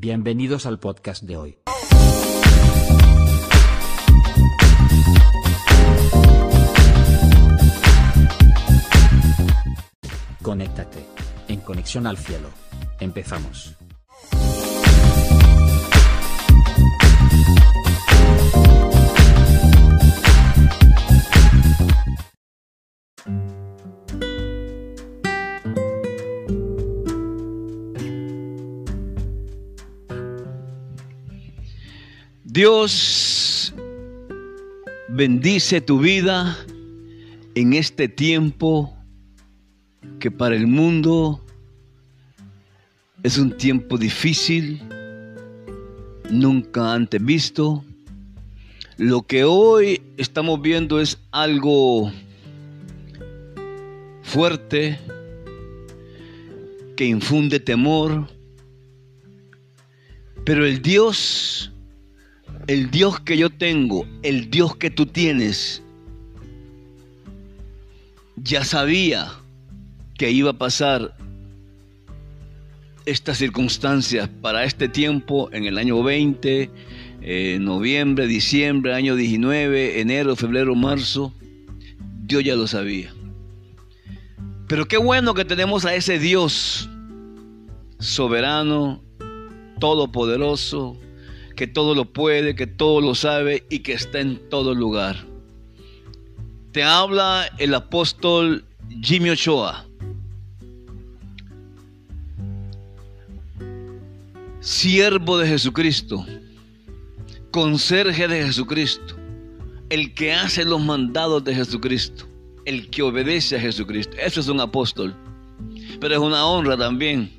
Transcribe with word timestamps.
Bienvenidos 0.00 0.64
al 0.64 0.78
podcast 0.78 1.24
de 1.24 1.36
hoy. 1.36 1.58
Conéctate 10.40 11.04
en 11.48 11.58
Conexión 11.62 12.06
al 12.06 12.16
Cielo. 12.16 12.48
Empezamos. 13.00 13.74
Dios 32.58 33.72
bendice 35.10 35.80
tu 35.80 36.00
vida 36.00 36.58
en 37.54 37.72
este 37.72 38.08
tiempo 38.08 38.92
que 40.18 40.32
para 40.32 40.56
el 40.56 40.66
mundo 40.66 41.40
es 43.22 43.38
un 43.38 43.56
tiempo 43.56 43.96
difícil, 43.96 44.82
nunca 46.30 46.94
antes 46.94 47.24
visto. 47.24 47.84
Lo 48.96 49.22
que 49.22 49.44
hoy 49.44 50.02
estamos 50.16 50.60
viendo 50.60 51.00
es 51.00 51.16
algo 51.30 52.10
fuerte, 54.22 54.98
que 56.96 57.04
infunde 57.04 57.60
temor, 57.60 58.26
pero 60.44 60.66
el 60.66 60.82
Dios 60.82 61.70
el 62.66 62.90
Dios 62.90 63.20
que 63.20 63.36
yo 63.36 63.50
tengo, 63.50 64.06
el 64.22 64.50
Dios 64.50 64.76
que 64.76 64.90
tú 64.90 65.06
tienes, 65.06 65.82
ya 68.36 68.64
sabía 68.64 69.32
que 70.16 70.30
iba 70.30 70.50
a 70.50 70.58
pasar 70.58 71.16
estas 73.06 73.38
circunstancias 73.38 74.28
para 74.42 74.64
este 74.64 74.88
tiempo 74.88 75.48
en 75.52 75.64
el 75.64 75.78
año 75.78 76.02
20, 76.02 76.70
eh, 77.22 77.58
noviembre, 77.60 78.26
diciembre, 78.26 78.94
año 78.94 79.16
19, 79.16 80.00
enero, 80.00 80.36
febrero, 80.36 80.74
marzo. 80.74 81.32
Dios 82.24 82.44
ya 82.44 82.54
lo 82.54 82.66
sabía. 82.66 83.12
Pero 84.68 84.86
qué 84.86 84.98
bueno 84.98 85.32
que 85.32 85.46
tenemos 85.46 85.86
a 85.86 85.94
ese 85.94 86.18
Dios 86.18 86.90
soberano, 87.98 89.02
todopoderoso, 89.80 90.98
que 91.58 91.66
todo 91.66 91.96
lo 91.96 92.04
puede, 92.04 92.54
que 92.54 92.68
todo 92.68 93.00
lo 93.00 93.16
sabe 93.16 93.66
y 93.68 93.80
que 93.80 93.92
está 93.92 94.20
en 94.20 94.38
todo 94.48 94.76
lugar. 94.76 95.16
Te 96.70 96.84
habla 96.84 97.50
el 97.58 97.74
apóstol 97.74 98.64
Jimmy 99.02 99.30
Ochoa. 99.30 99.84
Siervo 104.60 105.36
de 105.38 105.48
Jesucristo, 105.48 106.24
conserje 107.50 108.28
de 108.28 108.44
Jesucristo, 108.44 109.16
el 109.90 110.14
que 110.14 110.34
hace 110.34 110.64
los 110.64 110.80
mandados 110.80 111.42
de 111.42 111.56
Jesucristo, 111.56 112.24
el 112.66 112.88
que 112.88 113.02
obedece 113.02 113.56
a 113.56 113.60
Jesucristo. 113.60 114.16
Eso 114.16 114.38
es 114.38 114.46
un 114.46 114.60
apóstol, 114.60 115.12
pero 115.98 116.14
es 116.14 116.20
una 116.20 116.46
honra 116.46 116.76
también 116.76 117.32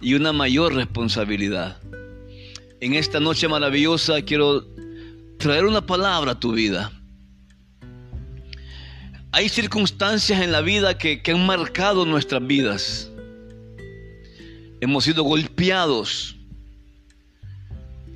y 0.00 0.14
una 0.14 0.32
mayor 0.32 0.74
responsabilidad 0.74 1.80
en 2.80 2.94
esta 2.94 3.20
noche 3.20 3.46
maravillosa 3.46 4.22
quiero 4.22 4.66
traer 5.38 5.66
una 5.66 5.86
palabra 5.86 6.32
a 6.32 6.40
tu 6.40 6.52
vida. 6.52 6.90
Hay 9.32 9.48
circunstancias 9.48 10.40
en 10.40 10.50
la 10.50 10.60
vida 10.60 10.98
que, 10.98 11.22
han 11.26 11.46
marcado 11.46 12.04
nuestras 12.04 12.44
vidas. 12.44 13.08
Hemos 14.80 15.04
sido 15.04 15.22
golpeados. 15.22 16.34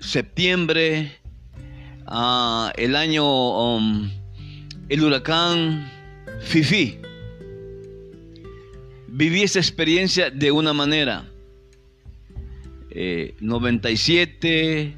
septiembre, 0.00 1.20
ah, 2.06 2.72
el 2.76 2.96
año, 2.96 3.76
um, 3.76 4.10
el 4.88 5.04
huracán 5.04 5.91
Fifi. 6.42 6.98
Viví 9.08 9.42
esa 9.42 9.58
experiencia 9.58 10.30
de 10.30 10.50
una 10.50 10.72
manera. 10.72 11.28
97, 13.40 14.80
eh, 14.82 14.94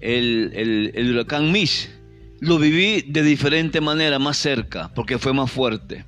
el, 0.00 0.92
el, 0.94 1.10
huracán 1.10 1.50
Miss. 1.52 1.90
Lo 2.40 2.58
viví 2.58 3.02
de 3.02 3.22
diferente 3.22 3.80
manera, 3.80 4.18
más 4.18 4.36
cerca, 4.36 4.92
porque 4.94 5.18
fue 5.18 5.32
más 5.32 5.50
fuerte. 5.50 6.04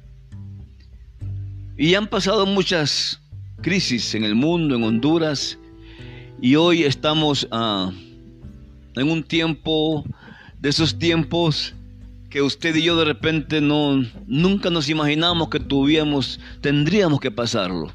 Y 1.76 1.94
han 1.94 2.06
pasado 2.06 2.46
muchas 2.46 3.20
crisis 3.62 4.14
en 4.14 4.24
el 4.24 4.34
mundo, 4.34 4.76
en 4.76 4.82
Honduras, 4.82 5.58
y 6.40 6.54
hoy 6.54 6.84
estamos 6.84 7.48
ah, 7.50 7.92
en 8.96 9.10
un 9.10 9.22
tiempo, 9.22 10.04
de 10.58 10.68
esos 10.68 10.98
tiempos 10.98 11.74
que 12.30 12.40
usted 12.40 12.74
y 12.76 12.82
yo 12.82 12.96
de 12.96 13.04
repente 13.04 13.60
no 13.60 14.02
nunca 14.26 14.70
nos 14.70 14.88
imaginamos 14.88 15.48
que 15.50 15.58
tuviéramos 15.58 16.38
tendríamos 16.60 17.20
que 17.20 17.30
pasarlo. 17.30 17.92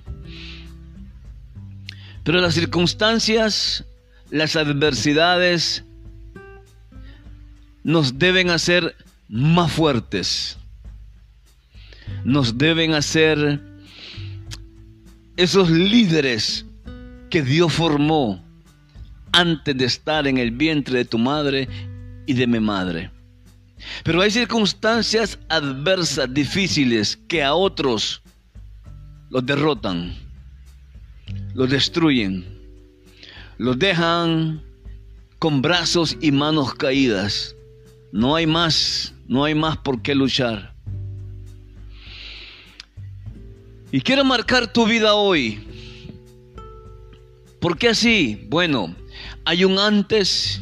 Pero 2.23 2.41
las 2.41 2.53
circunstancias, 2.55 3.85
las 4.29 4.55
adversidades 4.55 5.83
nos 7.83 8.19
deben 8.19 8.49
hacer 8.49 8.95
más 9.29 9.71
fuertes. 9.71 10.57
Nos 12.23 12.57
deben 12.57 12.93
hacer 12.93 13.61
esos 15.37 15.69
líderes 15.69 16.65
que 17.29 17.41
Dios 17.41 17.71
formó 17.73 18.43
antes 19.31 19.77
de 19.77 19.85
estar 19.85 20.27
en 20.27 20.37
el 20.37 20.51
vientre 20.51 20.99
de 20.99 21.05
tu 21.05 21.19
madre 21.19 21.69
y 22.25 22.33
de 22.33 22.47
mi 22.47 22.59
madre. 22.59 23.11
Pero 24.03 24.21
hay 24.21 24.31
circunstancias 24.31 25.39
adversas, 25.49 26.33
difíciles, 26.33 27.17
que 27.27 27.43
a 27.43 27.53
otros 27.53 28.21
los 29.29 29.45
derrotan, 29.45 30.15
los 31.53 31.69
destruyen, 31.69 32.45
los 33.57 33.77
dejan 33.77 34.61
con 35.39 35.61
brazos 35.61 36.17
y 36.21 36.31
manos 36.31 36.73
caídas. 36.73 37.55
No 38.11 38.35
hay 38.35 38.47
más, 38.47 39.13
no 39.27 39.43
hay 39.43 39.55
más 39.55 39.77
por 39.77 40.01
qué 40.01 40.15
luchar. 40.15 40.73
Y 43.91 44.01
quiero 44.01 44.23
marcar 44.23 44.71
tu 44.71 44.85
vida 44.85 45.13
hoy. 45.15 45.65
¿Por 47.59 47.77
qué 47.77 47.89
así? 47.89 48.45
Bueno, 48.49 48.95
hay 49.45 49.63
un 49.63 49.79
antes 49.79 50.61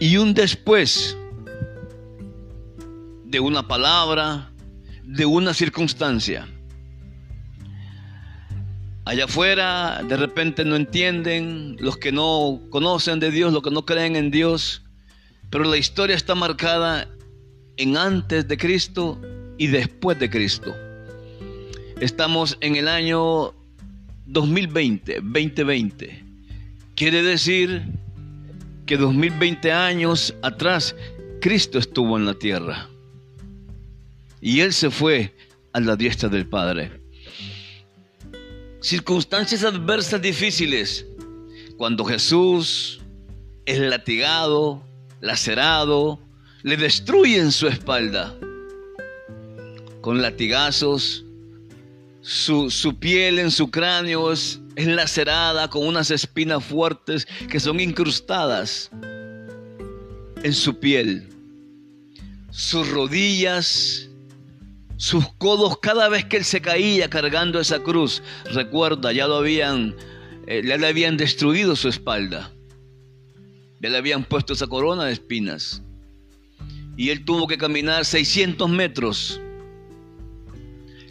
y 0.00 0.16
un 0.16 0.34
después 0.34 1.16
de 3.30 3.38
una 3.38 3.66
palabra, 3.68 4.50
de 5.04 5.24
una 5.24 5.54
circunstancia. 5.54 6.48
Allá 9.04 9.24
afuera 9.24 10.02
de 10.06 10.16
repente 10.16 10.64
no 10.64 10.74
entienden, 10.74 11.76
los 11.78 11.96
que 11.96 12.10
no 12.10 12.60
conocen 12.70 13.20
de 13.20 13.30
Dios, 13.30 13.52
los 13.52 13.62
que 13.62 13.70
no 13.70 13.86
creen 13.86 14.16
en 14.16 14.32
Dios, 14.32 14.82
pero 15.48 15.64
la 15.64 15.76
historia 15.76 16.16
está 16.16 16.34
marcada 16.34 17.08
en 17.76 17.96
antes 17.96 18.48
de 18.48 18.56
Cristo 18.56 19.20
y 19.58 19.68
después 19.68 20.18
de 20.18 20.28
Cristo. 20.28 20.74
Estamos 22.00 22.58
en 22.60 22.74
el 22.74 22.88
año 22.88 23.54
2020, 24.26 25.20
2020. 25.22 26.24
Quiere 26.96 27.22
decir 27.22 27.84
que 28.86 28.96
2020 28.96 29.70
años 29.70 30.34
atrás 30.42 30.96
Cristo 31.40 31.78
estuvo 31.78 32.18
en 32.18 32.26
la 32.26 32.34
tierra 32.34 32.89
y 34.40 34.60
él 34.60 34.72
se 34.72 34.90
fue 34.90 35.34
a 35.72 35.80
la 35.80 35.96
diestra 35.96 36.28
del 36.28 36.48
Padre. 36.48 37.00
Circunstancias 38.80 39.62
adversas 39.62 40.22
difíciles, 40.22 41.06
cuando 41.76 42.04
Jesús 42.04 43.00
es 43.66 43.78
latigado, 43.78 44.82
lacerado, 45.20 46.18
le 46.62 46.76
destruyen 46.76 47.52
su 47.52 47.68
espalda 47.68 48.34
con 50.00 50.22
latigazos, 50.22 51.24
su, 52.22 52.70
su, 52.70 52.98
piel 52.98 53.38
en 53.38 53.50
su 53.50 53.70
cráneo 53.70 54.32
es, 54.32 54.60
es 54.76 54.86
lacerada 54.86 55.68
con 55.68 55.86
unas 55.86 56.10
espinas 56.10 56.64
fuertes 56.64 57.26
que 57.48 57.60
son 57.60 57.80
incrustadas 57.80 58.90
en 60.42 60.52
su 60.52 60.78
piel. 60.78 61.28
Sus 62.50 62.88
rodillas 62.88 64.09
sus 65.00 65.26
codos 65.38 65.78
cada 65.78 66.10
vez 66.10 66.26
que 66.26 66.36
él 66.36 66.44
se 66.44 66.60
caía 66.60 67.08
cargando 67.08 67.58
esa 67.58 67.82
cruz. 67.82 68.22
Recuerda, 68.52 69.12
ya 69.12 69.26
lo 69.26 69.36
habían, 69.36 69.96
eh, 70.46 70.60
ya 70.62 70.76
le 70.76 70.86
habían 70.86 71.16
destruido 71.16 71.74
su 71.74 71.88
espalda. 71.88 72.52
Ya 73.80 73.88
le 73.88 73.96
habían 73.96 74.24
puesto 74.24 74.52
esa 74.52 74.66
corona 74.66 75.06
de 75.06 75.12
espinas. 75.12 75.82
Y 76.98 77.08
él 77.08 77.24
tuvo 77.24 77.46
que 77.46 77.56
caminar 77.56 78.04
600 78.04 78.68
metros 78.68 79.40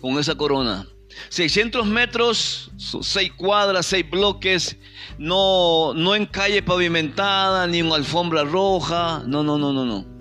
con 0.01 0.19
esa 0.19 0.35
corona. 0.35 0.87
600 1.29 1.87
metros, 1.87 2.69
6 2.77 3.31
cuadras, 3.37 3.87
6 3.87 4.07
bloques, 4.07 4.77
no, 5.17 5.95
no 5.95 6.13
en 6.13 6.27
calle 6.27 6.61
pavimentada, 6.61 7.65
ni 7.65 7.79
en 7.79 7.91
alfombra 7.91 8.43
roja, 8.43 9.23
no, 9.25 9.41
no, 9.41 9.57
no, 9.57 9.73
no, 9.73 9.83
no. 9.83 10.18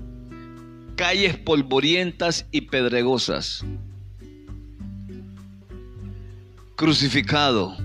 Calles 0.99 1.37
polvorientas 1.37 2.45
y 2.51 2.63
pedregosas. 2.63 3.65
Crucificado, 6.75 7.77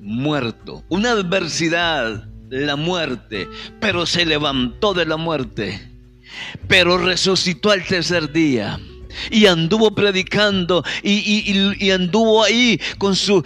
muerto, 0.00 0.82
una 0.88 1.10
adversidad, 1.10 2.26
la 2.48 2.76
muerte, 2.76 3.46
pero 3.80 4.06
se 4.06 4.24
levantó 4.24 4.94
de 4.94 5.04
la 5.04 5.18
muerte, 5.18 5.78
pero 6.68 6.96
resucitó 6.96 7.70
al 7.70 7.84
tercer 7.84 8.32
día 8.32 8.80
y 9.30 9.44
anduvo 9.44 9.94
predicando 9.94 10.82
y, 11.02 11.90
anduvo 11.90 12.42
ahí 12.42 12.80
con, 12.96 13.14
sus 13.14 13.44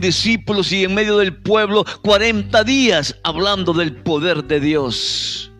discípulos 0.00 0.72
y 0.72 0.84
en 0.84 0.94
medio 0.94 1.18
del 1.18 1.36
pueblo 1.36 1.84
40 2.00 2.64
días 2.64 3.14
hablando 3.24 3.74
del 3.74 3.94
poder 3.94 4.42
de 4.44 4.58
Dios. 4.58 5.50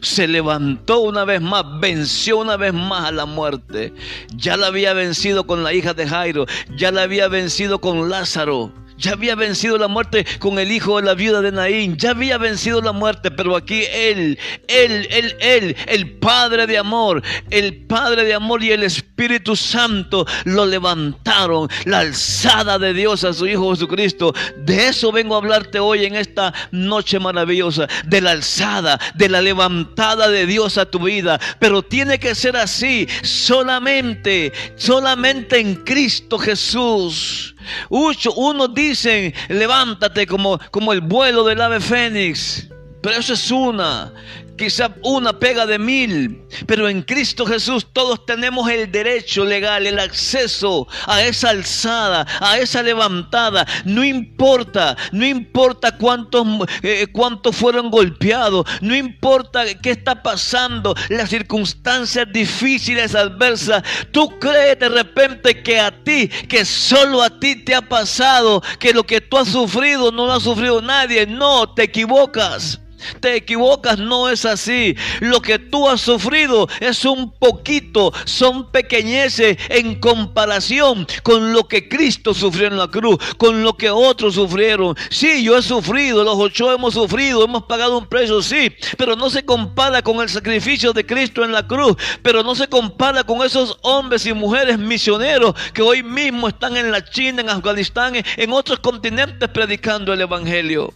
Se 0.00 0.28
levantó 0.28 1.00
una 1.00 1.24
vez 1.24 1.40
más, 1.40 1.64
venció 1.80 2.38
una 2.38 2.56
vez 2.56 2.72
más 2.72 3.06
a 3.06 3.12
la 3.12 3.26
muerte. 3.26 3.92
Ya 4.36 4.56
la 4.56 4.68
había 4.68 4.92
vencido 4.92 5.46
con 5.46 5.64
la 5.64 5.72
hija 5.72 5.94
de 5.94 6.06
Jairo, 6.06 6.46
ya 6.76 6.90
la 6.92 7.02
había 7.02 7.28
vencido 7.28 7.80
con 7.80 8.08
Lázaro. 8.08 8.72
Ya 8.98 9.12
había 9.12 9.36
vencido 9.36 9.78
la 9.78 9.86
muerte 9.86 10.26
con 10.40 10.58
el 10.58 10.72
hijo 10.72 10.96
de 10.96 11.06
la 11.06 11.14
viuda 11.14 11.40
de 11.40 11.52
Naín. 11.52 11.96
Ya 11.96 12.10
había 12.10 12.36
vencido 12.36 12.80
la 12.80 12.90
muerte, 12.90 13.30
pero 13.30 13.54
aquí 13.54 13.84
Él, 13.92 14.36
Él, 14.66 15.06
Él, 15.10 15.36
Él, 15.40 15.76
el 15.86 16.18
Padre 16.18 16.66
de 16.66 16.78
amor, 16.78 17.22
el 17.50 17.86
Padre 17.86 18.24
de 18.24 18.34
amor 18.34 18.62
y 18.64 18.72
el 18.72 18.82
Espíritu 18.82 19.54
Santo 19.54 20.26
lo 20.44 20.66
levantaron. 20.66 21.68
La 21.84 22.00
alzada 22.00 22.78
de 22.78 22.92
Dios 22.92 23.22
a 23.22 23.32
su 23.32 23.46
Hijo 23.46 23.70
Jesucristo. 23.70 24.34
De 24.56 24.88
eso 24.88 25.12
vengo 25.12 25.36
a 25.36 25.38
hablarte 25.38 25.78
hoy 25.78 26.04
en 26.04 26.16
esta 26.16 26.52
noche 26.72 27.20
maravillosa. 27.20 27.86
De 28.04 28.20
la 28.20 28.32
alzada, 28.32 28.98
de 29.14 29.28
la 29.28 29.40
levantada 29.40 30.28
de 30.28 30.44
Dios 30.44 30.76
a 30.76 30.86
tu 30.86 30.98
vida. 30.98 31.38
Pero 31.60 31.82
tiene 31.82 32.18
que 32.18 32.34
ser 32.34 32.56
así 32.56 33.06
solamente, 33.22 34.52
solamente 34.74 35.60
en 35.60 35.76
Cristo 35.76 36.36
Jesús. 36.36 37.54
Unos 37.88 38.74
dicen, 38.74 39.34
levántate 39.48 40.26
como, 40.26 40.58
como 40.70 40.92
el 40.92 41.00
vuelo 41.00 41.44
del 41.44 41.60
ave 41.60 41.80
fénix. 41.80 42.68
Pero 43.00 43.16
eso 43.16 43.34
es 43.34 43.50
una 43.50 44.12
quizá 44.58 44.94
una 45.02 45.38
pega 45.38 45.64
de 45.64 45.78
mil, 45.78 46.42
pero 46.66 46.88
en 46.88 47.00
Cristo 47.02 47.46
Jesús 47.46 47.86
todos 47.92 48.26
tenemos 48.26 48.68
el 48.70 48.92
derecho 48.92 49.44
legal, 49.44 49.86
el 49.86 49.98
acceso 49.98 50.86
a 51.06 51.22
esa 51.22 51.50
alzada, 51.50 52.26
a 52.40 52.58
esa 52.58 52.82
levantada. 52.82 53.66
No 53.86 54.04
importa, 54.04 54.96
no 55.12 55.24
importa 55.24 55.96
cuántos, 55.96 56.46
eh, 56.82 57.06
cuántos 57.10 57.56
fueron 57.56 57.90
golpeados, 57.90 58.66
no 58.82 58.94
importa 58.94 59.64
qué 59.80 59.92
está 59.92 60.22
pasando, 60.22 60.94
las 61.08 61.30
circunstancias 61.30 62.26
difíciles, 62.30 63.14
adversas. 63.14 63.82
Tú 64.10 64.38
crees 64.38 64.78
de 64.78 64.90
repente 64.90 65.62
que 65.62 65.80
a 65.80 65.90
ti, 66.04 66.28
que 66.28 66.64
solo 66.64 67.22
a 67.22 67.30
ti 67.40 67.56
te 67.56 67.74
ha 67.74 67.82
pasado, 67.82 68.62
que 68.78 68.92
lo 68.92 69.04
que 69.04 69.20
tú 69.20 69.38
has 69.38 69.48
sufrido 69.48 70.10
no 70.10 70.26
lo 70.26 70.32
ha 70.34 70.40
sufrido 70.40 70.82
nadie. 70.82 71.26
No, 71.26 71.72
te 71.72 71.84
equivocas. 71.84 72.80
Te 73.20 73.36
equivocas, 73.36 73.98
no 73.98 74.28
es 74.28 74.44
así. 74.44 74.96
Lo 75.20 75.40
que 75.40 75.58
tú 75.58 75.88
has 75.88 76.00
sufrido 76.00 76.68
es 76.80 77.04
un 77.04 77.32
poquito, 77.38 78.12
son 78.24 78.70
pequeñeces 78.70 79.56
en 79.68 80.00
comparación 80.00 81.06
con 81.22 81.52
lo 81.52 81.68
que 81.68 81.88
Cristo 81.88 82.34
sufrió 82.34 82.68
en 82.68 82.78
la 82.78 82.88
cruz, 82.88 83.18
con 83.36 83.62
lo 83.62 83.76
que 83.76 83.90
otros 83.90 84.34
sufrieron. 84.34 84.96
Sí, 85.10 85.42
yo 85.42 85.56
he 85.56 85.62
sufrido, 85.62 86.24
los 86.24 86.36
ocho 86.36 86.72
hemos 86.72 86.94
sufrido, 86.94 87.44
hemos 87.44 87.64
pagado 87.64 87.98
un 87.98 88.06
precio, 88.06 88.42
sí, 88.42 88.72
pero 88.96 89.16
no 89.16 89.30
se 89.30 89.44
compara 89.44 90.02
con 90.02 90.20
el 90.20 90.28
sacrificio 90.28 90.92
de 90.92 91.06
Cristo 91.06 91.44
en 91.44 91.52
la 91.52 91.66
cruz, 91.66 91.96
pero 92.22 92.42
no 92.42 92.54
se 92.54 92.68
compara 92.68 93.24
con 93.24 93.44
esos 93.44 93.78
hombres 93.82 94.26
y 94.26 94.32
mujeres 94.32 94.78
misioneros 94.78 95.54
que 95.72 95.82
hoy 95.82 96.02
mismo 96.02 96.48
están 96.48 96.76
en 96.76 96.90
la 96.90 97.04
China, 97.04 97.42
en 97.42 97.50
Afganistán, 97.50 98.14
en 98.16 98.52
otros 98.52 98.80
continentes 98.80 99.48
predicando 99.48 100.12
el 100.12 100.20
Evangelio. 100.20 100.92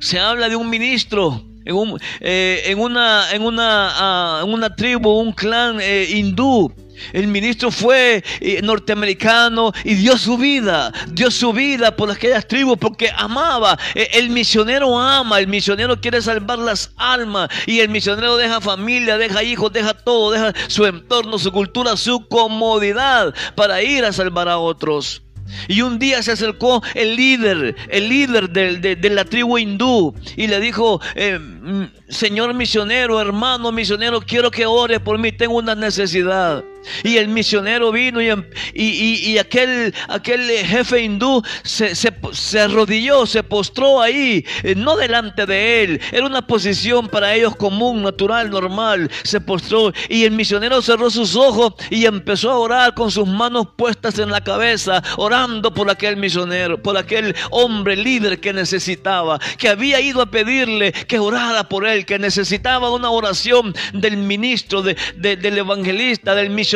Se 0.00 0.18
habla 0.18 0.48
de 0.48 0.56
un 0.56 0.68
ministro 0.68 1.44
en, 1.66 1.98
eh, 2.20 2.74
una, 2.78 3.32
en, 3.32 3.42
una, 3.42 4.40
ah, 4.40 4.44
una, 4.44 4.74
tribu, 4.74 5.10
un 5.10 5.32
clan 5.32 5.78
eh, 5.80 6.06
hindú. 6.10 6.72
El 7.12 7.26
ministro 7.26 7.70
fue 7.70 8.24
eh, 8.40 8.62
norteamericano 8.62 9.72
y 9.84 9.94
dio 9.94 10.16
su 10.16 10.38
vida, 10.38 10.92
dio 11.08 11.30
su 11.30 11.52
vida 11.52 11.94
por 11.94 12.10
aquellas 12.10 12.48
tribus 12.48 12.78
porque 12.78 13.10
amaba. 13.14 13.78
el 13.94 14.30
misionero 14.30 14.98
ama, 14.98 15.38
el 15.38 15.46
misionero 15.46 16.00
quiere 16.00 16.22
salvar 16.22 16.58
las 16.58 16.92
almas 16.96 17.50
y 17.66 17.80
el 17.80 17.90
misionero 17.90 18.38
deja 18.38 18.62
familia, 18.62 19.18
deja 19.18 19.42
hijos, 19.42 19.72
deja 19.72 19.92
todo, 19.92 20.30
deja 20.30 20.54
su 20.68 20.86
entorno, 20.86 21.38
su 21.38 21.52
cultura, 21.52 21.98
su 21.98 22.26
comodidad 22.28 23.34
para 23.56 23.82
ir 23.82 24.04
a 24.06 24.12
salvar 24.12 24.48
a 24.48 24.56
otros. 24.56 25.25
Y 25.68 25.82
un 25.82 25.98
día 25.98 26.22
se 26.22 26.32
acercó 26.32 26.82
el 26.94 27.16
líder, 27.16 27.76
el 27.88 28.08
líder 28.08 28.50
de, 28.50 29.10
la 29.10 29.24
tribu 29.24 29.58
hindú, 29.58 30.14
y 30.36 30.46
le 30.46 30.60
dijo, 30.60 31.00
eh, 31.14 31.38
mm, 31.38 31.84
Señor 32.08 32.54
misionero, 32.54 33.20
hermano 33.20 33.72
misionero, 33.72 34.20
quiero 34.20 34.50
que 34.50 34.66
ore 34.66 35.00
por 35.00 35.18
mí, 35.18 35.32
tengo 35.32 35.56
una 35.56 35.74
necesidad. 35.74 36.64
Y 37.02 37.16
el 37.16 37.28
misionero 37.28 37.92
vino 37.92 38.20
y, 38.20 38.28
em, 38.28 38.44
y, 38.74 39.38
aquel, 39.38 39.94
aquel 40.08 40.48
jefe 40.50 41.02
hindú 41.02 41.42
se, 41.62 41.94
se, 41.94 42.60
arrodilló, 42.60 43.26
se 43.26 43.42
postró 43.42 44.00
ahí, 44.00 44.44
eh, 44.62 44.74
no 44.74 44.96
delante 44.96 45.46
de 45.46 45.82
él. 45.82 46.00
Era 46.12 46.26
una 46.26 46.46
posición 46.46 47.08
para 47.08 47.34
ellos 47.34 47.56
común, 47.56 48.02
natural, 48.02 48.50
normal. 48.50 49.10
Se 49.22 49.40
postró 49.40 49.92
y 50.08 50.24
el 50.24 50.32
misionero 50.32 50.82
cerró 50.82 51.10
sus 51.10 51.36
ojos 51.36 51.74
y 51.90 52.06
empezó 52.06 52.50
a 52.50 52.58
orar 52.58 52.94
con 52.94 53.10
sus 53.10 53.26
manos 53.26 53.68
puestas 53.76 54.18
en 54.18 54.30
la 54.30 54.42
cabeza, 54.42 55.02
orando 55.16 55.72
por 55.72 55.90
aquel 55.90 56.16
misionero, 56.16 56.80
por 56.82 56.96
aquel 56.96 57.34
hombre 57.50 57.96
líder 57.96 58.40
que 58.40 58.52
necesitaba, 58.52 59.38
que 59.58 59.68
había 59.68 60.00
ido 60.00 60.22
a 60.22 60.26
pedirle 60.26 60.92
que 60.92 61.18
orara 61.18 61.68
por 61.68 61.86
él, 61.86 62.04
que 62.06 62.18
necesitaba 62.18 62.90
una 62.90 63.10
oración 63.10 63.74
del 63.92 64.16
ministro, 64.16 64.82
de, 64.82 64.96
del 65.16 65.58
evangelista, 65.58 66.34
del 66.34 66.50
misionero 66.50 66.75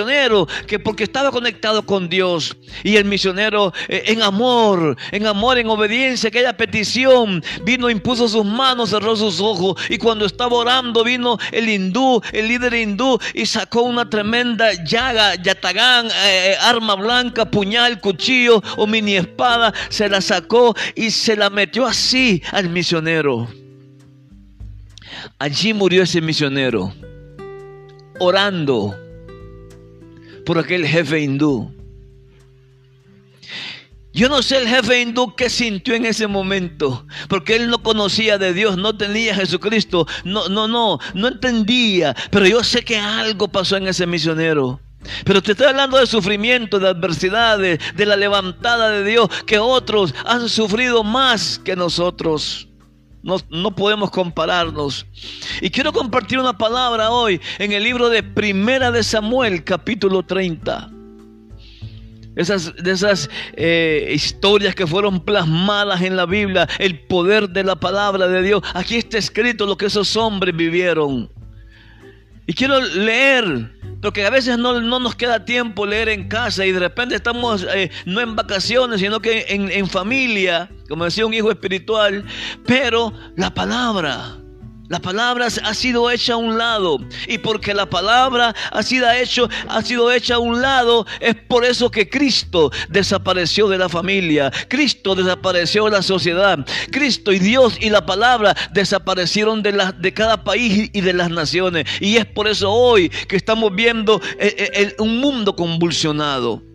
que 0.66 0.78
porque 0.78 1.04
estaba 1.04 1.30
conectado 1.30 1.84
con 1.84 2.08
Dios. 2.08 2.56
Y 2.82 2.96
el 2.96 3.04
misionero 3.04 3.72
eh, 3.88 4.04
en 4.06 4.22
amor, 4.22 4.96
en 5.12 5.26
amor, 5.26 5.58
en 5.58 5.68
obediencia 5.68 6.28
aquella 6.28 6.56
petición, 6.56 7.42
vino, 7.64 7.90
impuso 7.90 8.28
sus 8.28 8.44
manos, 8.44 8.90
cerró 8.90 9.16
sus 9.16 9.40
ojos. 9.40 9.80
Y 9.88 9.98
cuando 9.98 10.26
estaba 10.26 10.56
orando 10.56 11.04
vino 11.04 11.38
el 11.52 11.68
hindú, 11.68 12.20
el 12.32 12.48
líder 12.48 12.74
hindú 12.74 13.18
y 13.34 13.46
sacó 13.46 13.82
una 13.82 14.08
tremenda 14.08 14.72
llaga, 14.84 15.34
yatagán, 15.36 16.08
eh, 16.24 16.56
arma 16.60 16.94
blanca, 16.94 17.50
puñal, 17.50 18.00
cuchillo 18.00 18.62
o 18.76 18.86
mini 18.86 19.16
espada, 19.16 19.72
se 19.88 20.08
la 20.08 20.20
sacó 20.20 20.74
y 20.94 21.10
se 21.10 21.36
la 21.36 21.50
metió 21.50 21.86
así 21.86 22.42
al 22.52 22.68
misionero. 22.70 23.48
Allí 25.38 25.74
murió 25.74 26.02
ese 26.02 26.20
misionero, 26.20 26.92
orando 28.18 28.96
por 30.44 30.58
aquel 30.58 30.86
jefe 30.86 31.20
hindú. 31.20 31.74
Yo 34.12 34.28
no 34.28 34.42
sé 34.42 34.58
el 34.58 34.68
jefe 34.68 35.00
hindú 35.00 35.36
qué 35.36 35.48
sintió 35.48 35.94
en 35.94 36.04
ese 36.04 36.26
momento, 36.26 37.06
porque 37.28 37.54
él 37.54 37.70
no 37.70 37.80
conocía 37.82 38.38
de 38.38 38.52
Dios, 38.52 38.76
no 38.76 38.96
tenía 38.96 39.36
Jesucristo, 39.36 40.06
no, 40.24 40.48
no, 40.48 40.66
no, 40.66 40.98
no 41.14 41.28
entendía, 41.28 42.16
pero 42.30 42.44
yo 42.46 42.64
sé 42.64 42.82
que 42.82 42.98
algo 42.98 43.46
pasó 43.46 43.76
en 43.76 43.86
ese 43.86 44.06
misionero. 44.06 44.80
Pero 45.24 45.40
te 45.40 45.52
estoy 45.52 45.68
hablando 45.68 45.96
de 45.96 46.06
sufrimiento, 46.06 46.78
de 46.78 46.88
adversidades, 46.88 47.78
de 47.94 48.06
la 48.06 48.16
levantada 48.16 48.90
de 48.90 49.04
Dios, 49.04 49.28
que 49.46 49.58
otros 49.58 50.14
han 50.26 50.48
sufrido 50.48 51.04
más 51.04 51.58
que 51.58 51.76
nosotros. 51.76 52.69
No, 53.22 53.74
podemos 53.74 54.10
compararnos. 54.10 55.06
Y 55.60 55.68
quiero 55.70 55.92
compartir 55.92 56.38
una 56.38 56.56
palabra 56.56 57.10
hoy 57.10 57.40
en 57.58 57.72
el 57.72 57.82
libro 57.84 58.08
de 58.08 58.22
Primera 58.22 58.90
de 58.90 59.02
Samuel, 59.02 59.62
capítulo 59.62 60.22
30. 60.22 60.90
Esas, 62.36 62.74
de 62.76 62.92
esas 62.92 63.28
eh, 63.54 64.12
historias 64.14 64.74
que 64.74 64.86
fueron 64.86 65.20
plasmadas 65.20 66.00
en 66.00 66.16
la 66.16 66.24
Biblia, 66.24 66.66
el 66.78 67.00
poder 67.00 67.50
de 67.50 67.62
la 67.62 67.76
palabra 67.76 68.26
de 68.26 68.42
Dios. 68.42 68.62
Aquí 68.72 68.96
está 68.96 69.18
escrito 69.18 69.66
lo 69.66 69.76
que 69.76 69.86
esos 69.86 70.16
hombres 70.16 70.56
vivieron. 70.56 71.30
Y 72.46 72.54
quiero 72.54 72.80
leer 72.80 73.79
porque 74.00 74.24
a 74.24 74.30
veces 74.30 74.58
no, 74.58 74.80
nos 74.80 75.14
queda 75.14 75.44
tiempo 75.44 75.86
leer 75.86 76.08
en 76.08 76.28
casa 76.28 76.64
y 76.64 76.72
de 76.72 76.78
repente 76.78 77.14
estamos 77.14 77.66
eh, 77.74 77.90
no 78.06 78.20
en 78.20 78.36
vacaciones, 78.36 79.00
sino 79.00 79.20
que 79.20 79.46
en, 79.48 79.70
en 79.70 79.86
familia, 79.86 80.70
como 80.88 81.04
decía 81.04 81.26
un 81.26 81.34
hijo 81.34 81.50
espiritual, 81.50 82.24
pero 82.66 83.12
la 83.36 83.52
palabra 83.52 84.36
la 84.90 84.98
palabra 84.98 85.46
ha 85.46 85.74
sido 85.74 86.10
hecha 86.10 86.32
a 86.32 86.36
un 86.36 86.58
lado. 86.58 86.98
Y 87.28 87.38
porque 87.38 87.72
la 87.72 87.88
palabra 87.88 88.52
ha 88.72 88.82
sido, 88.82 89.08
hecho, 89.08 89.48
ha 89.68 89.82
sido 89.82 90.10
hecha 90.10 90.34
a 90.34 90.38
un 90.40 90.60
lado, 90.60 91.06
es 91.20 91.36
por 91.36 91.64
eso 91.64 91.92
que 91.92 92.10
Cristo 92.10 92.72
desapareció 92.88 93.68
de 93.68 93.78
la 93.78 93.88
familia. 93.88 94.50
Cristo 94.68 95.14
desapareció 95.14 95.84
de 95.84 95.92
la 95.92 96.02
sociedad. 96.02 96.58
Cristo 96.90 97.30
y 97.30 97.38
Dios 97.38 97.78
y 97.80 97.88
la 97.88 98.04
palabra 98.04 98.56
desaparecieron 98.72 99.62
de, 99.62 99.72
la, 99.72 99.92
de 99.92 100.12
cada 100.12 100.42
país 100.42 100.90
y 100.92 101.00
de 101.00 101.12
las 101.12 101.30
naciones. 101.30 101.86
Y 102.00 102.16
es 102.16 102.26
por 102.26 102.48
eso 102.48 102.72
hoy 102.72 103.10
que 103.28 103.36
estamos 103.36 103.72
viendo 103.72 104.20
eh, 104.40 104.70
eh, 104.74 104.94
un 104.98 105.18
mundo 105.18 105.54
convulsionado. 105.54 106.69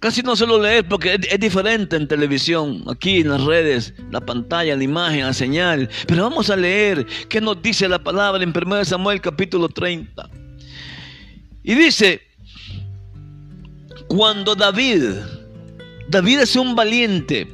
Casi 0.00 0.22
no 0.22 0.36
suelo 0.36 0.60
leer 0.60 0.86
porque 0.86 1.18
es, 1.28 1.40
diferente 1.40 1.96
en 1.96 2.06
televisión, 2.06 2.84
aquí 2.88 3.20
en 3.20 3.30
las 3.30 3.42
redes, 3.42 3.94
la 4.12 4.20
pantalla, 4.20 4.76
la 4.76 4.84
imagen, 4.84 5.26
la 5.26 5.32
señal. 5.32 5.88
Pero 6.06 6.22
vamos 6.22 6.50
a 6.50 6.56
leer 6.56 7.04
qué 7.28 7.40
nos 7.40 7.60
dice 7.60 7.88
la 7.88 7.98
palabra 7.98 8.42
en 8.42 8.52
1 8.56 8.84
Samuel 8.84 9.20
capítulo 9.20 9.68
30. 9.68 10.30
Y 11.64 11.74
dice, 11.74 12.22
cuando 14.06 14.54
David, 14.54 15.02
David 16.08 16.40
es 16.40 16.54
un 16.54 16.76
valiente, 16.76 17.48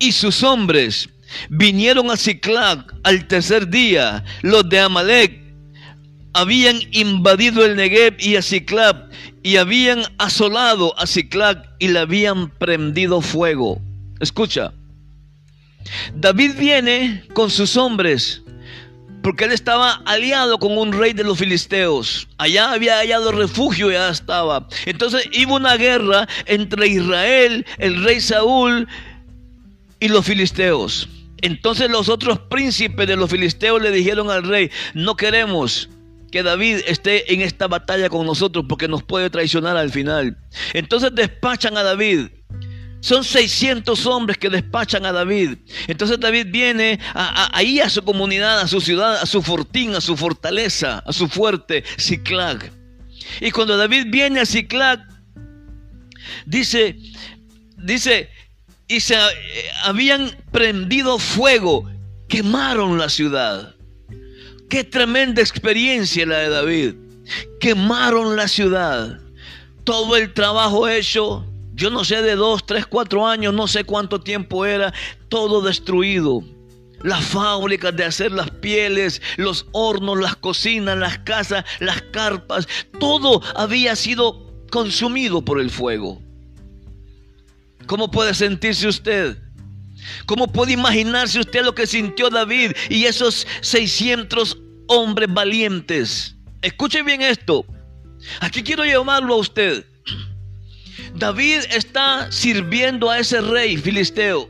y 0.00 0.12
sus 0.12 0.42
hombres 0.42 1.08
vinieron 1.48 2.10
a 2.10 2.16
Ciclac 2.16 2.94
al 3.04 3.26
tercer 3.28 3.68
día, 3.68 4.24
los 4.42 4.68
de 4.68 4.80
Amalek 4.80 5.47
habían 6.32 6.80
invadido 6.92 7.64
el 7.64 7.76
Negev 7.76 8.16
y 8.18 8.36
a 8.36 8.42
Ciclac 8.42 8.96
y 9.42 9.56
habían 9.56 10.02
asolado 10.18 10.98
a 10.98 11.06
Ciclac 11.06 11.66
y 11.78 11.88
le 11.88 12.00
habían 12.00 12.50
prendido 12.50 13.20
fuego. 13.20 13.80
Escucha, 14.20 14.72
David 16.14 16.52
viene 16.58 17.24
con 17.34 17.50
sus 17.50 17.76
hombres 17.76 18.42
porque 19.22 19.44
él 19.44 19.52
estaba 19.52 19.94
aliado 20.06 20.58
con 20.58 20.76
un 20.78 20.92
rey 20.92 21.12
de 21.12 21.24
los 21.24 21.38
filisteos. 21.38 22.28
Allá 22.38 22.72
había 22.72 22.98
hallado 22.98 23.32
refugio 23.32 23.90
y 23.90 23.94
allá 23.94 24.10
estaba. 24.10 24.68
Entonces 24.86 25.28
iba 25.32 25.54
una 25.54 25.76
guerra 25.76 26.28
entre 26.46 26.88
Israel, 26.88 27.66
el 27.78 28.02
rey 28.04 28.20
Saúl 28.20 28.88
y 30.00 30.08
los 30.08 30.24
filisteos. 30.24 31.08
Entonces 31.42 31.90
los 31.90 32.08
otros 32.08 32.38
príncipes 32.50 33.06
de 33.06 33.16
los 33.16 33.30
filisteos 33.30 33.80
le 33.80 33.90
dijeron 33.90 34.30
al 34.30 34.44
rey, 34.44 34.70
no 34.94 35.16
queremos 35.16 35.88
que 36.30 36.42
David 36.42 36.80
esté 36.86 37.32
en 37.32 37.40
esta 37.40 37.66
batalla 37.66 38.08
con 38.08 38.26
nosotros 38.26 38.64
porque 38.68 38.88
nos 38.88 39.02
puede 39.02 39.30
traicionar 39.30 39.76
al 39.76 39.90
final. 39.90 40.36
Entonces 40.72 41.10
despachan 41.14 41.76
a 41.76 41.82
David. 41.82 42.28
Son 43.00 43.22
600 43.22 44.06
hombres 44.06 44.38
que 44.38 44.50
despachan 44.50 45.06
a 45.06 45.12
David. 45.12 45.58
Entonces 45.86 46.18
David 46.18 46.48
viene 46.50 46.98
ahí 47.14 47.80
a 47.80 47.88
su 47.88 48.02
comunidad, 48.02 48.60
a 48.60 48.66
su 48.66 48.80
ciudad, 48.80 49.20
a 49.20 49.26
su 49.26 49.40
fortín, 49.42 49.94
a 49.94 50.00
su 50.00 50.16
fortaleza, 50.16 50.98
a 51.06 51.12
su 51.12 51.28
fuerte, 51.28 51.84
Ciclag. 51.96 52.72
Y 53.40 53.50
cuando 53.50 53.76
David 53.76 54.06
viene 54.08 54.40
a 54.40 54.46
Ciclag, 54.46 55.00
dice, 56.44 56.96
dice, 57.76 58.30
y 58.88 59.00
se 59.00 59.14
eh, 59.14 59.18
habían 59.84 60.30
prendido 60.50 61.18
fuego, 61.18 61.88
quemaron 62.28 62.98
la 62.98 63.08
ciudad. 63.08 63.76
Qué 64.68 64.84
tremenda 64.84 65.40
experiencia 65.40 66.26
la 66.26 66.38
de 66.38 66.48
David. 66.50 66.94
Quemaron 67.58 68.36
la 68.36 68.48
ciudad. 68.48 69.18
Todo 69.84 70.16
el 70.16 70.34
trabajo 70.34 70.86
hecho, 70.88 71.46
yo 71.72 71.88
no 71.88 72.04
sé 72.04 72.20
de 72.20 72.34
dos, 72.34 72.66
tres, 72.66 72.86
cuatro 72.86 73.26
años, 73.26 73.54
no 73.54 73.66
sé 73.66 73.84
cuánto 73.84 74.20
tiempo 74.20 74.66
era, 74.66 74.92
todo 75.30 75.62
destruido. 75.62 76.42
Las 77.02 77.24
fábricas 77.24 77.96
de 77.96 78.04
hacer 78.04 78.32
las 78.32 78.50
pieles, 78.50 79.22
los 79.36 79.66
hornos, 79.72 80.18
las 80.18 80.36
cocinas, 80.36 80.98
las 80.98 81.18
casas, 81.20 81.64
las 81.78 82.02
carpas, 82.02 82.68
todo 82.98 83.40
había 83.54 83.96
sido 83.96 84.52
consumido 84.70 85.42
por 85.42 85.60
el 85.60 85.70
fuego. 85.70 86.20
¿Cómo 87.86 88.10
puede 88.10 88.34
sentirse 88.34 88.86
usted? 88.86 89.38
¿Cómo 90.26 90.46
puede 90.48 90.72
imaginarse 90.72 91.40
usted 91.40 91.64
lo 91.64 91.74
que 91.74 91.86
sintió 91.86 92.30
David 92.30 92.72
y 92.88 93.04
esos 93.04 93.46
600 93.60 94.58
hombres 94.88 95.32
valientes? 95.32 96.36
Escuche 96.62 97.02
bien 97.02 97.22
esto. 97.22 97.64
Aquí 98.40 98.62
quiero 98.62 98.84
llamarlo 98.84 99.34
a 99.34 99.38
usted. 99.38 99.84
David 101.14 101.60
está 101.70 102.30
sirviendo 102.30 103.10
a 103.10 103.18
ese 103.18 103.40
rey 103.40 103.76
filisteo. 103.76 104.48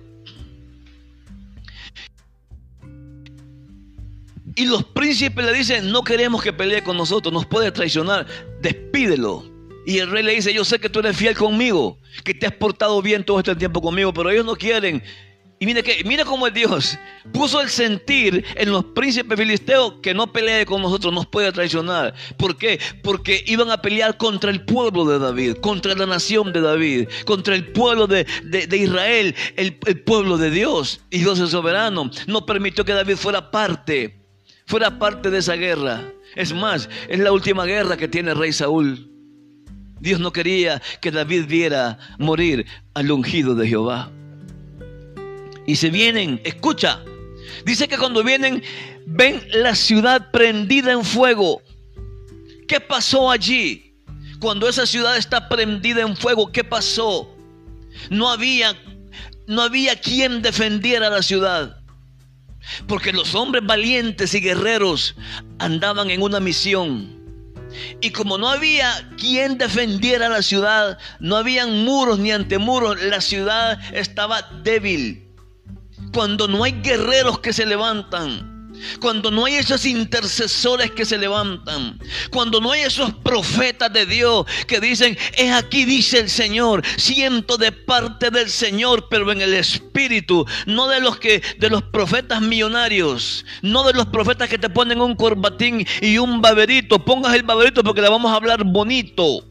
Y 4.56 4.66
los 4.66 4.82
príncipes 4.82 5.44
le 5.44 5.52
dicen, 5.52 5.92
no 5.92 6.02
queremos 6.02 6.42
que 6.42 6.52
pelee 6.52 6.82
con 6.82 6.96
nosotros, 6.96 7.32
nos 7.32 7.46
puede 7.46 7.70
traicionar, 7.70 8.26
despídelo. 8.60 9.48
Y 9.86 9.98
el 9.98 10.10
rey 10.10 10.24
le 10.24 10.34
dice, 10.34 10.52
yo 10.52 10.64
sé 10.64 10.80
que 10.80 10.88
tú 10.88 10.98
eres 10.98 11.16
fiel 11.16 11.36
conmigo, 11.36 11.96
que 12.24 12.34
te 12.34 12.46
has 12.46 12.52
portado 12.52 13.00
bien 13.00 13.24
todo 13.24 13.38
este 13.38 13.54
tiempo 13.54 13.80
conmigo, 13.80 14.12
pero 14.12 14.30
ellos 14.30 14.44
no 14.44 14.56
quieren 14.56 15.02
y 15.60 15.66
mire 15.66 15.82
que, 15.82 16.24
cómo 16.24 16.48
Dios 16.50 16.96
puso 17.32 17.60
el 17.60 17.68
sentir 17.68 18.44
en 18.54 18.70
los 18.70 18.84
príncipes 18.84 19.36
filisteos 19.36 19.94
que 20.00 20.14
no 20.14 20.32
pelee 20.32 20.64
con 20.64 20.82
nosotros, 20.82 21.12
nos 21.12 21.26
puede 21.26 21.50
traicionar. 21.50 22.14
¿Por 22.36 22.56
qué? 22.56 22.78
Porque 23.02 23.42
iban 23.46 23.70
a 23.72 23.82
pelear 23.82 24.16
contra 24.16 24.52
el 24.52 24.64
pueblo 24.64 25.04
de 25.04 25.18
David, 25.18 25.56
contra 25.56 25.96
la 25.96 26.06
nación 26.06 26.52
de 26.52 26.60
David, 26.60 27.08
contra 27.24 27.56
el 27.56 27.72
pueblo 27.72 28.06
de, 28.06 28.24
Israel, 28.70 29.34
el, 29.56 29.78
el 29.84 30.00
pueblo 30.02 30.36
de 30.36 30.50
Dios. 30.50 31.00
Y 31.10 31.18
Dios 31.18 31.40
es 31.40 31.50
soberano. 31.50 32.08
No 32.28 32.46
permitió 32.46 32.84
que 32.84 32.92
David 32.92 33.16
fuera 33.16 33.50
parte, 33.50 34.20
fuera 34.64 34.96
parte 34.96 35.28
de 35.28 35.38
esa 35.38 35.54
guerra. 35.54 36.12
Es 36.36 36.52
más, 36.52 36.88
es 37.08 37.18
la 37.18 37.32
última 37.32 37.64
guerra 37.64 37.96
que 37.96 38.06
tiene 38.06 38.30
el 38.30 38.38
rey 38.38 38.52
Saúl. 38.52 39.10
Dios 39.98 40.20
no 40.20 40.32
quería 40.32 40.80
que 41.00 41.10
David 41.10 41.46
viera 41.48 41.98
morir 42.18 42.64
al 42.94 43.10
ungido 43.10 43.56
de 43.56 43.66
Jehová. 43.66 44.12
Y 45.68 45.76
se 45.76 45.90
vienen, 45.90 46.40
escucha, 46.44 47.04
dice 47.66 47.88
que 47.88 47.98
cuando 47.98 48.24
vienen 48.24 48.62
ven 49.04 49.46
la 49.52 49.74
ciudad 49.74 50.30
prendida 50.30 50.92
en 50.92 51.04
fuego. 51.04 51.60
¿Qué 52.66 52.80
pasó 52.80 53.30
allí? 53.30 53.94
Cuando 54.40 54.66
esa 54.66 54.86
ciudad 54.86 55.18
está 55.18 55.46
prendida 55.46 56.00
en 56.00 56.16
fuego, 56.16 56.50
¿qué 56.50 56.64
pasó? 56.64 57.36
No 58.08 58.30
había 58.30 58.74
no 59.46 59.60
había 59.60 60.00
quien 60.00 60.40
defendiera 60.40 61.10
la 61.10 61.20
ciudad. 61.20 61.82
Porque 62.86 63.12
los 63.12 63.34
hombres 63.34 63.62
valientes 63.66 64.32
y 64.32 64.40
guerreros 64.40 65.16
andaban 65.58 66.08
en 66.08 66.22
una 66.22 66.40
misión. 66.40 67.14
Y 68.00 68.08
como 68.12 68.38
no 68.38 68.48
había 68.48 69.10
quien 69.18 69.58
defendiera 69.58 70.30
la 70.30 70.40
ciudad, 70.40 70.96
no 71.20 71.36
habían 71.36 71.84
muros 71.84 72.18
ni 72.18 72.32
antemuros, 72.32 73.02
la 73.02 73.20
ciudad 73.20 73.78
estaba 73.92 74.40
débil 74.62 75.27
cuando 76.12 76.48
no 76.48 76.64
hay 76.64 76.72
guerreros 76.82 77.38
que 77.40 77.52
se 77.52 77.66
levantan, 77.66 78.58
cuando 79.00 79.30
no 79.30 79.44
hay 79.44 79.54
esos 79.54 79.84
intercesores 79.86 80.90
que 80.92 81.04
se 81.04 81.18
levantan, 81.18 81.98
cuando 82.30 82.60
no 82.60 82.72
hay 82.72 82.82
esos 82.82 83.12
profetas 83.12 83.92
de 83.92 84.06
Dios 84.06 84.46
que 84.66 84.80
dicen, 84.80 85.16
es 85.36 85.52
aquí 85.52 85.84
dice 85.84 86.20
el 86.20 86.30
Señor, 86.30 86.84
siento 86.96 87.56
de 87.56 87.72
parte 87.72 88.30
del 88.30 88.48
Señor, 88.48 89.08
pero 89.08 89.30
en 89.32 89.40
el 89.40 89.54
espíritu, 89.54 90.46
no 90.66 90.88
de 90.88 91.00
los 91.00 91.18
que 91.18 91.42
de 91.58 91.70
los 91.70 91.82
profetas 91.82 92.40
millonarios, 92.40 93.44
no 93.62 93.84
de 93.84 93.92
los 93.92 94.06
profetas 94.06 94.48
que 94.48 94.58
te 94.58 94.70
ponen 94.70 95.00
un 95.00 95.14
corbatín 95.14 95.86
y 96.00 96.18
un 96.18 96.40
baberito, 96.40 97.04
pongas 97.04 97.34
el 97.34 97.42
baberito 97.42 97.82
porque 97.82 98.02
le 98.02 98.08
vamos 98.08 98.30
a 98.30 98.36
hablar 98.36 98.64
bonito. 98.64 99.44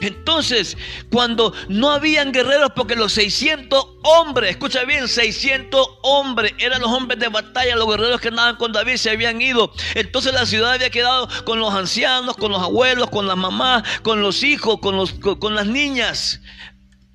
Entonces, 0.00 0.76
cuando 1.10 1.52
no 1.68 1.90
habían 1.90 2.32
guerreros, 2.32 2.72
porque 2.74 2.96
los 2.96 3.12
600 3.12 3.84
hombres, 4.02 4.50
escucha 4.50 4.84
bien, 4.84 5.08
600 5.08 5.86
hombres, 6.02 6.54
eran 6.58 6.80
los 6.80 6.90
hombres 6.90 7.18
de 7.20 7.28
batalla, 7.28 7.76
los 7.76 7.88
guerreros 7.88 8.20
que 8.20 8.28
andaban 8.28 8.56
con 8.56 8.72
David 8.72 8.96
se 8.96 9.10
habían 9.10 9.40
ido. 9.40 9.72
Entonces 9.94 10.32
la 10.32 10.46
ciudad 10.46 10.72
había 10.72 10.90
quedado 10.90 11.28
con 11.44 11.58
los 11.58 11.72
ancianos, 11.72 12.36
con 12.36 12.52
los 12.52 12.62
abuelos, 12.62 13.10
con 13.10 13.26
las 13.26 13.36
mamás, 13.36 13.82
con 14.02 14.22
los 14.22 14.42
hijos, 14.42 14.78
con, 14.80 14.96
los, 14.96 15.12
con 15.12 15.54
las 15.54 15.66
niñas. 15.66 16.40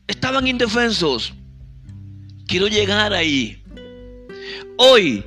Estaban 0.08 0.48
indefensos. 0.48 1.34
Quiero 2.48 2.68
llegar 2.68 3.14
ahí. 3.14 3.62
Hoy, 4.78 5.26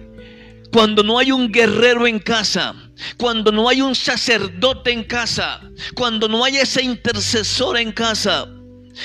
cuando 0.73 1.02
no 1.02 1.18
hay 1.18 1.32
un 1.32 1.50
guerrero 1.52 2.06
en 2.06 2.18
casa, 2.18 2.75
cuando 3.16 3.52
no 3.52 3.69
hay 3.69 3.80
un 3.80 3.95
sacerdote 3.95 4.92
en 4.92 5.04
casa, 5.04 5.61
cuando 5.95 6.28
no 6.28 6.45
hay 6.45 6.57
esa 6.57 6.83
intercesora 6.83 7.80
en 7.80 7.92
casa, 7.92 8.47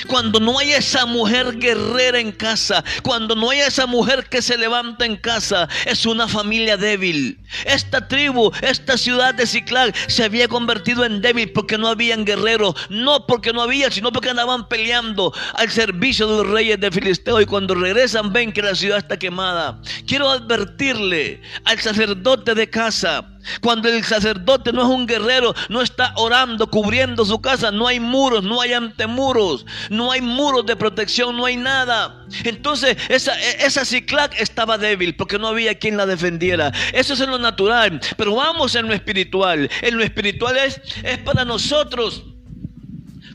cuando 0.06 0.40
no 0.40 0.58
hay 0.58 0.72
esa 0.72 1.06
mujer 1.06 1.58
guerrera 1.58 2.18
en 2.18 2.32
casa, 2.32 2.84
cuando 3.02 3.34
no 3.34 3.50
hay 3.50 3.60
esa 3.60 3.86
mujer 3.86 4.26
que 4.28 4.42
se 4.42 4.56
levanta 4.56 5.04
en 5.04 5.16
casa, 5.16 5.68
es 5.84 6.06
una 6.06 6.28
familia 6.28 6.76
débil. 6.76 7.38
Esta 7.64 8.06
tribu, 8.06 8.52
esta 8.62 8.98
ciudad 8.98 9.34
de 9.34 9.46
Ciclag 9.46 9.94
se 10.08 10.24
había 10.24 10.48
convertido 10.48 11.04
en 11.04 11.22
débil 11.22 11.52
porque 11.52 11.78
no 11.78 11.88
habían 11.88 12.24
guerreros, 12.24 12.74
no 12.90 13.26
porque 13.26 13.52
no 13.52 13.62
había, 13.62 13.90
sino 13.90 14.12
porque 14.12 14.30
andaban 14.30 14.68
peleando 14.68 15.32
al 15.54 15.70
servicio 15.70 16.26
de 16.26 16.44
los 16.44 16.52
reyes 16.52 16.80
de 16.80 16.90
Filisteo 16.90 17.40
y 17.40 17.46
cuando 17.46 17.74
regresan 17.74 18.32
ven 18.32 18.52
que 18.52 18.62
la 18.62 18.74
ciudad 18.74 18.98
está 18.98 19.16
quemada. 19.18 19.80
Quiero 20.06 20.30
advertirle 20.30 21.40
al 21.64 21.78
sacerdote 21.80 22.54
de 22.54 22.68
casa, 22.68 23.35
cuando 23.60 23.88
el 23.88 24.04
sacerdote 24.04 24.72
no 24.72 24.82
es 24.82 24.88
un 24.88 25.06
guerrero, 25.06 25.54
no 25.68 25.82
está 25.82 26.12
orando, 26.16 26.68
cubriendo 26.70 27.24
su 27.24 27.40
casa, 27.40 27.70
no 27.70 27.86
hay 27.86 28.00
muros, 28.00 28.44
no 28.44 28.60
hay 28.60 28.72
antemuros, 28.72 29.66
no 29.90 30.12
hay 30.12 30.20
muros 30.20 30.66
de 30.66 30.76
protección, 30.76 31.36
no 31.36 31.46
hay 31.46 31.56
nada. 31.56 32.24
Entonces 32.44 32.96
esa, 33.08 33.38
esa 33.40 33.84
Ciclac 33.84 34.34
estaba 34.40 34.78
débil 34.78 35.16
porque 35.16 35.38
no 35.38 35.48
había 35.48 35.78
quien 35.78 35.96
la 35.96 36.06
defendiera. 36.06 36.72
Eso 36.92 37.14
es 37.14 37.20
en 37.20 37.30
lo 37.30 37.38
natural, 37.38 38.00
pero 38.16 38.34
vamos 38.34 38.74
en 38.74 38.88
lo 38.88 38.94
espiritual. 38.94 39.70
En 39.82 39.96
lo 39.96 40.04
espiritual 40.04 40.56
es, 40.56 40.80
es 41.02 41.18
para 41.18 41.44
nosotros. 41.44 42.24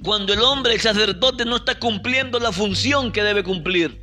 Cuando 0.04 0.34
el 0.34 0.42
hombre, 0.42 0.74
el 0.74 0.82
sacerdote, 0.82 1.46
no 1.46 1.58
está 1.58 1.78
cumpliendo 1.78 2.40
la 2.40 2.52
función 2.52 3.12
que 3.12 3.24
debe 3.24 3.44
cumplir. 3.44 4.01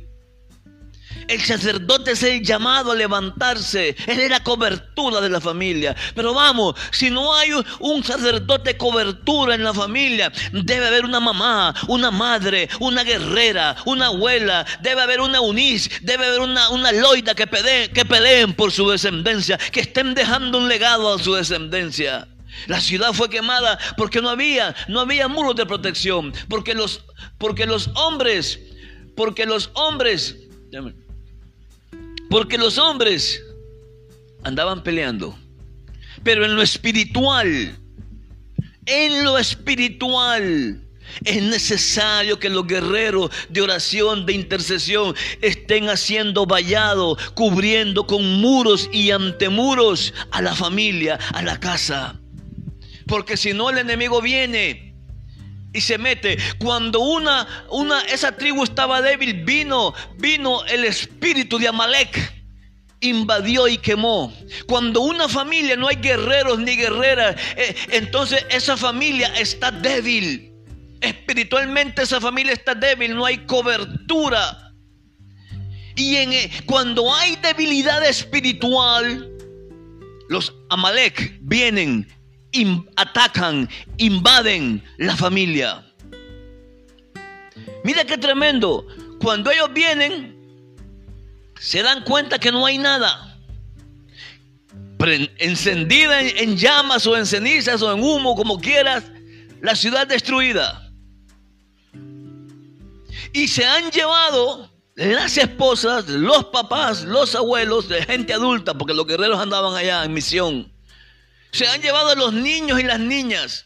El 1.29 1.41
sacerdote 1.41 2.13
es 2.13 2.23
el 2.23 2.41
llamado 2.41 2.91
a 2.91 2.95
levantarse. 2.95 3.95
Él 4.07 4.19
es 4.19 4.31
la 4.31 4.43
cobertura 4.43 5.21
de 5.21 5.29
la 5.29 5.39
familia. 5.39 5.95
Pero 6.15 6.33
vamos, 6.33 6.73
si 6.91 7.11
no 7.11 7.35
hay 7.35 7.51
un 7.79 8.03
sacerdote 8.03 8.75
cobertura 8.77 9.53
en 9.53 9.63
la 9.63 9.71
familia, 9.71 10.31
debe 10.51 10.87
haber 10.87 11.05
una 11.05 11.19
mamá, 11.19 11.75
una 11.87 12.09
madre, 12.09 12.67
una 12.79 13.03
guerrera, 13.03 13.75
una 13.85 14.07
abuela, 14.07 14.65
debe 14.81 15.03
haber 15.03 15.21
una 15.21 15.39
unis, 15.39 15.91
debe 16.01 16.25
haber 16.25 16.39
una, 16.39 16.67
una 16.69 16.91
loida 16.91 17.35
que 17.35 17.45
peleen, 17.45 17.91
que 17.93 18.53
por 18.55 18.71
su 18.71 18.89
descendencia, 18.89 19.59
que 19.71 19.81
estén 19.81 20.15
dejando 20.15 20.57
un 20.57 20.67
legado 20.67 21.13
a 21.13 21.19
su 21.19 21.35
descendencia. 21.35 22.27
La 22.65 22.81
ciudad 22.81 23.13
fue 23.13 23.29
quemada 23.29 23.77
porque 23.97 24.19
no 24.19 24.31
había, 24.31 24.75
no 24.87 25.01
había 25.01 25.27
muros 25.27 25.55
de 25.55 25.67
protección, 25.67 26.33
porque 26.49 26.73
los, 26.73 27.03
porque 27.37 27.67
los 27.67 27.91
hombres, 27.93 28.59
porque 29.15 29.45
los 29.45 29.69
hombres, 29.75 30.35
porque 32.29 32.57
los 32.57 32.77
hombres 32.77 33.43
andaban 34.43 34.83
peleando. 34.83 35.37
Pero 36.23 36.45
en 36.45 36.55
lo 36.55 36.61
espiritual, 36.61 37.77
en 38.85 39.23
lo 39.23 39.37
espiritual, 39.37 40.85
es 41.23 41.41
necesario 41.41 42.39
que 42.39 42.49
los 42.49 42.67
guerreros 42.67 43.31
de 43.49 43.61
oración, 43.61 44.25
de 44.25 44.33
intercesión, 44.33 45.15
estén 45.41 45.89
haciendo 45.89 46.45
vallado, 46.45 47.17
cubriendo 47.33 48.05
con 48.05 48.41
muros 48.41 48.89
y 48.91 49.11
antemuros 49.11 50.13
a 50.31 50.41
la 50.41 50.55
familia, 50.55 51.17
a 51.33 51.41
la 51.41 51.59
casa. 51.59 52.19
Porque 53.07 53.37
si 53.37 53.53
no 53.53 53.69
el 53.69 53.79
enemigo 53.79 54.21
viene 54.21 54.88
y 55.73 55.81
se 55.81 55.97
mete. 55.97 56.37
Cuando 56.59 56.99
una, 56.99 57.65
una, 57.69 58.01
esa 58.01 58.31
tribu 58.35 58.63
estaba 58.63 59.01
débil, 59.01 59.43
vino, 59.43 59.93
vino 60.17 60.63
el 60.65 60.85
espíritu 60.85 61.57
de 61.57 61.67
Amalek. 61.67 62.37
Invadió 63.01 63.67
y 63.67 63.77
quemó. 63.77 64.33
Cuando 64.67 65.01
una 65.01 65.29
familia 65.29 65.77
no 65.77 65.87
hay 65.87 65.95
guerreros 65.97 66.59
ni 66.59 66.75
guerreras, 66.75 67.35
eh, 67.55 67.73
entonces 67.91 68.45
esa 68.49 68.75
familia 68.75 69.33
está 69.37 69.71
débil. 69.71 70.51
Espiritualmente 70.99 72.01
esa 72.01 72.19
familia 72.19 72.51
está 72.51 72.75
débil, 72.75 73.15
no 73.15 73.25
hay 73.25 73.37
cobertura. 73.45 74.73
Y 75.95 76.17
en, 76.17 76.33
eh, 76.33 76.51
cuando 76.65 77.13
hay 77.13 77.37
debilidad 77.37 78.05
espiritual, 78.05 79.29
los 80.27 80.53
Amalek 80.69 81.37
vienen 81.41 82.05
atacan, 82.95 83.69
invaden 83.97 84.83
la 84.97 85.15
familia. 85.15 85.85
Mira 87.83 88.03
qué 88.05 88.17
tremendo. 88.17 88.85
Cuando 89.21 89.51
ellos 89.51 89.71
vienen, 89.73 90.35
se 91.59 91.83
dan 91.83 92.03
cuenta 92.03 92.39
que 92.39 92.51
no 92.51 92.65
hay 92.65 92.77
nada. 92.77 93.25
Encendida 95.37 96.21
en, 96.21 96.57
llamas 96.57 97.07
o 97.07 97.15
en 97.15 97.25
cenizas 97.25 97.81
o 97.81 97.93
en 97.93 98.03
humo, 98.03 98.35
como 98.35 98.59
quieras, 98.59 99.05
la 99.61 99.75
ciudad 99.75 100.07
destruida. 100.07 100.91
Y 103.31 103.47
se 103.47 103.65
han 103.65 103.91
llevado 103.91 104.69
las 104.95 105.37
esposas, 105.37 106.07
los 106.09 106.45
papás, 106.45 107.03
los 107.03 107.33
abuelos 107.35 107.87
de 107.87 108.03
gente 108.03 108.33
adulta, 108.33 108.73
porque 108.73 108.93
los 108.93 109.07
guerreros 109.07 109.39
andaban 109.39 109.75
allá 109.75 110.03
en 110.03 110.13
misión 110.13 110.78
se 111.51 111.67
han 111.67 111.81
llevado 111.81 112.09
a 112.09 112.15
los 112.15 112.33
niños 112.33 112.79
y 112.79 112.83
las 112.83 112.99
niñas. 112.99 113.65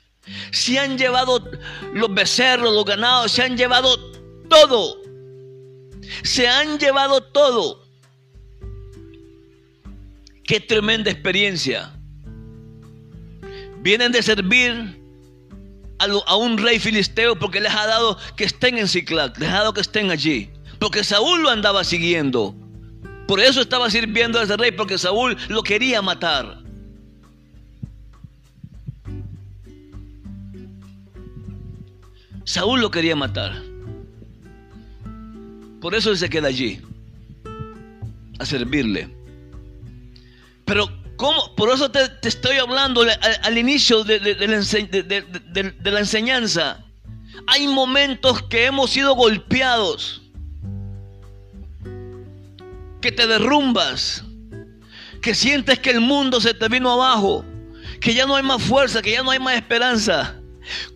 Se 0.52 0.80
han 0.80 0.98
llevado 0.98 1.44
los 1.94 2.14
becerros, 2.14 2.74
los 2.74 2.86
ganados. 2.86 3.32
Se 3.32 3.44
han 3.44 3.58
llevado 3.58 3.98
todo. 4.50 5.02
Se 6.24 6.48
han 6.48 6.80
llevado 6.80 7.22
todo. 7.22 7.84
Qué 10.46 10.60
tremenda 10.60 11.12
experiencia. 11.12 11.94
Vienen 13.82 14.12
de 14.12 14.24
servir 14.24 15.02
a, 16.00 16.36
un 16.36 16.58
rey 16.58 16.80
filisteo 16.80 17.38
porque 17.38 17.62
les 17.62 17.74
ha 17.74 17.88
dado 17.88 18.18
que 18.36 18.46
estén 18.46 18.78
en 18.78 18.88
Ciclac, 18.88 19.38
les 19.40 19.50
ha 19.50 19.60
dado 19.60 19.74
que 19.74 19.82
estén 19.82 20.12
allí. 20.12 20.50
Porque 20.80 21.04
Saúl 21.04 21.44
lo 21.44 21.50
andaba 21.50 21.84
siguiendo. 21.84 22.56
Por 23.28 23.40
eso 23.40 23.62
estaba 23.62 23.90
sirviendo 23.90 24.40
a 24.40 24.44
ese 24.44 24.58
rey, 24.58 24.72
porque 24.72 24.98
Saúl 24.98 25.38
lo 25.48 25.64
quería 25.64 26.02
matar. 26.02 26.63
Saúl 32.46 32.82
lo 32.82 32.92
quería 32.92 33.16
matar. 33.16 33.62
Por 35.82 35.96
eso 35.96 36.12
él 36.12 36.18
se 36.18 36.30
queda 36.30 36.48
allí, 36.48 36.82
a 38.40 38.46
servirle. 38.46 39.10
Pero, 40.66 40.90
¿cómo? 41.18 41.54
Por 41.56 41.70
eso 41.70 41.92
te, 41.92 42.00
estoy 42.28 42.58
hablando 42.58 43.02
al, 43.42 43.58
inicio 43.58 44.04
de, 44.04 44.20
de 44.20 45.92
la 45.92 46.00
enseñanza. 46.00 46.84
Hay 47.48 47.68
momentos 47.68 48.44
que 48.44 48.66
hemos 48.66 48.92
sido 48.92 49.16
golpeados, 49.16 50.22
que 53.02 53.12
te 53.12 53.28
derrumbas, 53.28 54.24
que 55.22 55.36
sientes 55.36 55.80
que 55.80 55.92
el 55.92 56.00
mundo 56.00 56.40
se 56.40 56.54
te 56.54 56.70
vino 56.70 56.92
abajo, 56.92 57.44
que 58.00 58.14
ya 58.14 58.26
no 58.26 58.36
hay 58.36 58.44
más 58.44 58.62
fuerza, 58.62 59.02
que 59.02 59.12
ya 59.12 59.24
no 59.24 59.32
hay 59.32 59.40
más 59.40 59.56
esperanza. 59.56 60.40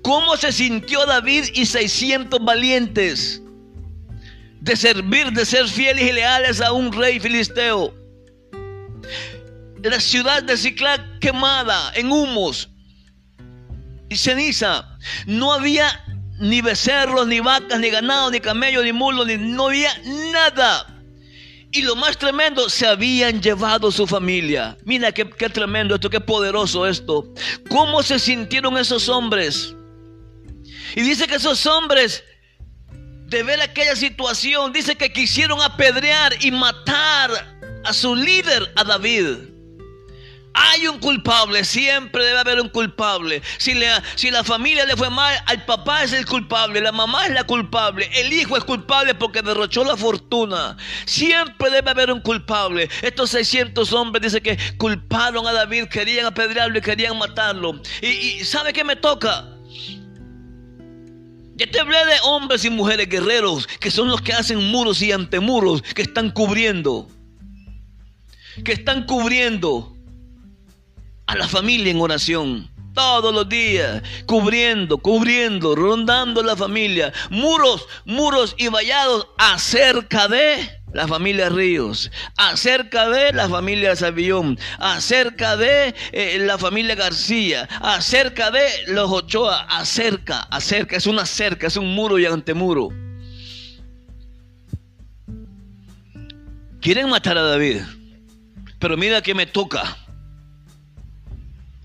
¿Cómo 0.01 0.37
se 0.37 0.51
sintió 0.51 1.05
David 1.05 1.45
y 1.53 1.65
600 1.65 2.39
valientes 2.43 3.41
de 4.61 4.75
servir, 4.75 5.31
de 5.31 5.45
ser 5.45 5.67
fieles 5.67 6.03
y 6.03 6.11
leales 6.11 6.61
a 6.61 6.71
un 6.71 6.91
rey 6.91 7.19
filisteo? 7.19 7.93
La 9.83 9.99
ciudad 9.99 10.43
de 10.43 10.57
Ciclac 10.57 11.19
quemada 11.19 11.91
en 11.95 12.11
humos 12.11 12.69
y 14.09 14.17
ceniza. 14.17 14.97
No 15.25 15.53
había 15.53 16.03
ni 16.39 16.61
becerros, 16.61 17.27
ni 17.27 17.39
vacas, 17.39 17.79
ni 17.79 17.89
ganado, 17.89 18.31
ni 18.31 18.39
camellos, 18.39 18.83
ni 18.83 18.93
mulos, 18.93 19.27
ni, 19.27 19.37
no 19.37 19.67
había 19.67 19.91
nada. 20.31 20.96
Y 21.71 21.81
lo 21.81 21.95
más 21.95 22.17
tremendo, 22.17 22.69
se 22.69 22.87
habían 22.87 23.41
llevado 23.41 23.91
su 23.91 24.07
familia. 24.07 24.77
Mira 24.85 25.11
qué, 25.11 25.29
qué, 25.29 25.49
tremendo 25.49 25.95
esto, 25.95 26.09
qué 26.09 26.21
poderoso 26.21 26.87
esto. 26.87 27.33
¿Cómo 27.69 28.01
se 28.03 28.19
sintieron 28.19 28.77
esos 28.77 29.09
hombres? 29.09 29.75
Y 30.95 31.01
dice 31.01 31.27
que 31.27 31.35
esos 31.35 31.65
hombres, 31.65 32.23
de 33.27 33.43
ver 33.43 33.61
aquella 33.61 33.95
situación, 33.95 34.71
dice 34.71 34.95
que 34.95 35.11
quisieron 35.11 35.61
apedrear 35.61 36.33
y 36.39 36.51
matar 36.51 37.57
a 37.83 37.93
su 37.93 38.15
líder, 38.15 38.71
a 38.75 38.83
David. 38.83 39.56
Hay 40.53 40.87
un 40.87 40.99
culpable, 40.99 41.63
siempre 41.63 42.25
debe 42.25 42.39
haber 42.39 42.59
un 42.59 42.69
culpable. 42.69 43.41
Si, 43.57 43.73
si 44.15 44.31
la 44.31 44.43
familia 44.43 44.85
le 44.85 44.97
fue 44.97 45.09
mal, 45.09 45.35
al 45.45 45.63
papá 45.65 46.03
es 46.03 46.13
el 46.13 46.25
culpable, 46.25 46.81
la 46.81 46.91
mamá 46.91 47.27
es 47.27 47.33
la 47.33 47.43
culpable, 47.43 48.09
el 48.15 48.33
hijo 48.33 48.57
es 48.57 48.63
culpable 48.63 49.13
porque 49.13 49.41
derrochó 49.41 49.83
la 49.83 49.95
fortuna. 49.95 50.75
Siempre 51.05 51.69
debe 51.69 51.91
haber 51.91 52.11
un 52.11 52.21
culpable. 52.21 52.89
Estos 53.01 53.29
600 53.31 53.93
hombres 53.93 54.23
dicen 54.23 54.41
que 54.41 54.57
culparon 54.77 55.45
a 55.45 55.53
David, 55.53 55.85
querían 55.85 56.25
apedrearlo 56.25 56.77
y 56.79 56.81
querían 56.81 57.17
matarlo. 57.17 57.79
Y, 58.01 58.07
y 58.07 58.45
¿sabe 58.45 58.73
qué 58.73 58.83
me 58.83 58.95
toca? 58.95 59.45
Ya 61.57 61.65
te 61.65 61.79
hablé 61.79 61.97
de 61.97 62.19
hombres 62.23 62.65
y 62.65 62.69
mujeres 62.69 63.09
guerreros 63.09 63.67
que 63.79 63.89
son 63.89 64.09
los 64.09 64.21
que 64.21 64.31
hacen 64.31 64.71
muros 64.71 65.01
y 65.01 65.11
antemuros, 65.11 65.81
que 65.81 66.03
están 66.03 66.29
cubriendo, 66.29 67.07
que 68.63 68.73
están 68.73 69.05
cubriendo 69.05 69.96
a 71.27 71.35
la 71.35 71.47
familia 71.47 71.91
en 71.91 72.01
oración. 72.01 72.69
Todos 72.93 73.31
los 73.31 73.47
días, 73.47 74.01
cubriendo, 74.25 74.97
cubriendo, 74.97 75.75
rondando 75.75 76.41
la 76.41 76.55
familia. 76.55 77.13
Muros, 77.29 77.85
muros 78.05 78.55
y 78.57 78.69
vallados 78.69 79.27
acerca 79.37 80.27
de 80.27 80.77
la 80.93 81.07
familia 81.07 81.49
Ríos, 81.49 82.09
acerca 82.37 83.07
de 83.09 83.31
la 83.33 83.47
familia 83.47 83.95
Savillón, 83.95 84.57
acerca 84.79 85.55
de 85.57 85.93
eh, 86.11 86.39
la 86.39 86.57
familia 86.57 86.95
García, 86.95 87.69
acerca 87.81 88.49
de 88.49 88.67
los 88.87 89.11
Ochoa, 89.11 89.61
acerca, 89.69 90.39
acerca, 90.49 90.95
es 90.95 91.05
una 91.05 91.27
cerca, 91.27 91.67
es 91.67 91.77
un 91.77 91.93
muro 91.93 92.17
y 92.17 92.25
antemuro. 92.25 92.89
Quieren 96.81 97.09
matar 97.09 97.37
a 97.37 97.43
David, 97.43 97.81
pero 98.79 98.97
mira 98.97 99.21
que 99.21 99.35
me 99.35 99.45
toca. 99.45 100.06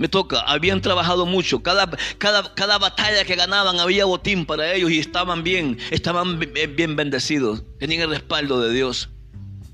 Me 0.02 0.08
toca, 0.08 0.40
habían 0.40 0.80
trabajado 0.80 1.26
mucho, 1.26 1.62
cada, 1.62 1.88
cada, 2.18 2.52
cada 2.56 2.76
batalla 2.78 3.24
que 3.24 3.36
ganaban 3.36 3.78
había 3.78 4.04
botín 4.04 4.44
para 4.46 4.74
ellos 4.74 4.90
y 4.90 4.98
estaban 4.98 5.44
bien, 5.44 5.78
estaban 5.92 6.40
bien 6.40 6.96
bendecidos, 6.96 7.62
tenían 7.78 8.00
el 8.00 8.10
respaldo 8.10 8.60
de 8.60 8.74
Dios, 8.74 9.10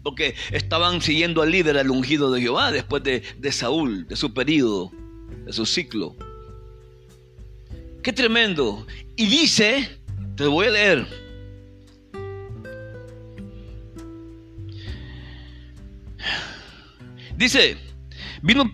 porque 0.03 0.35
estaban 0.51 1.01
siguiendo 1.01 1.41
al 1.41 1.51
líder, 1.51 1.79
al 1.79 1.91
ungido 1.91 2.31
de 2.31 2.43
Jehová, 2.43 2.71
después 2.73 3.03
de, 3.05 3.23
de 3.39 3.53
Saúl, 3.53 4.07
de 4.07 4.17
su 4.17 4.35
periodo, 4.35 4.93
de 5.47 5.53
su 5.55 5.65
ciclo. 5.65 6.15
Qué 8.03 8.13
tremendo. 8.13 8.87
Y 9.17 9.29
dice, 9.29 9.99
te 10.37 10.45
voy 10.45 10.67
a 10.67 10.71
leer, 10.73 11.07
dice, 17.35 17.79
vino 18.43 18.71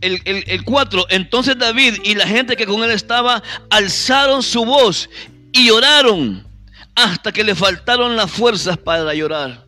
el, 0.00 0.64
4, 0.64 1.06
entonces 1.10 1.58
David 1.58 1.94
y 2.04 2.14
la 2.14 2.26
gente 2.26 2.56
que 2.56 2.66
con 2.66 2.82
él 2.82 2.90
estaba 2.90 3.42
alzaron 3.70 4.42
su 4.42 4.64
voz 4.64 5.08
y 5.52 5.68
lloraron 5.68 6.46
hasta 6.94 7.32
que 7.32 7.44
le 7.44 7.54
faltaron 7.54 8.16
las 8.16 8.30
fuerzas 8.30 8.76
para 8.76 9.14
llorar. 9.14 9.66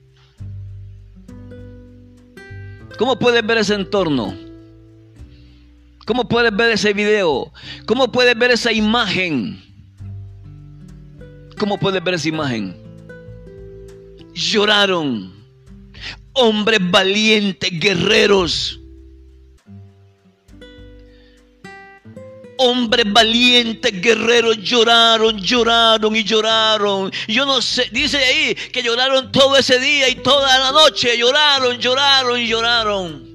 ¿Cómo 2.99 3.19
puedes 3.19 3.47
ver 3.47 3.59
ese 3.59 3.75
entorno? 3.75 4.35
¿Cómo 6.05 6.27
puedes 6.27 6.55
ver 6.55 6.73
ese 6.73 6.93
video? 6.93 7.53
¿Cómo 7.87 8.11
puedes 8.11 8.37
ver 8.37 8.51
esa 8.51 8.73
imagen? 8.73 9.63
¿Cómo 11.59 11.79
puedes 11.79 12.03
ver 12.03 12.15
esa 12.15 12.29
imagen? 12.29 12.77
Lloraron. 14.35 15.37
Hombres 16.33 16.79
valientes, 16.91 17.71
guerreros 17.79 18.81
hombres 22.59 23.11
valientes, 23.11 24.01
guerreros, 24.01 24.59
lloraron, 24.59 25.39
lloraron 25.39 26.15
y 26.15 26.25
lloraron. 26.25 27.11
Yo 27.27 27.47
no 27.47 27.63
sé, 27.63 27.89
dice 27.93 28.19
ahí 28.19 28.55
que 28.55 28.83
lloraron 28.83 29.33
todo 29.33 29.57
ese 29.57 29.79
día 29.79 30.09
y 30.09 30.17
toda 30.17 30.59
la 30.59 30.73
noche, 30.73 31.17
lloraron, 31.17 31.79
lloraron 31.79 32.39
y 32.39 32.47
lloraron. 32.47 33.29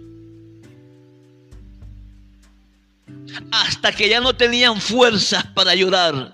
Hasta 3.52 3.92
que 3.92 4.10
ya 4.10 4.20
no 4.20 4.36
tenían 4.36 4.80
fuerzas 4.80 5.44
para 5.56 5.74
llorar. 5.74 6.32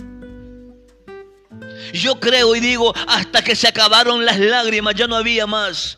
Yo 1.94 2.20
creo 2.20 2.56
y 2.56 2.60
digo, 2.60 2.94
hasta 3.08 3.44
que 3.44 3.56
se 3.56 3.68
acabaron 3.68 4.26
las 4.26 4.40
lágrimas, 4.40 4.96
ya 4.96 5.08
no 5.08 5.16
había 5.16 5.48
más. 5.48 5.98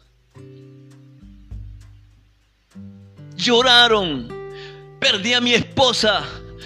Lloraron. 3.35 4.39
Perdí 4.99 5.33
a 5.33 5.41
mi 5.41 5.53
esposa 5.53 6.23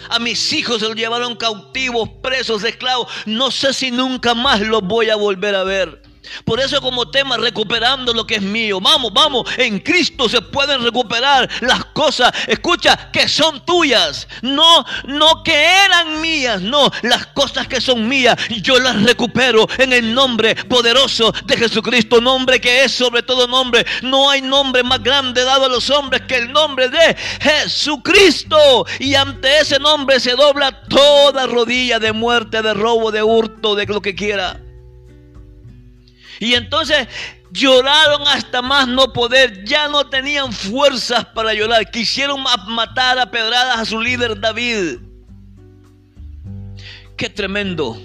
a 0.09 0.19
mis 0.19 0.53
hijos 0.53 0.79
se 0.79 0.87
los 0.87 0.95
llevaron 0.95 1.35
cautivos, 1.35 2.09
presos, 2.21 2.63
esclavos. 2.63 3.07
No 3.25 3.51
sé 3.51 3.73
si 3.73 3.91
nunca 3.91 4.33
más 4.33 4.61
los 4.61 4.81
voy 4.81 5.09
a 5.09 5.15
volver 5.15 5.55
a 5.55 5.63
ver. 5.63 6.04
Por 6.43 6.59
eso 6.59 6.81
como 6.81 7.09
tema 7.09 7.37
recuperando 7.37 8.13
lo 8.13 8.25
que 8.25 8.35
es 8.35 8.41
mío. 8.41 8.79
Vamos, 8.79 9.11
vamos, 9.13 9.49
en 9.57 9.79
Cristo 9.79 10.29
se 10.29 10.41
pueden 10.41 10.83
recuperar 10.83 11.49
las 11.61 11.85
cosas, 11.85 12.31
escucha, 12.47 13.11
que 13.11 13.27
son 13.27 13.65
tuyas. 13.65 14.27
No, 14.41 14.85
no 15.05 15.43
que 15.43 15.53
eran 15.53 16.21
mías, 16.21 16.61
no, 16.61 16.91
las 17.03 17.27
cosas 17.27 17.67
que 17.67 17.81
son 17.81 18.07
mías, 18.07 18.37
yo 18.61 18.79
las 18.79 19.01
recupero 19.03 19.67
en 19.77 19.93
el 19.93 20.13
nombre 20.13 20.55
poderoso 20.55 21.31
de 21.45 21.57
Jesucristo, 21.57 22.21
nombre 22.21 22.59
que 22.59 22.83
es 22.83 22.91
sobre 22.91 23.23
todo 23.23 23.47
nombre. 23.47 23.85
No 24.01 24.29
hay 24.29 24.41
nombre 24.41 24.83
más 24.83 25.01
grande 25.01 25.43
dado 25.43 25.65
a 25.65 25.69
los 25.69 25.89
hombres 25.89 26.23
que 26.27 26.37
el 26.37 26.51
nombre 26.51 26.89
de 26.89 27.15
Jesucristo. 27.41 28.85
Y 28.99 29.15
ante 29.15 29.59
ese 29.59 29.79
nombre 29.79 30.19
se 30.19 30.31
dobla 30.31 30.83
toda 30.83 31.47
rodilla 31.47 31.99
de 31.99 32.13
muerte, 32.13 32.61
de 32.61 32.73
robo, 32.73 33.11
de 33.11 33.23
hurto, 33.23 33.75
de 33.75 33.85
lo 33.85 34.01
que 34.01 34.15
quiera. 34.15 34.64
Y 36.39 36.53
entonces 36.53 37.07
lloraron 37.51 38.27
hasta 38.27 38.61
más 38.61 38.87
no 38.87 39.13
poder, 39.13 39.63
ya 39.65 39.87
no 39.87 40.07
tenían 40.07 40.51
fuerzas 40.51 41.25
para 41.25 41.53
llorar, 41.53 41.89
quisieron 41.89 42.43
matar 42.67 43.17
a 43.19 43.31
pedradas 43.31 43.79
a 43.79 43.85
su 43.85 43.99
líder 43.99 44.39
David. 44.39 44.99
Qué 47.17 47.29
tremendo, 47.29 47.97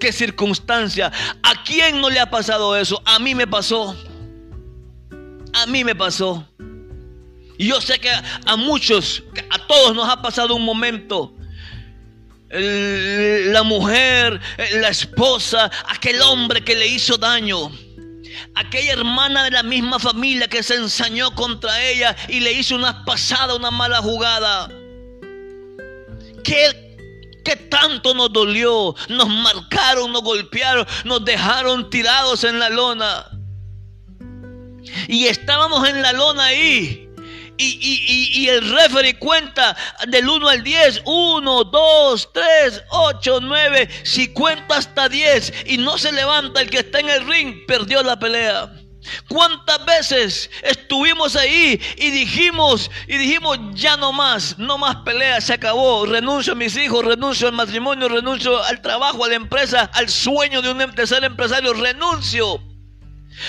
qué 0.00 0.12
circunstancia. 0.12 1.12
¿A 1.42 1.62
quién 1.64 2.00
no 2.00 2.08
le 2.08 2.18
ha 2.18 2.30
pasado 2.30 2.76
eso? 2.76 3.02
A 3.04 3.18
mí 3.18 3.34
me 3.34 3.46
pasó. 3.46 3.94
A 5.52 5.66
mí 5.66 5.84
me 5.84 5.94
pasó. 5.94 6.46
Y 7.58 7.66
yo 7.66 7.80
sé 7.82 7.98
que 7.98 8.10
a 8.10 8.56
muchos, 8.56 9.22
a 9.50 9.66
todos 9.66 9.94
nos 9.94 10.08
ha 10.08 10.22
pasado 10.22 10.54
un 10.54 10.64
momento 10.64 11.34
la 12.50 13.62
mujer, 13.62 14.40
la 14.72 14.88
esposa, 14.88 15.70
aquel 15.88 16.20
hombre 16.22 16.62
que 16.62 16.74
le 16.74 16.86
hizo 16.86 17.16
daño. 17.16 17.70
Aquella 18.54 18.92
hermana 18.92 19.44
de 19.44 19.50
la 19.50 19.62
misma 19.62 19.98
familia 19.98 20.48
que 20.48 20.62
se 20.62 20.74
ensañó 20.74 21.34
contra 21.34 21.82
ella 21.82 22.16
y 22.28 22.40
le 22.40 22.52
hizo 22.52 22.74
una 22.74 23.04
pasada, 23.04 23.54
una 23.54 23.70
mala 23.70 23.98
jugada. 23.98 24.68
¿Qué, 26.42 26.96
¿Qué 27.44 27.56
tanto 27.56 28.14
nos 28.14 28.32
dolió? 28.32 28.94
Nos 29.08 29.28
marcaron, 29.28 30.12
nos 30.12 30.22
golpearon, 30.22 30.86
nos 31.04 31.24
dejaron 31.24 31.90
tirados 31.90 32.44
en 32.44 32.58
la 32.58 32.68
lona. 32.70 33.26
Y 35.06 35.26
estábamos 35.26 35.88
en 35.88 36.02
la 36.02 36.12
lona 36.12 36.44
ahí 36.46 37.09
y, 37.60 38.48
el 38.48 38.70
referee 38.70 39.18
cuenta 39.18 39.76
del 40.08 40.28
1 40.28 40.48
al 40.48 40.62
10, 40.62 41.02
1, 41.04 41.64
2, 41.64 42.28
3, 42.32 42.82
8, 42.90 43.40
9, 43.42 43.88
si 44.02 44.32
cuenta 44.32 44.76
hasta 44.76 45.08
10 45.08 45.52
y 45.66 45.78
no 45.78 45.98
se 45.98 46.12
levanta 46.12 46.60
el 46.60 46.70
que 46.70 46.78
está 46.78 47.00
en 47.00 47.10
el 47.10 47.26
ring, 47.26 47.66
perdió 47.66 48.02
la 48.02 48.18
pelea. 48.18 48.70
¿Cuántas 49.28 49.84
veces 49.86 50.50
estuvimos 50.62 51.34
ahí 51.34 51.80
y 51.96 52.10
dijimos, 52.10 52.90
y 53.06 53.16
dijimos, 53.16 53.58
ya 53.72 53.96
no 53.96 54.12
más, 54.12 54.58
no 54.58 54.76
más 54.76 54.96
pelea, 54.96 55.40
se 55.40 55.54
acabó, 55.54 56.04
renuncio 56.04 56.52
a 56.52 56.56
mis 56.56 56.76
hijos, 56.76 57.04
renuncio 57.04 57.48
al 57.48 57.54
matrimonio, 57.54 58.08
renuncio 58.08 58.62
al 58.62 58.82
trabajo, 58.82 59.24
a 59.24 59.28
la 59.28 59.36
empresa, 59.36 59.90
al 59.94 60.08
sueño 60.08 60.60
de, 60.60 60.70
un, 60.70 60.80
em, 60.82 60.90
de 60.92 61.06
ser 61.06 61.24
empresario, 61.24 61.72
renuncio. 61.72 62.69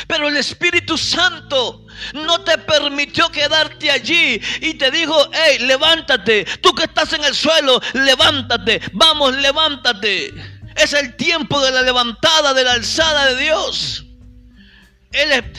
Pero 0.07 0.27
el 0.27 0.37
Espíritu 0.37 0.97
Santo 0.97 1.85
no 2.13 2.41
te 2.41 2.57
permitió 2.57 3.29
quedarte 3.29 3.91
allí 3.91 4.41
y 4.61 4.73
te 4.75 4.91
dijo, 4.91 5.15
hey, 5.33 5.59
levántate, 5.59 6.45
tú 6.61 6.73
que 6.73 6.83
estás 6.83 7.13
en 7.13 7.23
el 7.23 7.35
suelo, 7.35 7.81
levántate, 7.93 8.81
vamos, 8.93 9.35
levántate. 9.37 10.33
Es 10.75 10.93
el 10.93 11.15
tiempo 11.15 11.61
de 11.61 11.71
la 11.71 11.81
levantada, 11.81 12.53
de 12.53 12.63
la 12.63 12.73
alzada 12.73 13.33
de 13.33 13.41
Dios. 13.41 14.05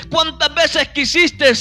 ¿Cuántas 0.08 0.54
veces 0.54 0.88
quisiste 0.88 1.52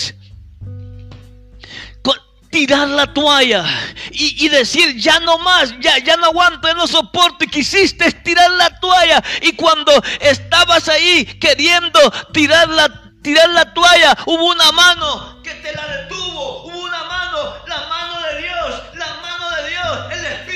tirar 2.52 2.88
la 2.90 3.12
toalla 3.12 3.66
y, 4.12 4.50
decir 4.50 4.96
ya 4.98 5.20
no 5.22 5.38
más, 5.40 5.74
ya, 5.80 5.98
ya 6.00 6.18
no 6.18 6.28
aguanto, 6.28 6.68
ya 6.68 6.74
no 6.74 6.86
soporto 6.86 7.46
y 7.46 7.48
quisiste 7.48 8.12
tirar 8.12 8.52
la 8.52 8.70
toalla 8.80 9.24
y 9.42 9.54
cuando 9.54 9.92
estabas 10.20 10.88
ahí 10.90 11.26
queriendo 11.40 12.00
tirar 12.34 12.70
la, 12.70 13.14
tirar 13.22 13.50
la 13.50 13.74
toalla 13.74 14.18
hubo 14.26 14.52
una 14.52 14.72
mano 14.74 15.42
que 15.42 15.52
te 15.56 15.74
la 15.74 15.88
detuvo, 15.88 16.66
hubo 16.66 16.84
una 16.84 17.04
mano, 17.06 17.54
la 17.68 17.88
mano 17.88 18.22
de 18.22 18.42
Dios, 18.42 18.82
la 18.96 19.08
mano 19.16 19.50
de 19.56 19.70
Dios, 19.70 20.12
el 20.12 20.26
Espíritu 20.26 20.51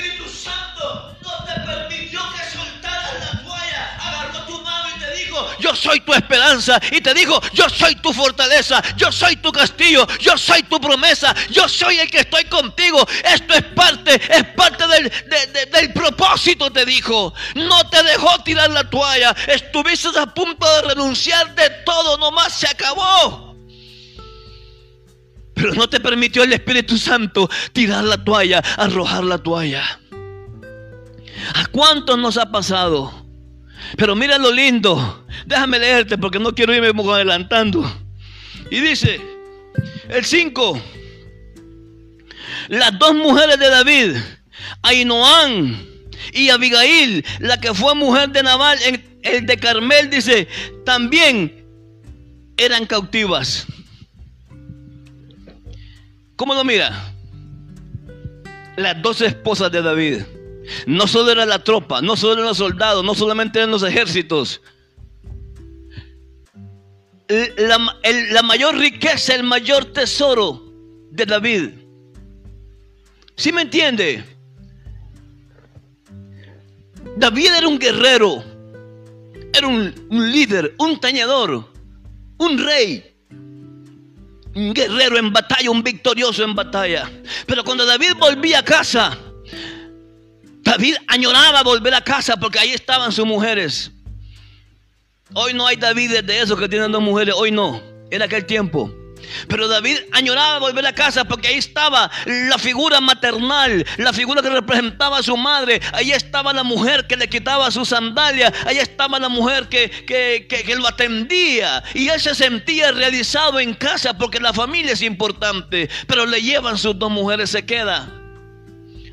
yo 5.58 5.74
soy 5.74 6.00
tu 6.00 6.12
esperanza 6.12 6.80
y 6.90 7.00
te 7.00 7.14
dijo, 7.14 7.40
yo 7.52 7.68
soy 7.68 7.94
tu 7.96 8.12
fortaleza, 8.12 8.82
yo 8.96 9.10
soy 9.12 9.36
tu 9.36 9.52
castillo, 9.52 10.06
yo 10.20 10.36
soy 10.36 10.62
tu 10.64 10.80
promesa, 10.80 11.34
yo 11.50 11.68
soy 11.68 11.98
el 11.98 12.10
que 12.10 12.20
estoy 12.20 12.44
contigo. 12.44 13.06
Esto 13.24 13.54
es 13.54 13.62
parte, 13.64 14.14
es 14.14 14.44
parte 14.54 14.86
del, 14.86 15.12
del 15.70 15.92
propósito, 15.92 16.70
te 16.70 16.84
dijo. 16.84 17.34
No 17.54 17.88
te 17.88 18.02
dejó 18.02 18.42
tirar 18.42 18.70
la 18.70 18.88
toalla, 18.88 19.34
estuviste 19.46 19.96
a 20.18 20.26
punto 20.26 20.66
de 20.76 20.88
renunciar 20.88 21.54
de 21.54 21.70
todo, 21.84 22.16
nomás 22.18 22.52
se 22.52 22.68
acabó. 22.68 23.56
Pero 25.54 25.72
no 25.72 25.88
te 25.88 26.00
permitió 26.00 26.42
el 26.44 26.52
Espíritu 26.52 26.98
Santo 26.98 27.48
tirar 27.72 28.04
la 28.04 28.22
toalla, 28.22 28.62
arrojar 28.76 29.24
la 29.24 29.38
toalla. 29.38 30.00
¿A 31.54 31.66
cuántos 31.66 32.18
nos 32.18 32.36
ha 32.36 32.50
pasado? 32.50 33.25
Pero 33.96 34.16
mira 34.16 34.38
lo 34.38 34.50
lindo. 34.52 35.26
Déjame 35.46 35.78
leerte 35.78 36.18
porque 36.18 36.38
no 36.38 36.54
quiero 36.54 36.74
irme 36.74 36.90
adelantando. 37.12 37.84
Y 38.70 38.80
dice, 38.80 39.20
el 40.08 40.24
5. 40.24 40.82
Las 42.68 42.98
dos 42.98 43.14
mujeres 43.14 43.58
de 43.58 43.70
David, 43.70 44.16
Ainoán 44.82 45.86
y 46.32 46.50
Abigail, 46.50 47.24
la 47.38 47.60
que 47.60 47.72
fue 47.72 47.94
mujer 47.94 48.30
de 48.30 48.42
Nabal, 48.42 48.78
el 49.22 49.46
de 49.46 49.56
Carmel, 49.56 50.10
dice, 50.10 50.48
también 50.84 51.64
eran 52.56 52.86
cautivas. 52.86 53.66
¿Cómo 56.36 56.54
lo 56.54 56.64
mira? 56.64 57.12
Las 58.76 59.00
dos 59.00 59.20
esposas 59.20 59.70
de 59.70 59.82
David. 59.82 60.22
No 60.86 61.06
solo 61.06 61.32
era 61.32 61.46
la 61.46 61.62
tropa, 61.62 62.00
no 62.02 62.16
solo 62.16 62.34
eran 62.34 62.46
los 62.46 62.58
soldados, 62.58 63.04
no 63.04 63.14
solamente 63.14 63.58
eran 63.58 63.70
los 63.70 63.82
ejércitos. 63.82 64.60
La, 67.28 68.42
mayor 68.42 68.76
riqueza, 68.76 69.34
el 69.34 69.42
mayor 69.42 69.86
tesoro 69.86 70.62
de 71.10 71.26
David. 71.26 71.70
¿Sí 73.36 73.52
me 73.52 73.62
entiende? 73.62 74.24
David 77.16 77.50
era 77.58 77.68
un 77.68 77.78
guerrero, 77.78 78.44
era 79.52 79.66
un, 79.66 79.92
un 80.10 80.32
líder, 80.32 80.74
un 80.78 81.00
tañador, 81.00 81.72
un 82.38 82.58
rey 82.58 83.16
un 84.56 84.72
guerrero 84.72 85.18
en 85.18 85.32
batalla, 85.32 85.70
un 85.70 85.82
victorioso 85.82 86.42
en 86.42 86.54
batalla. 86.54 87.10
Pero 87.46 87.62
cuando 87.62 87.84
David 87.84 88.14
volvía 88.18 88.60
a 88.60 88.64
casa, 88.64 89.16
David 90.66 90.96
añoraba 91.06 91.62
volver 91.62 91.94
a 91.94 92.00
casa 92.00 92.36
porque 92.36 92.58
ahí 92.58 92.72
estaban 92.72 93.12
sus 93.12 93.24
mujeres. 93.24 93.92
Hoy 95.32 95.54
no 95.54 95.64
hay 95.64 95.76
David 95.76 96.24
de 96.24 96.40
esos 96.40 96.58
que 96.58 96.68
tienen 96.68 96.90
dos 96.90 97.00
mujeres, 97.00 97.36
hoy 97.38 97.52
no, 97.52 97.80
en 98.10 98.20
aquel 98.20 98.44
tiempo. 98.46 98.92
Pero 99.48 99.68
David 99.68 99.98
añoraba 100.10 100.58
volver 100.58 100.84
a 100.84 100.92
casa 100.92 101.24
porque 101.24 101.48
ahí 101.48 101.58
estaba 101.58 102.10
la 102.26 102.58
figura 102.58 103.00
maternal, 103.00 103.86
la 103.96 104.12
figura 104.12 104.42
que 104.42 104.50
representaba 104.50 105.18
a 105.18 105.22
su 105.22 105.36
madre. 105.36 105.80
Ahí 105.92 106.10
estaba 106.10 106.52
la 106.52 106.64
mujer 106.64 107.06
que 107.06 107.16
le 107.16 107.28
quitaba 107.28 107.70
su 107.70 107.84
sandalia. 107.84 108.52
Ahí 108.66 108.78
estaba 108.78 109.20
la 109.20 109.28
mujer 109.28 109.68
que, 109.68 109.88
que, 110.04 110.76
lo 110.76 110.88
atendía. 110.88 111.84
Y 111.94 112.08
él 112.08 112.20
se 112.20 112.34
sentía 112.34 112.90
realizado 112.90 113.60
en 113.60 113.72
casa 113.74 114.18
porque 114.18 114.40
la 114.40 114.52
familia 114.52 114.94
es 114.94 115.02
importante. 115.02 115.88
Pero 116.08 116.26
le 116.26 116.42
llevan 116.42 116.76
sus 116.76 116.98
dos 116.98 117.10
mujeres, 117.10 117.50
se 117.50 117.64
queda. 117.64 118.12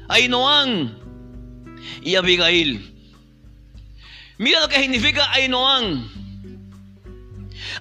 Ainoán 0.10 1.03
y 2.02 2.16
Abigail. 2.16 2.94
Mira 4.38 4.62
lo 4.62 4.68
que 4.68 4.80
significa 4.80 5.32
Ainoán. 5.32 6.10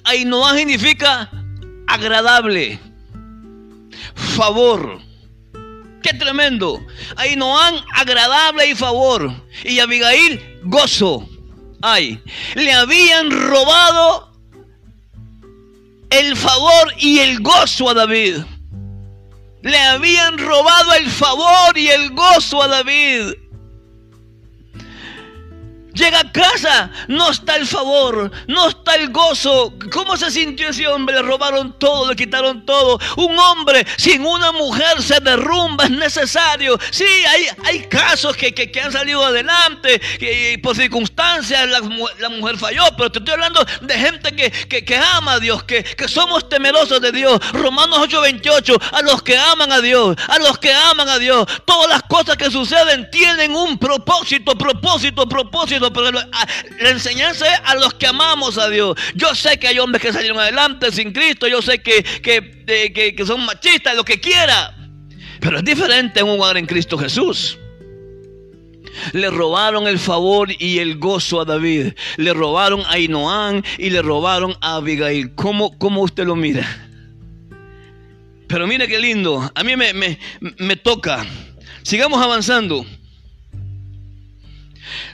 Ainoán 0.05 0.57
significa 0.57 1.31
agradable, 1.87 2.79
favor. 4.15 5.01
Qué 6.03 6.13
tremendo. 6.15 6.85
Ainoán, 7.17 7.77
agradable 7.95 8.67
y 8.69 8.75
favor. 8.75 9.33
Y 9.65 9.79
Abigail, 9.79 10.41
gozo. 10.65 11.29
Ay, 11.81 12.21
le 12.55 12.73
habían 12.73 13.31
robado 13.31 14.33
el 16.11 16.37
favor 16.37 16.93
y 16.99 17.19
el 17.19 17.41
gozo 17.41 17.91
a 17.91 17.95
David. 17.95 18.39
Le 19.63 19.79
habían 19.79 20.39
robado 20.39 20.95
el 20.95 21.09
favor 21.09 21.77
y 21.77 21.89
el 21.89 22.11
gozo 22.11 22.63
a 22.63 22.69
David. 22.69 23.35
Llega 26.03 26.19
a 26.19 26.33
casa, 26.33 26.91
no 27.07 27.31
está 27.31 27.55
el 27.55 27.65
favor, 27.65 28.29
no 28.49 28.69
está 28.69 28.97
el 28.97 29.11
gozo. 29.11 29.73
¿Cómo 29.93 30.17
se 30.17 30.33
sintió 30.33 30.71
ese 30.71 30.89
hombre? 30.89 31.15
Le 31.15 31.23
robaron 31.23 31.79
todo, 31.79 32.11
le 32.11 32.17
quitaron 32.17 32.67
todo. 32.67 32.99
Un 33.19 33.39
hombre 33.39 33.87
sin 33.99 34.27
una 34.27 34.51
mujer 34.51 35.01
se 35.01 35.21
derrumba, 35.21 35.85
es 35.85 35.93
necesario. 35.93 36.77
Sí, 36.91 37.05
hay, 37.05 37.47
hay 37.65 37.89
casos 37.89 38.37
que, 38.37 38.53
que, 38.53 38.81
han 38.81 38.91
salido 38.91 39.25
adelante, 39.25 40.01
que 40.19 40.59
por 40.61 40.75
circunstancias 40.75 41.69
la, 41.69 42.29
mujer 42.31 42.59
falló, 42.59 42.83
pero 42.97 43.13
te 43.13 43.21
estoy 43.21 43.35
hablando 43.35 43.65
de 43.83 43.95
gente 43.95 44.35
que, 44.35 44.51
que 44.85 44.97
ama 44.97 45.35
a 45.35 45.39
Dios, 45.39 45.63
que, 45.63 45.85
somos 46.09 46.49
temerosos 46.49 47.01
de 47.01 47.13
Dios. 47.13 47.39
Romanos 47.53 48.01
8:28, 48.01 48.83
a 48.91 49.03
los 49.03 49.23
que 49.23 49.39
aman 49.39 49.71
a 49.71 49.81
Dios, 49.81 50.17
a 50.27 50.41
los 50.41 50.59
que 50.59 50.73
aman 50.73 51.09
a 51.09 51.21
Dios, 51.21 51.47
todas 51.65 51.89
las 51.89 52.03
cosas 52.03 52.37
que 52.37 52.51
suceden 52.51 53.09
tienen 53.13 53.55
un 53.55 53.79
propósito, 53.79 54.57
propósito, 54.57 55.29
propósito 55.29 55.92
la 56.01 56.91
enseñanza 56.91 57.53
es 57.53 57.61
a 57.65 57.75
los 57.75 57.95
que 57.95 58.07
amamos 58.07 58.59
a 58.59 58.69
Dios. 58.69 58.97
Yo 59.15 59.35
sé 59.35 59.59
que 59.59 59.69
hay 59.69 59.79
hombres 59.79 60.03
que 60.03 60.13
salieron 60.13 60.39
adelante 60.39 60.91
sin 60.93 61.13
Cristo, 61.13 61.47
yo 61.47 61.63
sé 61.63 61.81
que, 61.81 62.03
que, 62.23 63.15
que, 63.17 63.27
son 63.27 63.45
machistas, 63.45 63.95
lo 63.95 64.05
que 64.05 64.21
quiera. 64.21 64.77
Pero 65.41 65.59
es 65.59 65.65
diferente 65.65 66.21
en 66.21 66.29
un 66.29 66.41
hogar 66.41 66.57
en 66.57 66.67
Cristo 66.67 66.97
Jesús. 66.97 67.59
Le 69.13 69.31
robaron 69.31 69.87
el 69.87 69.99
favor 69.99 70.49
y 70.59 70.79
el 70.79 70.99
gozo 70.99 71.41
a 71.41 71.45
David. 71.45 71.95
Le 72.17 72.33
robaron 72.33 72.83
a 72.89 72.99
Inoán 72.99 73.65
y 73.79 73.91
le 73.91 74.03
robaron 74.03 74.55
a 74.61 74.77
Abigail. 74.77 75.35
¿Cómo, 75.35 75.77
cómo 75.79 76.03
usted 76.03 76.27
lo 76.27 76.37
mira? 76.37 76.89
Pero 78.47 78.67
mire 78.67 78.87
qué 78.87 78.99
lindo. 78.99 79.51
A 79.55 79.65
mí 79.65 79.77
me, 79.77 79.95
me, 79.95 80.19
me 80.59 80.77
toca. 80.77 81.25
Sigamos 81.83 82.23
avanzando. 82.23 82.85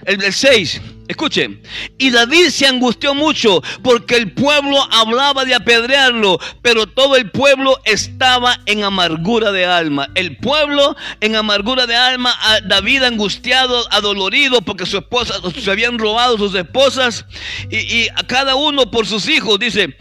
El, 0.05 0.33
6, 0.33 0.81
escuche. 1.09 1.61
Y 1.99 2.11
David 2.11 2.49
se 2.49 2.67
angustió 2.67 3.15
mucho 3.15 3.63
porque 3.83 4.17
el 4.17 4.33
pueblo 4.33 4.79
hablaba 4.91 5.45
de 5.45 5.55
apedrearlo, 5.55 6.39
pero 6.63 6.87
todo 6.87 7.17
el 7.17 7.31
pueblo 7.31 7.81
estaba 7.85 8.59
en 8.67 8.85
amargura 8.85 9.53
de 9.53 9.67
alma. 9.67 10.09
El 10.15 10.37
pueblo 10.37 10.97
en 11.21 11.37
amargura 11.37 11.87
de 11.87 11.97
alma, 11.97 12.35
David 12.67 13.03
angustiado, 13.03 13.87
adolorido 13.93 14.63
porque 14.63 14.87
su 14.87 14.99
esposa, 14.99 15.35
se 15.61 15.71
habían 15.71 15.99
robado 15.99 16.39
sus 16.39 16.55
esposas 16.55 17.25
y, 17.71 18.09
a 18.09 18.27
cada 18.27 18.55
uno 18.55 18.91
por 18.91 19.07
sus 19.07 19.29
hijos, 19.29 19.59
dice, 19.59 19.97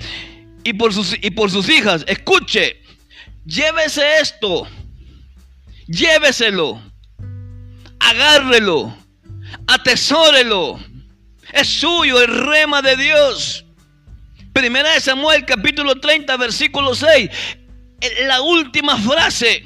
y 0.63 0.73
por 0.73 0.93
sus, 0.93 1.15
y 1.21 1.32
por 1.32 1.51
sus 1.51 1.69
hijas. 1.69 2.03
Escuche, 2.08 2.82
llévese 3.45 4.19
esto, 4.21 4.67
lléveselo, 5.88 6.82
agárrelo 7.99 9.07
atesórelo. 9.67 10.79
Es 11.53 11.67
suyo 11.67 12.21
el 12.21 12.45
rema 12.45 12.81
de 12.81 12.95
Dios. 12.95 13.65
Primera 14.53 14.91
de 14.93 15.01
Samuel 15.01 15.45
capítulo 15.45 15.99
30 15.99 16.36
versículo 16.38 16.95
6. 16.95 17.29
La 18.25 18.41
última 18.41 18.97
frase. 18.97 19.63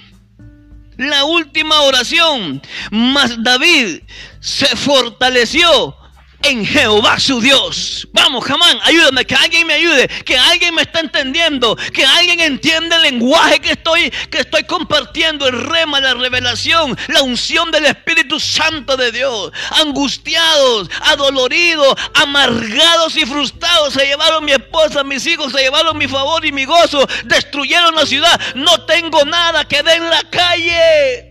La 0.98 1.24
última 1.24 1.82
oración. 1.82 2.62
Mas 2.92 3.42
David 3.44 4.02
se 4.40 4.68
fortaleció 4.76 5.96
en 6.44 6.66
Jehová 6.66 7.20
su 7.20 7.42
Dios. 7.42 8.08
Vamos, 8.14 8.46
jamán, 8.46 8.80
ayúdame, 8.84 9.26
que 9.26 9.36
alguien 9.36 9.68
me 9.68 9.74
ayude, 9.74 10.08
que 10.08 10.38
alguien 10.38 10.76
me 10.76 10.84
está 10.84 11.00
entendiendo, 11.00 11.76
que 11.94 12.06
alguien 12.06 12.40
entienda 12.40 12.98
el 12.98 13.04
lenguaje 13.04 13.60
que 13.60 13.72
estoy, 13.72 14.12
que 14.30 14.40
estoy 14.40 14.64
compartiendo, 14.64 15.48
el 15.48 15.62
rema, 15.62 16.00
la 16.00 16.14
revelación, 16.14 16.98
la 17.08 17.22
unción 17.22 17.72
del 17.72 17.86
Espíritu 17.86 18.40
Santo 18.40 18.98
de 18.98 19.12
Dios. 19.12 19.52
Angustiados, 19.72 20.90
adoloridos, 21.04 21.96
amargados 22.16 23.16
y 23.16 23.26
frustrados, 23.26 23.94
se 23.94 24.06
llevaron 24.06 24.46
mi 24.46 24.52
esposa, 24.52 25.04
mis 25.04 25.26
hijos, 25.28 25.52
se 25.52 25.60
llevaron 25.60 25.98
mi 25.98 26.08
favor 26.08 26.46
y 26.46 26.52
mi 26.52 26.66
gozo, 26.66 27.08
destruyeron 27.26 27.96
la 27.96 28.06
ciudad. 28.06 28.40
No 28.56 28.86
tengo 28.86 29.24
nada 29.26 29.66
que 29.66 29.84
dé 29.84 29.96
en 29.96 30.10
la 30.10 30.22
calle. 30.30 31.31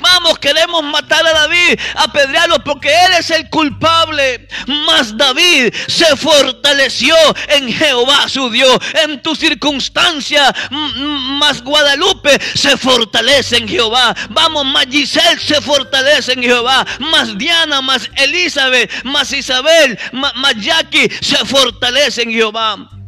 Vamos, 0.00 0.38
queremos 0.38 0.82
matar 0.84 1.26
a 1.26 1.32
David, 1.32 1.78
apedrearlo 1.96 2.62
porque 2.64 2.88
él 2.88 3.12
es 3.18 3.30
el 3.30 3.48
culpable. 3.50 4.48
Mas 4.86 5.16
David 5.16 5.74
se 5.88 6.16
fortaleció 6.16 7.14
en 7.48 7.72
Jehová 7.72 8.28
su 8.28 8.50
Dios. 8.50 8.78
En 9.04 9.22
tu 9.22 9.34
circunstancia, 9.34 10.54
más 10.70 11.62
Guadalupe 11.62 12.38
se 12.54 12.76
fortalece 12.76 13.56
en 13.58 13.68
Jehová. 13.68 14.14
Vamos, 14.30 14.64
más 14.66 14.86
Giselle 14.86 15.40
se 15.40 15.60
fortalece 15.60 16.32
en 16.32 16.42
Jehová. 16.42 16.86
Más 16.98 17.36
Diana, 17.36 17.80
más 17.80 18.10
Elizabeth, 18.16 18.90
más 19.04 19.32
Isabel, 19.32 19.98
más 20.12 20.54
Jackie 20.56 21.10
se 21.20 21.36
fortalece 21.44 22.22
en 22.22 22.32
Jehová. 22.32 22.99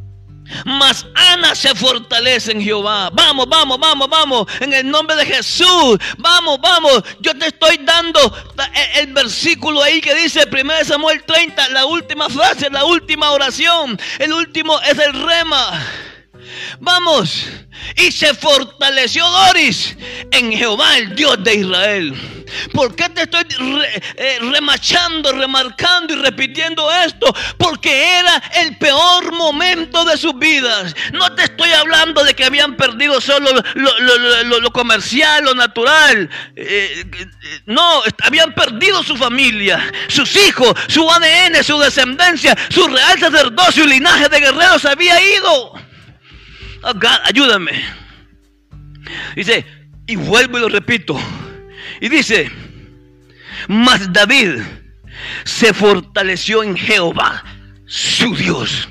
Mas 0.65 1.07
Ana 1.15 1.55
se 1.55 1.75
fortalece 1.75 2.53
en 2.53 2.62
Jehová. 2.62 3.11
Vamos, 3.12 3.49
vamos, 3.49 3.79
vamos, 3.79 4.09
vamos. 4.09 4.47
En 4.61 4.73
el 4.73 4.88
nombre 4.91 5.17
de 5.17 5.27
Jesús. 5.27 5.99
Vamos, 6.19 6.61
vamos. 6.61 7.03
Yo 7.21 7.37
te 7.37 7.47
estoy 7.47 7.79
dando 7.79 8.21
el 8.95 9.12
versículo 9.12 9.83
ahí 9.83 10.01
que 10.01 10.15
dice 10.15 10.47
1 10.51 10.85
Samuel 10.85 11.23
30, 11.25 11.69
la 11.71 11.87
última 11.87 12.29
frase, 12.29 12.71
la 12.71 12.85
última 12.85 13.31
oración. 13.31 13.99
El 14.19 14.33
último 14.33 14.81
es 14.83 14.99
el 14.99 15.12
rema. 15.12 15.81
Vamos. 16.80 17.46
Y 17.96 18.12
se 18.12 18.35
fortaleció 18.35 19.26
Doris 19.26 19.96
en 20.30 20.52
Jehová, 20.52 20.98
el 20.98 21.14
Dios 21.14 21.42
de 21.42 21.54
Israel. 21.54 22.42
¿Por 22.72 22.94
qué 22.94 23.08
te 23.08 23.22
estoy 23.22 23.44
eh, 24.16 24.38
remachando, 24.40 25.32
remarcando 25.32 26.14
y 26.14 26.16
repitiendo 26.16 26.90
esto? 26.92 27.35
Porque 27.58 28.18
era 28.18 28.42
el 28.61 28.76
peor 28.76 29.32
momento 29.32 30.04
de 30.04 30.16
sus 30.16 30.38
vidas. 30.38 30.94
No 31.12 31.35
te 31.35 31.44
estoy 31.44 31.70
hablando 31.70 32.24
de 32.24 32.35
que 32.35 32.44
habían 32.44 32.76
perdido 32.76 33.20
solo 33.20 33.50
lo, 33.74 34.72
comercial, 34.72 35.44
lo 35.44 35.54
natural. 35.54 36.28
Eh, 36.56 37.04
eh, 37.18 37.26
no, 37.66 38.02
habían 38.22 38.54
perdido 38.54 39.02
su 39.02 39.16
familia, 39.16 39.92
sus 40.08 40.37
hijos, 40.37 40.74
su 40.88 41.08
ADN, 41.11 41.62
su 41.64 41.78
descendencia, 41.78 42.56
su 42.70 42.87
real 42.88 43.18
sacerdocio 43.18 43.85
y 43.85 43.88
linaje 43.88 44.28
de 44.28 44.40
guerreros 44.40 44.85
había 44.85 45.20
ido. 45.20 45.91
Oh 46.83 46.92
ayúdame. 47.25 47.85
Dice, 49.37 49.64
y 50.07 50.16
vuelvo 50.16 50.59
y 50.59 50.61
lo 50.62 50.68
repito. 50.68 51.18
Y 52.01 52.09
dice, 52.09 52.51
mas 53.68 54.12
David 54.12 54.61
se 55.45 55.73
fortaleció 55.73 56.62
en 56.62 56.77
Jehová, 56.77 57.45
su 57.87 58.35
Dios. 58.35 58.88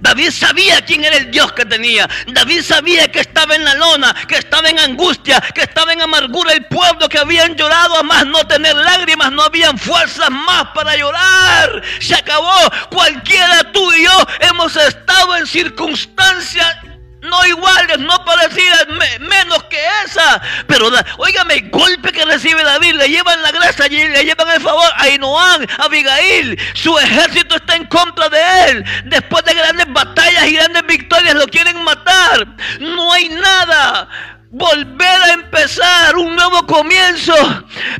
David 0.00 0.30
sabía 0.30 0.82
quién 0.82 1.04
era 1.04 1.16
el 1.16 1.30
Dios 1.30 1.52
que 1.52 1.64
tenía. 1.66 2.08
David 2.28 2.62
sabía 2.62 3.10
que 3.12 3.20
estaba 3.20 3.54
en 3.54 3.64
la 3.64 3.74
lona, 3.74 4.14
que 4.26 4.36
estaba 4.36 4.68
en 4.68 4.78
angustia, 4.78 5.40
que 5.54 5.62
estaba 5.62 5.92
en 5.92 6.00
amargura 6.00 6.52
el 6.52 6.64
pueblo, 6.66 7.08
que 7.08 7.18
habían 7.18 7.54
llorado 7.54 7.98
a 7.98 8.02
más 8.02 8.26
no 8.26 8.46
tener 8.46 8.74
lágrimas, 8.74 9.30
no 9.30 9.42
habían 9.42 9.76
fuerzas 9.78 10.30
más 10.30 10.68
para 10.74 10.96
llorar. 10.96 11.82
Se 12.00 12.14
acabó. 12.14 12.50
Cualquiera 12.90 13.70
tú 13.72 13.92
y 13.92 14.04
yo 14.04 14.26
hemos 14.40 14.74
estado 14.76 15.36
en 15.36 15.46
circunstancias 15.46 16.76
no 17.22 17.46
iguales, 17.46 17.98
no 17.98 18.24
parecidas, 18.24 18.86
menos 19.20 19.62
que 19.64 19.78
esa. 20.04 20.40
Pero, 20.66 20.90
oígame, 21.18 21.54
el 21.54 21.70
golpe 21.70 22.12
que 22.12 22.24
recibe 22.24 22.62
David, 22.62 22.94
le 22.94 23.08
llevan 23.08 23.42
la 23.42 23.52
gracia 23.52 23.88
le 23.88 24.24
llevan 24.24 24.48
el 24.50 24.60
favor 24.60 24.90
a 24.96 25.08
Inoán, 25.08 25.66
a 25.78 25.84
Abigail. 25.84 26.58
Su 26.74 26.98
ejército 26.98 27.56
está 27.56 27.76
en 27.76 27.86
contra 27.86 28.28
de 28.28 28.70
él. 28.70 28.84
Después 29.04 29.44
de 29.44 29.54
grandes 29.54 29.86
batallas 29.92 30.46
y 30.46 30.54
grandes 30.54 30.86
victorias, 30.86 31.34
lo 31.34 31.46
quieren 31.46 31.82
matar. 31.84 32.46
No 32.80 33.12
hay 33.12 33.28
nada 33.28 34.39
volver 34.50 35.22
a 35.22 35.32
empezar 35.34 36.16
un 36.16 36.34
nuevo 36.34 36.66
comienzo. 36.66 37.34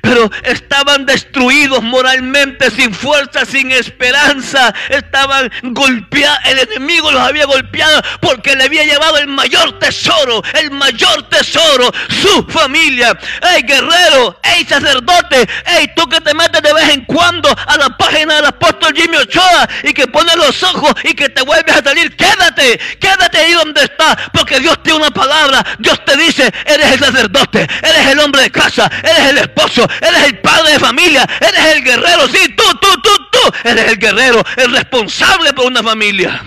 Pero 0.03 0.31
estaban 0.43 1.07
destruidos 1.07 1.83
moralmente, 1.83 2.71
sin 2.71 2.93
fuerza, 2.93 3.45
sin 3.45 3.71
esperanza. 3.71 4.75
Estaban 4.89 5.51
golpeados, 5.63 6.39
el 6.47 6.59
enemigo 6.59 7.11
los 7.11 7.23
había 7.23 7.47
golpeado 7.47 8.03
porque 8.21 8.57
le 8.57 8.65
había 8.65 8.85
llevado 8.85 9.19
el 9.19 9.29
mayor 9.29 9.79
tesoro, 9.79 10.43
el 10.61 10.71
mayor 10.73 11.29
tesoro, 11.29 11.91
su 12.09 12.47
familia. 12.49 13.17
¡Ey, 13.55 13.63
guerrero! 13.63 14.39
¡Ey, 14.43 14.65
sacerdote! 14.65 15.49
¡Ey, 15.67 15.91
tú 15.95 16.09
que 16.09 16.21
te 16.21 16.35
metes 16.35 16.63
de 16.63 16.73
vez 16.73 16.89
en 16.91 17.05
cuando 17.05 17.49
a 17.49 17.77
la 17.77 17.97
página 17.97 18.37
del 18.37 18.47
apóstol 18.47 18.93
Jimmy 18.95 19.17
Ochoa 19.17 19.69
y 19.85 19.93
que 19.93 20.07
pones 20.09 20.37
los 20.37 20.63
ojos 20.63 20.95
y 21.05 21.15
que 21.15 21.29
te 21.29 21.43
vuelves 21.43 21.77
a 21.77 21.83
salir! 21.83 22.17
¡Quédate! 22.17 22.81
¡Quédate 23.01 23.39
ahí 23.39 23.53
donde 23.53 23.85
estás! 23.85 24.17
Porque 24.33 24.59
Dios 24.59 24.83
tiene 24.83 24.99
una 24.99 25.11
palabra. 25.11 25.65
Dios 25.79 26.05
te 26.05 26.17
dice 26.17 26.40
eres 26.45 26.93
el 26.93 26.99
sacerdote, 26.99 27.67
eres 27.83 28.07
el 28.09 28.19
hombre 28.21 28.43
de 28.43 28.51
casa, 28.51 28.91
eres 29.03 29.31
el 29.31 29.39
esposo, 29.39 29.89
eres 30.01 30.25
el 30.25 30.39
padre 30.39 30.73
de 30.73 30.79
familia, 30.79 31.27
eres 31.41 31.77
el 31.77 31.85
guerrero, 31.85 32.29
sí, 32.29 32.55
tú, 32.57 32.65
tú, 32.81 33.01
tú, 33.03 33.11
tú, 33.33 33.69
eres 33.69 33.93
el 33.93 33.99
guerrero, 33.99 34.43
el 34.57 34.73
responsable 34.73 35.53
por 35.53 35.67
una 35.67 35.83
familia. 35.83 36.43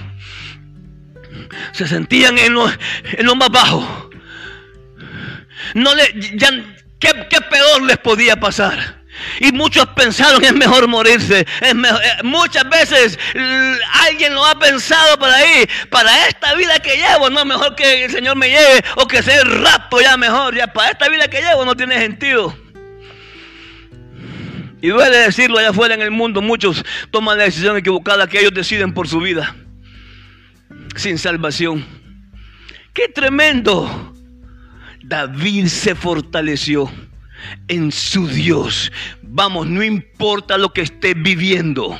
Se 1.71 1.87
sentían 1.87 2.37
en 2.37 2.53
lo, 2.53 2.69
en 2.69 3.25
lo 3.25 3.35
más 3.35 3.49
bajo. 3.49 4.09
No 5.73 5.95
le, 5.95 6.13
ya, 6.35 6.49
¿qué, 6.99 7.27
¿Qué 7.29 7.41
peor 7.41 7.81
les 7.83 7.97
podía 7.97 8.35
pasar? 8.39 9.02
Y 9.39 9.51
muchos 9.51 9.85
pensaron 9.89 10.43
es 10.43 10.53
mejor 10.53 10.87
morirse. 10.87 11.45
Es. 11.61 11.73
Eh, 11.73 12.23
muchas 12.23 12.67
veces 12.69 13.19
alguien 14.05 14.33
lo 14.33 14.45
ha 14.45 14.57
pensado 14.57 15.17
por 15.17 15.29
ahí. 15.29 15.67
Para 15.89 16.27
esta 16.27 16.53
vida 16.55 16.79
que 16.79 16.97
llevo, 16.97 17.29
no 17.29 17.45
mejor 17.45 17.75
que 17.75 18.05
el 18.05 18.11
Señor 18.11 18.35
me 18.35 18.49
lleve 18.49 18.83
o 18.95 19.07
que 19.07 19.21
sea 19.21 19.41
el 19.41 19.63
rapto 19.63 20.01
ya 20.01 20.17
mejor. 20.17 20.55
Ya 20.55 20.67
para 20.67 20.91
esta 20.91 21.09
vida 21.09 21.27
que 21.27 21.41
llevo 21.41 21.65
no 21.65 21.75
tiene 21.75 21.99
sentido. 21.99 22.57
Y 24.81 24.89
duele 24.89 25.17
decirlo 25.17 25.59
allá 25.59 25.69
afuera 25.69 25.93
en 25.93 26.01
el 26.01 26.11
mundo. 26.11 26.41
Muchos 26.41 26.83
toman 27.09 27.37
la 27.37 27.45
decisión 27.45 27.77
equivocada 27.77 28.27
que 28.27 28.39
ellos 28.39 28.53
deciden 28.53 28.93
por 28.93 29.07
su 29.07 29.19
vida. 29.19 29.55
Sin 30.95 31.17
salvación. 31.17 31.85
¡Qué 32.93 33.07
tremendo! 33.07 34.13
David 35.01 35.67
se 35.67 35.95
fortaleció 35.95 36.91
en 37.67 37.91
su 37.91 38.27
Dios. 38.27 38.91
Vamos, 39.21 39.67
no 39.67 39.83
importa 39.83 40.57
lo 40.57 40.73
que 40.73 40.81
esté 40.81 41.13
viviendo. 41.13 41.97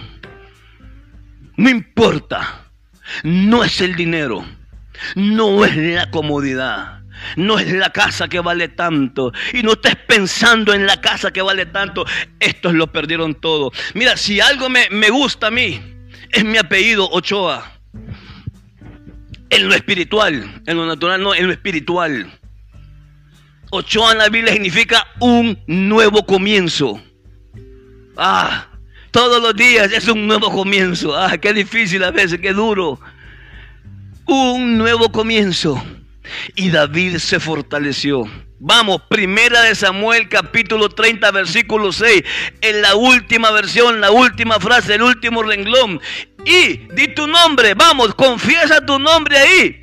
No 1.57 1.69
importa. 1.69 2.69
No 3.23 3.63
es 3.63 3.81
el 3.81 3.95
dinero. 3.95 4.45
No 5.15 5.65
es 5.65 5.75
la 5.75 6.09
comodidad. 6.09 7.01
No 7.35 7.59
es 7.59 7.71
la 7.71 7.91
casa 7.91 8.27
que 8.27 8.39
vale 8.39 8.69
tanto. 8.69 9.31
Y 9.53 9.63
no 9.63 9.73
estés 9.73 9.95
pensando 9.95 10.73
en 10.73 10.85
la 10.85 10.99
casa 10.99 11.31
que 11.31 11.41
vale 11.41 11.65
tanto. 11.65 12.05
Estos 12.39 12.73
lo 12.73 12.91
perdieron 12.91 13.35
todo. 13.35 13.71
Mira, 13.93 14.17
si 14.17 14.39
algo 14.39 14.69
me, 14.69 14.89
me 14.89 15.09
gusta 15.09 15.47
a 15.47 15.51
mí, 15.51 15.81
es 16.31 16.43
mi 16.43 16.57
apellido 16.57 17.09
Ochoa. 17.09 17.71
En 19.49 19.67
lo 19.67 19.75
espiritual. 19.75 20.61
En 20.65 20.77
lo 20.77 20.85
natural, 20.85 21.21
no, 21.21 21.35
en 21.35 21.47
lo 21.47 21.53
espiritual. 21.53 22.39
Ochoa 23.75 24.11
en 24.11 24.19
la 24.19 24.29
Biblia 24.29 24.53
significa 24.53 25.07
un 25.19 25.57
nuevo 25.65 26.27
comienzo. 26.27 27.01
Ah, 28.15 28.67
todos 29.09 29.41
los 29.41 29.55
días 29.55 29.91
es 29.91 30.07
un 30.07 30.27
nuevo 30.27 30.51
comienzo. 30.51 31.17
Ah, 31.17 31.39
qué 31.39 31.53
difícil 31.53 32.03
a 32.03 32.11
veces, 32.11 32.39
qué 32.39 32.53
duro. 32.53 32.99
Un 34.27 34.77
nuevo 34.77 35.11
comienzo. 35.11 35.83
Y 36.53 36.69
David 36.69 37.17
se 37.17 37.39
fortaleció. 37.39 38.29
Vamos, 38.59 39.01
primera 39.09 39.63
de 39.63 39.73
Samuel 39.73 40.29
capítulo 40.29 40.89
30 40.89 41.31
versículo 41.31 41.91
6. 41.91 42.23
En 42.61 42.79
la 42.83 42.93
última 42.93 43.49
versión, 43.49 43.99
la 43.99 44.11
última 44.11 44.59
frase, 44.59 44.93
el 44.93 45.01
último 45.01 45.41
renglón. 45.41 45.99
Y 46.45 46.77
di 46.93 47.07
tu 47.15 47.25
nombre, 47.25 47.73
vamos, 47.73 48.13
confiesa 48.13 48.85
tu 48.85 48.99
nombre 48.99 49.35
ahí. 49.35 49.81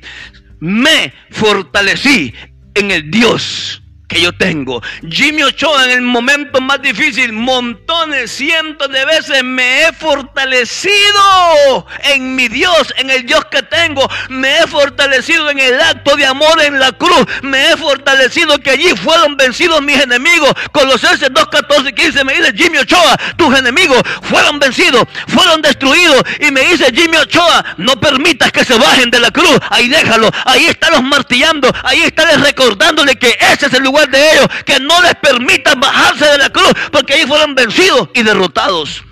Me 0.61 1.13
fortalecí 1.29 2.33
en 2.73 2.91
el 2.91 3.11
Dios 3.11 3.80
que 4.11 4.19
yo 4.19 4.33
tengo. 4.33 4.81
Jimmy 5.09 5.43
Ochoa 5.43 5.85
en 5.85 5.91
el 5.91 6.01
momento 6.01 6.59
más 6.59 6.81
difícil, 6.81 7.31
montones, 7.31 8.29
cientos 8.31 8.91
de 8.91 9.05
veces 9.05 9.41
me 9.41 9.83
he 9.83 9.93
fortalecido 9.93 11.87
en 12.03 12.35
mi 12.35 12.49
Dios, 12.49 12.93
en 12.97 13.09
el 13.09 13.25
Dios 13.25 13.45
que 13.45 13.63
tengo. 13.63 14.05
Me 14.27 14.59
he 14.59 14.67
fortalecido 14.67 15.49
en 15.49 15.59
el 15.59 15.79
acto 15.79 16.17
de 16.17 16.25
amor 16.25 16.61
en 16.61 16.77
la 16.77 16.91
cruz. 16.91 17.25
Me 17.41 17.71
he 17.71 17.77
fortalecido 17.77 18.59
que 18.59 18.71
allí 18.71 18.89
fueron 18.97 19.37
vencidos 19.37 19.81
mis 19.81 20.01
enemigos. 20.01 20.51
Colosenses 20.73 21.29
2, 21.31 21.47
14, 21.47 21.93
15 21.93 22.23
me 22.25 22.33
dice 22.33 22.53
Jimmy 22.53 22.79
Ochoa, 22.79 23.15
tus 23.37 23.57
enemigos 23.57 24.01
fueron 24.23 24.59
vencidos, 24.59 25.05
fueron 25.27 25.61
destruidos. 25.61 26.21
Y 26.41 26.51
me 26.51 26.61
dice 26.61 26.91
Jimmy 26.93 27.15
Ochoa, 27.15 27.63
no 27.77 27.97
permitas 27.97 28.51
que 28.51 28.65
se 28.65 28.77
bajen 28.77 29.09
de 29.09 29.21
la 29.21 29.31
cruz. 29.31 29.57
Ahí 29.69 29.87
déjalo, 29.87 30.29
ahí 30.45 30.65
está 30.65 30.91
los 30.91 31.01
martillando, 31.01 31.71
ahí 31.83 32.01
está 32.01 32.25
recordándole 32.37 33.15
que 33.15 33.37
ese 33.39 33.67
es 33.67 33.73
el 33.73 33.83
lugar 33.83 34.00
de 34.09 34.31
ellos, 34.31 34.47
que 34.65 34.79
no 34.79 35.01
les 35.01 35.15
permitan 35.15 35.79
bajarse 35.79 36.25
de 36.25 36.37
la 36.37 36.49
cruz, 36.49 36.71
porque 36.91 37.13
ahí 37.13 37.25
fueron 37.25 37.55
vencidos 37.55 38.09
y 38.13 38.23
derrotados. 38.23 39.03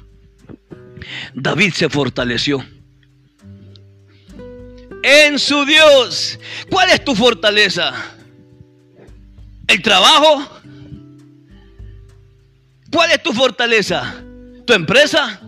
David 1.33 1.73
se 1.73 1.89
fortaleció 1.89 2.65
en 5.03 5.39
su 5.39 5.65
Dios. 5.65 6.39
¿Cuál 6.69 6.89
es 6.89 7.03
tu 7.03 7.15
fortaleza? 7.15 7.93
¿El 9.67 9.81
trabajo? 9.81 10.61
¿Cuál 12.91 13.11
es 13.11 13.21
tu 13.21 13.33
fortaleza? 13.33 14.15
¿Tu 14.65 14.73
empresa? 14.73 15.39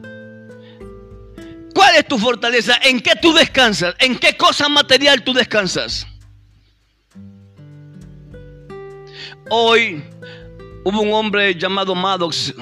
¿Cuál 1.74 1.96
es 1.96 2.08
tu 2.08 2.18
fortaleza? 2.18 2.78
¿En 2.84 3.02
qué 3.02 3.14
tú 3.22 3.34
descansas? 3.34 3.96
¿En 4.00 4.18
qué 4.18 4.38
cosa 4.38 4.70
material 4.70 5.24
tú 5.24 5.34
descansas? 5.34 6.06
Hoy 9.54 10.02
hubo 10.86 11.02
un 11.02 11.12
hombre 11.12 11.54
llamado 11.56 11.94
Maddox, 11.94 12.56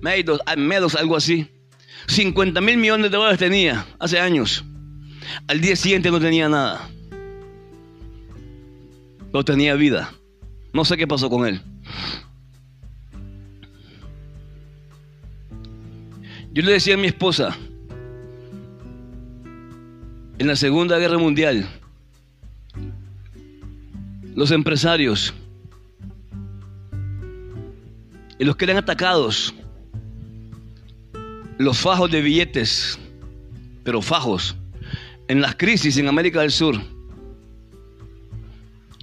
Meadows, 0.00 0.94
algo 0.94 1.14
así. 1.14 1.46
50 2.06 2.58
mil 2.62 2.78
millones 2.78 3.10
de 3.10 3.16
dólares 3.18 3.38
tenía 3.38 3.84
hace 3.98 4.18
años. 4.18 4.64
Al 5.46 5.60
día 5.60 5.76
siguiente 5.76 6.10
no 6.10 6.18
tenía 6.18 6.48
nada. 6.48 6.88
No 9.30 9.44
tenía 9.44 9.74
vida. 9.74 10.10
No 10.72 10.86
sé 10.86 10.96
qué 10.96 11.06
pasó 11.06 11.28
con 11.28 11.46
él. 11.46 11.60
Yo 16.54 16.62
le 16.62 16.72
decía 16.72 16.94
a 16.94 16.96
mi 16.96 17.08
esposa, 17.08 17.54
en 20.38 20.46
la 20.46 20.56
Segunda 20.56 20.98
Guerra 20.98 21.18
Mundial, 21.18 21.68
los 24.34 24.50
empresarios 24.50 25.34
los 28.44 28.56
que 28.56 28.64
eran 28.64 28.76
atacados, 28.76 29.54
los 31.58 31.78
fajos 31.78 32.10
de 32.10 32.20
billetes, 32.20 32.98
pero 33.84 34.02
fajos, 34.02 34.56
en 35.28 35.40
las 35.40 35.54
crisis 35.54 35.96
en 35.96 36.08
América 36.08 36.40
del 36.40 36.50
Sur, 36.50 36.76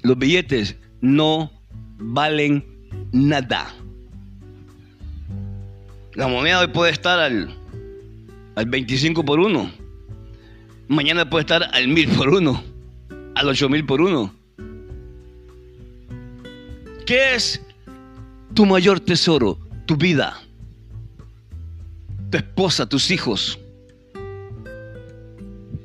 los 0.01 0.17
billetes 0.17 0.75
no 1.01 1.51
valen 1.97 2.65
nada. 3.11 3.73
La 6.13 6.27
moneda 6.27 6.59
hoy 6.61 6.67
puede 6.67 6.91
estar 6.91 7.19
al, 7.19 7.55
al 8.55 8.65
25 8.65 9.23
por 9.23 9.39
1. 9.39 9.71
Mañana 10.89 11.29
puede 11.29 11.43
estar 11.43 11.63
al 11.63 11.87
1000 11.87 12.09
por 12.09 12.29
1. 12.29 12.63
Al 13.35 13.47
8000 13.47 13.85
por 13.85 14.01
1. 14.01 14.33
¿Qué 17.05 17.35
es 17.35 17.61
tu 18.54 18.66
mayor 18.66 19.00
tesoro? 19.00 19.58
Tu 19.86 19.95
vida. 19.95 20.39
Tu 22.32 22.38
esposa, 22.38 22.88
tus 22.88 23.12
hijos. 23.12 23.60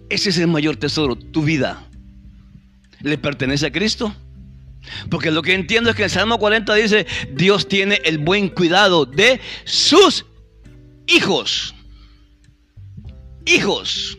Ese 0.08 0.30
es 0.30 0.38
el 0.38 0.48
mayor 0.48 0.76
tesoro, 0.76 1.16
tu 1.16 1.42
vida. 1.42 1.86
¿Le 3.00 3.18
pertenece 3.18 3.66
a 3.66 3.72
Cristo? 3.72 4.14
Porque 5.10 5.30
lo 5.30 5.42
que 5.42 5.54
entiendo 5.54 5.90
es 5.90 5.96
que 5.96 6.04
el 6.04 6.10
Salmo 6.10 6.38
40 6.38 6.74
dice, 6.74 7.06
Dios 7.32 7.68
tiene 7.68 8.00
el 8.04 8.18
buen 8.18 8.48
cuidado 8.48 9.06
de 9.06 9.40
sus 9.64 10.26
hijos. 11.06 11.74
Hijos. 13.46 14.18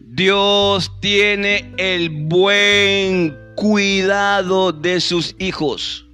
Dios 0.00 0.90
tiene 1.00 1.72
el 1.76 2.10
buen 2.10 3.36
cuidado 3.56 4.72
de 4.72 5.00
sus 5.00 5.34
hijos. 5.38 6.06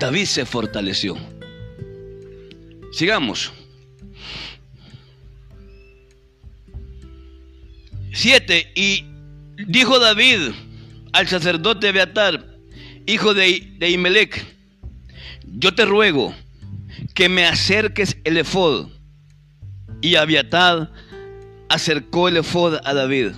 David 0.00 0.24
se 0.24 0.46
fortaleció. 0.46 1.14
Sigamos. 2.90 3.52
Siete. 8.12 8.72
Y 8.74 9.04
dijo 9.66 9.98
David 9.98 10.52
al 11.12 11.28
sacerdote 11.28 11.92
Beatar, 11.92 12.46
hijo 13.06 13.34
de, 13.34 13.74
de 13.78 13.90
Imelec, 13.90 14.42
yo 15.44 15.74
te 15.74 15.84
ruego 15.84 16.34
que 17.12 17.28
me 17.28 17.44
acerques 17.44 18.16
el 18.24 18.38
efod. 18.38 18.88
Y 20.00 20.14
Abiatar 20.14 20.90
acercó 21.68 22.28
el 22.28 22.38
efod 22.38 22.78
a 22.84 22.94
David. 22.94 23.32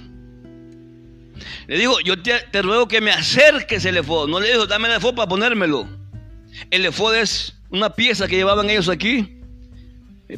Le 1.66 1.76
digo, 1.76 1.98
yo 2.04 2.22
te, 2.22 2.38
te, 2.52 2.62
ruego 2.62 2.86
que 2.86 3.00
me 3.00 3.10
acerques 3.10 3.84
el 3.84 3.96
efod. 3.96 4.28
No 4.28 4.38
le 4.38 4.52
dijo, 4.52 4.66
dame 4.66 4.86
el 4.86 4.94
efod 4.94 5.16
para 5.16 5.28
ponérmelo. 5.28 6.01
El 6.70 6.86
efod 6.86 7.14
es 7.14 7.54
una 7.70 7.90
pieza 7.90 8.28
que 8.28 8.36
llevaban 8.36 8.70
ellos 8.70 8.88
aquí. 8.88 9.40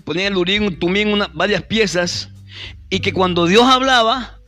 Ponían 0.05 0.33
el 0.33 0.39
urín, 0.39 0.65
un 0.65 0.79
tumín, 0.79 1.21
varias 1.35 1.63
piezas. 1.63 2.29
Y 2.91 3.01
que 3.01 3.13
cuando 3.13 3.47
Dios 3.47 3.65
hablaba, 3.65 4.39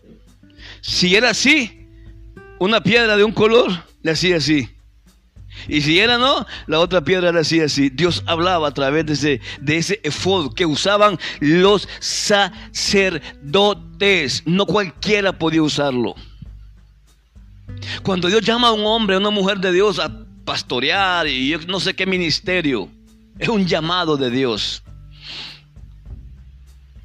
si 0.81 1.17
era 1.17 1.31
así, 1.31 1.89
una 2.59 2.83
piedra 2.83 3.17
de 3.17 3.25
un 3.25 3.33
color, 3.33 3.85
le 4.03 4.13
hacía 4.13 4.37
así. 4.37 4.69
Y 5.69 5.81
si 5.81 5.99
era 5.99 6.19
no, 6.19 6.47
la 6.67 6.79
otra 6.81 7.03
piedra 7.03 7.33
le 7.33 7.41
hacía 7.41 7.65
así. 7.65 7.91
Dios 7.91 8.23
hablaba 8.27 8.69
a 8.69 8.75
través 8.75 9.07
de 9.07 9.15
ese, 9.15 9.41
de 9.61 9.79
ese 9.79 10.01
efod 10.05 10.55
que 10.55 10.67
usaban 10.67 11.19
los 11.41 11.89
sacerdotes. 12.01 13.23
No 14.47 14.67
cualquiera 14.67 15.33
podía 15.39 15.63
usarlo. 15.63 16.15
Cuando 18.03 18.29
Dios 18.29 18.43
llama 18.43 18.69
a 18.69 18.73
un 18.73 18.85
hombre, 18.87 19.17
a 19.17 19.19
una 19.19 19.31
mujer 19.31 19.59
de 19.59 19.73
Dios 19.73 19.99
a 19.99 20.26
pastorear 20.47 21.27
y 21.27 21.51
yo 21.51 21.59
no 21.67 21.81
sé 21.81 21.95
qué 21.95 22.07
ministerio, 22.07 22.89
es 23.39 23.49
un 23.51 23.67
llamado 23.67 24.17
de 24.17 24.31
Dios. 24.31 24.83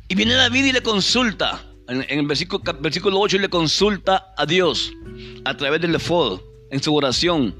Y 0.07 0.15
viene 0.15 0.35
David 0.35 0.65
y 0.65 0.71
le 0.71 0.81
consulta, 0.81 1.61
en, 1.89 2.05
el 2.07 2.27
versículo, 2.27 2.63
versículo 2.79 3.19
8, 3.19 3.35
y 3.35 3.39
le 3.39 3.49
consulta 3.49 4.33
a 4.37 4.45
Dios 4.45 4.93
a 5.43 5.57
través 5.57 5.81
del 5.81 5.95
efod, 5.95 6.39
en 6.69 6.81
su 6.81 6.95
oración. 6.95 7.53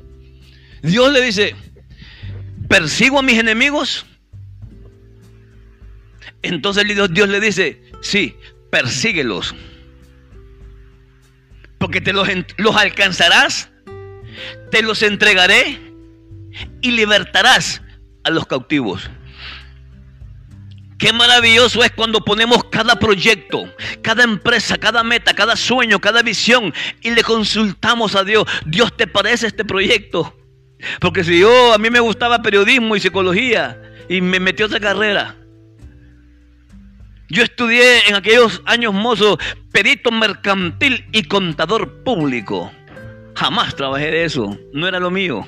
Dios 0.83 1.11
le 1.11 1.21
dice, 1.21 1.55
¿persigo 2.69 3.19
a 3.19 3.23
mis 3.23 3.39
enemigos? 3.39 4.05
Entonces 6.43 6.85
Dios 7.11 7.29
le 7.29 7.39
dice, 7.39 7.81
sí, 8.01 8.35
persíguelos. 8.69 9.55
Porque 11.79 12.01
te 12.01 12.13
los, 12.13 12.27
los 12.57 12.75
alcanzarás, 12.75 13.70
te 14.69 14.81
los 14.81 15.01
entregaré 15.03 15.79
y 16.81 16.91
libertarás 16.91 17.81
a 18.23 18.29
los 18.29 18.45
cautivos. 18.45 19.09
Qué 20.97 21.11
maravilloso 21.13 21.83
es 21.83 21.91
cuando 21.91 22.23
ponemos 22.23 22.63
cada 22.65 22.95
proyecto, 22.97 23.65
cada 24.03 24.23
empresa, 24.23 24.77
cada 24.77 25.03
meta, 25.03 25.33
cada 25.33 25.55
sueño, 25.55 25.99
cada 25.99 26.21
visión 26.21 26.71
y 27.01 27.09
le 27.09 27.23
consultamos 27.23 28.15
a 28.15 28.23
Dios. 28.23 28.45
Dios, 28.67 28.95
¿te 28.95 29.07
parece 29.07 29.47
este 29.47 29.65
proyecto? 29.65 30.37
Porque 30.99 31.23
si 31.23 31.39
yo, 31.39 31.73
a 31.73 31.79
mí 31.79 31.89
me 31.89 31.99
gustaba 31.99 32.43
periodismo 32.43 32.95
y 32.95 32.99
psicología 32.99 33.81
y 34.09 34.21
me 34.21 34.39
metí 34.39 34.61
a 34.61 34.67
otra 34.67 34.79
carrera. 34.79 35.35
Yo 37.29 37.41
estudié 37.43 38.07
en 38.07 38.15
aquellos 38.15 38.61
años 38.65 38.93
mozos 38.93 39.37
perito 39.71 40.11
mercantil 40.11 41.07
y 41.11 41.23
contador 41.23 42.03
público. 42.03 42.71
Jamás 43.41 43.75
trabajé 43.75 44.11
de 44.11 44.23
eso, 44.23 44.55
no 44.71 44.87
era 44.87 44.99
lo 44.99 45.09
mío. 45.09 45.47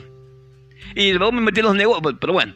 Y 0.95 1.13
luego 1.13 1.31
me 1.31 1.41
metí 1.41 1.59
en 1.59 1.67
los 1.67 1.75
negocios, 1.75 2.15
pero 2.19 2.33
bueno. 2.33 2.55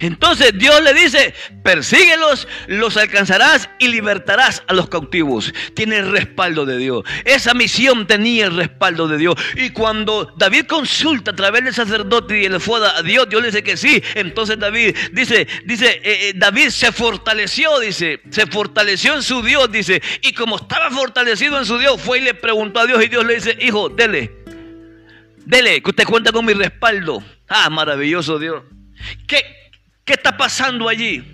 Entonces 0.00 0.52
Dios 0.54 0.82
le 0.82 0.92
dice, 0.92 1.34
persíguelos, 1.64 2.46
los 2.66 2.98
alcanzarás 2.98 3.70
y 3.78 3.88
libertarás 3.88 4.62
a 4.66 4.74
los 4.74 4.90
cautivos. 4.90 5.54
Tiene 5.72 5.96
el 5.96 6.10
respaldo 6.10 6.66
de 6.66 6.76
Dios. 6.76 7.04
Esa 7.24 7.54
misión 7.54 8.06
tenía 8.06 8.44
el 8.44 8.54
respaldo 8.54 9.08
de 9.08 9.16
Dios. 9.16 9.34
Y 9.56 9.70
cuando 9.70 10.34
David 10.36 10.66
consulta 10.66 11.30
a 11.30 11.36
través 11.36 11.64
del 11.64 11.72
sacerdote 11.72 12.38
y 12.38 12.48
le 12.50 12.60
fue 12.60 12.86
a 12.86 13.00
Dios, 13.02 13.30
Dios 13.30 13.40
le 13.40 13.48
dice 13.48 13.62
que 13.62 13.78
sí. 13.78 14.02
Entonces 14.14 14.58
David 14.58 14.94
dice, 15.12 15.48
dice, 15.64 16.02
eh, 16.04 16.32
David 16.36 16.68
se 16.68 16.92
fortaleció, 16.92 17.80
dice, 17.80 18.20
se 18.30 18.46
fortaleció 18.46 19.14
en 19.14 19.22
su 19.22 19.42
Dios, 19.42 19.72
dice. 19.72 20.02
Y 20.20 20.34
como 20.34 20.56
estaba 20.56 20.90
fortalecido 20.90 21.58
en 21.58 21.64
su 21.64 21.78
Dios, 21.78 21.98
fue 21.98 22.18
y 22.18 22.22
le 22.24 22.34
preguntó 22.34 22.80
a 22.80 22.86
Dios 22.86 23.02
y 23.02 23.08
Dios 23.08 23.24
le 23.24 23.36
dice, 23.36 23.56
hijo, 23.58 23.88
dele, 23.88 24.39
dele, 25.50 25.82
que 25.82 25.90
usted 25.90 26.04
cuenta 26.04 26.32
con 26.32 26.44
mi 26.44 26.54
respaldo. 26.54 27.22
Ah, 27.48 27.68
maravilloso 27.68 28.38
Dios. 28.38 28.62
¿Qué, 29.26 29.42
¿Qué 30.04 30.12
está 30.12 30.36
pasando 30.36 30.88
allí? 30.88 31.24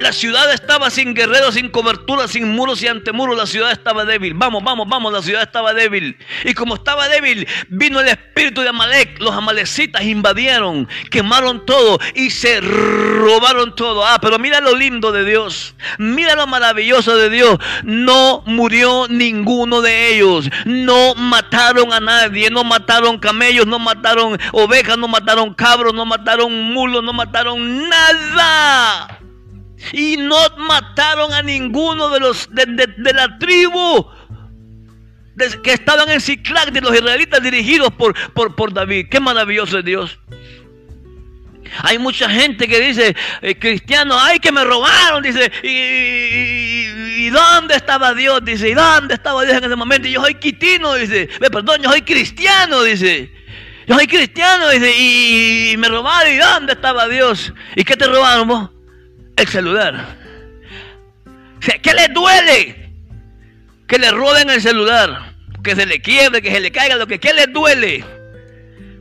La 0.00 0.12
ciudad 0.12 0.52
estaba 0.52 0.90
sin 0.90 1.12
guerreros, 1.12 1.54
sin 1.54 1.70
cobertura, 1.70 2.28
sin 2.28 2.54
muros 2.54 2.82
y 2.82 2.86
antemuros. 2.86 3.36
La 3.36 3.46
ciudad 3.46 3.72
estaba 3.72 4.04
débil. 4.04 4.34
Vamos, 4.34 4.62
vamos, 4.62 4.88
vamos. 4.88 5.12
La 5.12 5.22
ciudad 5.22 5.42
estaba 5.42 5.74
débil. 5.74 6.16
Y 6.44 6.54
como 6.54 6.76
estaba 6.76 7.08
débil, 7.08 7.46
vino 7.68 8.00
el 8.00 8.08
espíritu 8.08 8.60
de 8.60 8.68
Amalek. 8.68 9.18
Los 9.20 9.32
amalecitas 9.34 10.02
invadieron, 10.04 10.88
quemaron 11.10 11.66
todo 11.66 11.98
y 12.14 12.30
se 12.30 12.60
robaron 12.60 13.74
todo. 13.74 14.06
Ah, 14.06 14.18
pero 14.20 14.38
mira 14.38 14.60
lo 14.60 14.76
lindo 14.76 15.10
de 15.10 15.24
Dios. 15.24 15.74
Mira 15.98 16.36
lo 16.36 16.46
maravilloso 16.46 17.16
de 17.16 17.30
Dios. 17.30 17.58
No 17.82 18.42
murió 18.46 19.06
ninguno 19.08 19.80
de 19.80 20.14
ellos. 20.14 20.48
No 20.64 21.14
mataron 21.16 21.92
a 21.92 22.00
nadie. 22.00 22.50
No 22.50 22.62
mataron 22.62 23.18
camellos, 23.18 23.66
no 23.66 23.78
mataron 23.78 24.38
ovejas, 24.52 24.96
no 24.96 25.08
mataron 25.08 25.54
cabros, 25.54 25.92
no 25.92 26.04
mataron 26.04 26.72
mulos, 26.72 27.02
no 27.02 27.12
mataron 27.12 27.88
nada. 27.88 29.18
Y 29.92 30.16
no 30.16 30.36
mataron 30.58 31.32
a 31.32 31.42
ninguno 31.42 32.08
de 32.10 32.20
los 32.20 32.52
de, 32.52 32.66
de, 32.66 32.86
de 32.96 33.12
la 33.12 33.38
tribu 33.38 34.06
que 35.62 35.72
estaban 35.72 36.10
en 36.10 36.20
Ciclac 36.20 36.70
de 36.72 36.80
los 36.80 36.94
israelitas 36.94 37.42
dirigidos 37.42 37.92
por, 37.92 38.14
por, 38.32 38.54
por 38.56 38.72
David. 38.72 39.06
Qué 39.08 39.20
maravilloso 39.20 39.78
es 39.78 39.84
Dios. 39.84 40.18
Hay 41.82 41.98
mucha 41.98 42.28
gente 42.30 42.66
que 42.66 42.80
dice, 42.80 43.14
eh, 43.42 43.58
cristiano, 43.58 44.18
ay 44.18 44.38
que 44.38 44.50
me 44.50 44.64
robaron, 44.64 45.22
dice, 45.22 45.52
y, 45.62 45.68
y, 45.68 47.26
y, 47.26 47.30
dónde 47.30 47.74
estaba 47.74 48.14
Dios? 48.14 48.42
Dice, 48.42 48.70
¿y 48.70 48.74
dónde 48.74 49.14
estaba 49.14 49.44
Dios 49.44 49.58
en 49.58 49.64
ese 49.64 49.76
momento? 49.76 50.08
Y 50.08 50.12
yo 50.12 50.22
soy 50.22 50.34
quitino, 50.36 50.94
dice, 50.94 51.28
perdón, 51.52 51.82
yo 51.82 51.90
soy 51.90 52.02
cristiano, 52.02 52.82
dice. 52.82 53.30
Yo 53.86 53.94
soy 53.94 54.06
cristiano, 54.06 54.70
dice, 54.70 54.92
y, 54.98 55.76
me 55.76 55.88
robaron, 55.88 56.32
¿y 56.32 56.36
dónde 56.36 56.72
estaba 56.72 57.06
Dios? 57.06 57.52
¿Y 57.76 57.84
qué 57.84 57.96
te 57.96 58.06
robaron 58.06 58.48
vos? 58.48 58.70
El 59.38 59.48
celular. 59.48 60.16
¿Qué 61.60 61.94
le 61.94 62.08
duele? 62.08 62.92
Que 63.86 63.98
le 63.98 64.10
roben 64.10 64.50
el 64.50 64.60
celular, 64.60 65.34
que 65.62 65.74
se 65.74 65.86
le 65.86 66.00
quiebre, 66.00 66.42
que 66.42 66.50
se 66.50 66.60
le 66.60 66.70
caiga, 66.70 66.96
lo 66.96 67.06
que 67.06 67.18
¿qué 67.18 67.32
le 67.32 67.46
duele? 67.46 68.04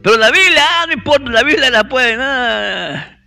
Pero 0.02 0.18
la 0.18 0.32
Biblia, 0.32 0.64
ah, 0.64 0.86
no 0.88 0.94
importa, 0.94 1.30
la 1.30 1.44
Biblia 1.44 1.70
la 1.70 1.84
puede. 1.84 2.18
Ah. 2.20 3.18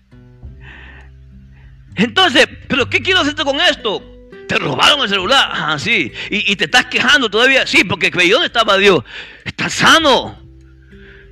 Entonces, 1.96 2.48
¿pero 2.68 2.88
qué 2.88 3.02
quiero 3.02 3.20
hacer 3.20 3.34
con 3.34 3.60
esto? 3.60 4.06
te 4.50 4.58
robaron 4.58 5.02
el 5.02 5.08
celular. 5.08 5.48
Ah, 5.52 5.78
sí. 5.78 6.10
Y, 6.28 6.50
y 6.50 6.56
te 6.56 6.64
estás 6.64 6.86
quejando 6.86 7.30
todavía. 7.30 7.68
Sí, 7.68 7.84
porque 7.84 8.10
creí 8.10 8.30
dónde 8.30 8.48
estaba 8.48 8.78
Dios. 8.78 9.04
Estás 9.44 9.74
sano. 9.74 10.42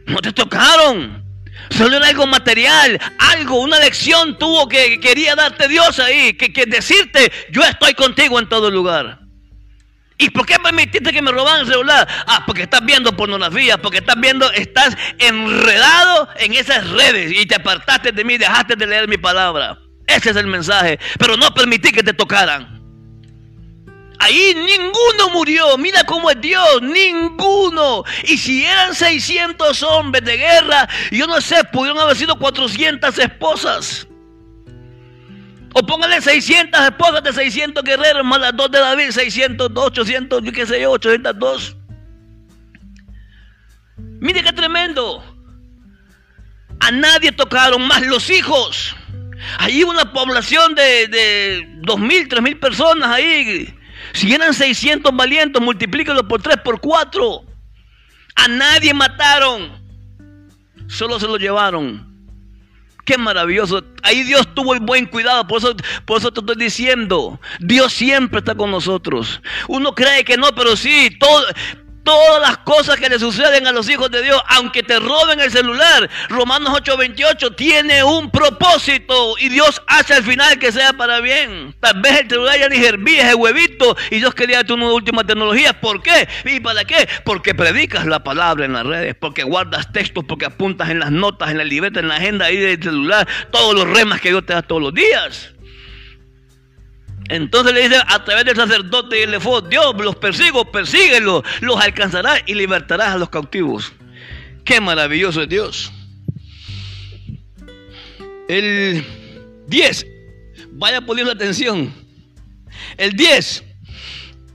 No 0.06 0.18
te 0.18 0.32
tocaron. 0.32 1.27
Solo 1.70 1.96
era 1.98 2.08
algo 2.08 2.26
material, 2.26 2.98
algo, 3.18 3.60
una 3.60 3.78
lección 3.78 4.38
tuvo 4.38 4.68
que 4.68 5.00
quería 5.00 5.34
darte 5.34 5.68
Dios 5.68 5.98
ahí, 5.98 6.34
que, 6.34 6.52
que 6.52 6.66
decirte, 6.66 7.30
yo 7.50 7.62
estoy 7.62 7.94
contigo 7.94 8.38
en 8.38 8.48
todo 8.48 8.70
lugar. 8.70 9.20
¿Y 10.20 10.30
por 10.30 10.46
qué 10.46 10.58
permitiste 10.58 11.12
que 11.12 11.22
me 11.22 11.30
robaran 11.30 11.60
el 11.60 11.66
celular? 11.68 12.08
Ah, 12.26 12.42
porque 12.44 12.62
estás 12.62 12.84
viendo 12.84 13.16
pornografía, 13.16 13.78
porque 13.78 13.98
estás 13.98 14.20
viendo, 14.20 14.50
estás 14.52 14.96
enredado 15.18 16.28
en 16.36 16.54
esas 16.54 16.88
redes 16.90 17.32
y 17.32 17.46
te 17.46 17.54
apartaste 17.54 18.10
de 18.10 18.24
mí, 18.24 18.36
dejaste 18.36 18.74
de 18.74 18.86
leer 18.86 19.06
mi 19.06 19.16
palabra. 19.16 19.78
Ese 20.08 20.30
es 20.30 20.36
el 20.36 20.48
mensaje. 20.48 20.98
Pero 21.18 21.36
no 21.36 21.54
permití 21.54 21.92
que 21.92 22.02
te 22.02 22.12
tocaran. 22.12 22.77
Ahí 24.18 24.54
ninguno 24.54 25.30
murió. 25.32 25.78
Mira 25.78 26.02
cómo 26.04 26.30
es 26.30 26.40
Dios. 26.40 26.82
Ninguno. 26.82 28.04
Y 28.24 28.36
si 28.36 28.64
eran 28.64 28.94
600 28.94 29.82
hombres 29.82 30.24
de 30.24 30.36
guerra, 30.36 30.88
yo 31.10 31.26
no 31.26 31.40
sé, 31.40 31.62
pudieron 31.72 32.00
haber 32.00 32.16
sido 32.16 32.36
400 32.36 33.16
esposas. 33.18 34.06
O 35.74 35.86
póngale 35.86 36.20
600 36.20 36.80
esposas 36.80 37.22
de 37.22 37.32
600 37.32 37.84
guerreros 37.84 38.24
más 38.24 38.40
las 38.40 38.56
dos 38.56 38.70
de 38.70 38.80
David, 38.80 39.10
600, 39.10 39.70
800, 39.74 40.42
yo 40.42 40.52
qué 40.52 40.66
sé 40.66 40.80
yo, 40.80 40.90
802. 40.92 41.76
Mire 44.20 44.42
qué 44.42 44.52
tremendo. 44.52 45.22
A 46.80 46.90
nadie 46.90 47.30
tocaron 47.30 47.86
más 47.86 48.02
los 48.02 48.30
hijos. 48.30 48.96
Ahí 49.58 49.84
una 49.84 50.12
población 50.12 50.74
de, 50.74 51.06
de 51.06 51.68
2.000, 51.82 52.28
3.000 52.28 52.58
personas 52.58 53.10
ahí 53.10 53.77
si 54.12 54.32
eran 54.32 54.54
600 54.54 55.14
valientes, 55.14 55.60
multiplíquelo 55.60 56.26
por 56.26 56.42
3, 56.42 56.58
por 56.58 56.80
4. 56.80 57.42
A 58.36 58.48
nadie 58.48 58.94
mataron. 58.94 59.78
Solo 60.86 61.18
se 61.18 61.26
lo 61.26 61.36
llevaron. 61.36 62.06
Qué 63.04 63.16
maravilloso. 63.16 63.82
Ahí 64.02 64.22
Dios 64.22 64.54
tuvo 64.54 64.74
el 64.74 64.80
buen 64.80 65.06
cuidado. 65.06 65.46
Por 65.46 65.58
eso, 65.58 65.74
por 66.04 66.18
eso 66.18 66.30
te 66.30 66.40
estoy 66.40 66.56
diciendo. 66.56 67.40
Dios 67.58 67.92
siempre 67.92 68.40
está 68.40 68.54
con 68.54 68.70
nosotros. 68.70 69.40
Uno 69.66 69.94
cree 69.94 70.24
que 70.24 70.36
no, 70.36 70.54
pero 70.54 70.76
sí. 70.76 71.16
Todo, 71.18 71.42
todas 72.08 72.40
las 72.40 72.56
cosas 72.58 72.96
que 72.96 73.10
le 73.10 73.18
suceden 73.18 73.66
a 73.66 73.72
los 73.72 73.86
hijos 73.90 74.10
de 74.10 74.22
Dios, 74.22 74.40
aunque 74.46 74.82
te 74.82 74.98
roben 74.98 75.40
el 75.40 75.50
celular, 75.50 76.08
Romanos 76.30 76.70
8:28 76.70 77.54
tiene 77.54 78.02
un 78.02 78.30
propósito 78.30 79.34
y 79.38 79.50
Dios 79.50 79.82
hace 79.86 80.14
al 80.14 80.24
final 80.24 80.58
que 80.58 80.72
sea 80.72 80.94
para 80.94 81.20
bien. 81.20 81.76
Tal 81.80 82.00
vez 82.00 82.20
el 82.20 82.30
celular 82.30 82.58
ya 82.58 82.70
ni 82.70 82.82
hervía, 82.82 83.28
el 83.28 83.34
huevito 83.34 83.94
y 84.10 84.20
Dios 84.20 84.34
quería 84.34 84.64
una 84.70 84.90
última 84.90 85.22
tecnología. 85.22 85.78
¿Por 85.78 86.02
qué? 86.02 86.26
¿Y 86.46 86.60
para 86.60 86.82
qué? 86.86 87.06
Porque 87.26 87.54
predicas 87.54 88.06
la 88.06 88.24
palabra 88.24 88.64
en 88.64 88.72
las 88.72 88.86
redes, 88.86 89.14
porque 89.14 89.42
guardas 89.42 89.92
textos, 89.92 90.24
porque 90.26 90.46
apuntas 90.46 90.88
en 90.88 91.00
las 91.00 91.10
notas, 91.10 91.50
en 91.50 91.58
la 91.58 91.64
libreta, 91.64 92.00
en 92.00 92.08
la 92.08 92.16
agenda 92.16 92.46
ahí 92.46 92.56
del 92.56 92.82
celular, 92.82 93.28
todos 93.50 93.74
los 93.74 93.86
remas 93.86 94.22
que 94.22 94.30
Dios 94.30 94.46
te 94.46 94.54
da 94.54 94.62
todos 94.62 94.80
los 94.80 94.94
días. 94.94 95.57
Entonces 97.28 97.74
le 97.74 97.82
dice 97.82 98.00
a 98.06 98.24
través 98.24 98.44
del 98.44 98.56
sacerdote 98.56 99.18
y 99.18 99.22
el 99.22 99.34
efod, 99.34 99.68
Dios 99.68 99.94
los 99.98 100.16
persigo, 100.16 100.70
persíguelos, 100.70 101.42
los 101.60 101.80
alcanzarás 101.80 102.42
y 102.46 102.54
libertarás 102.54 103.08
a 103.08 103.18
los 103.18 103.28
cautivos. 103.28 103.92
Qué 104.64 104.80
maravilloso 104.80 105.42
es 105.42 105.48
Dios. 105.48 105.92
El 108.48 109.04
10, 109.66 110.06
vaya 110.72 111.02
poniendo 111.02 111.32
atención. 111.32 111.92
El 112.96 113.12
10, 113.12 113.64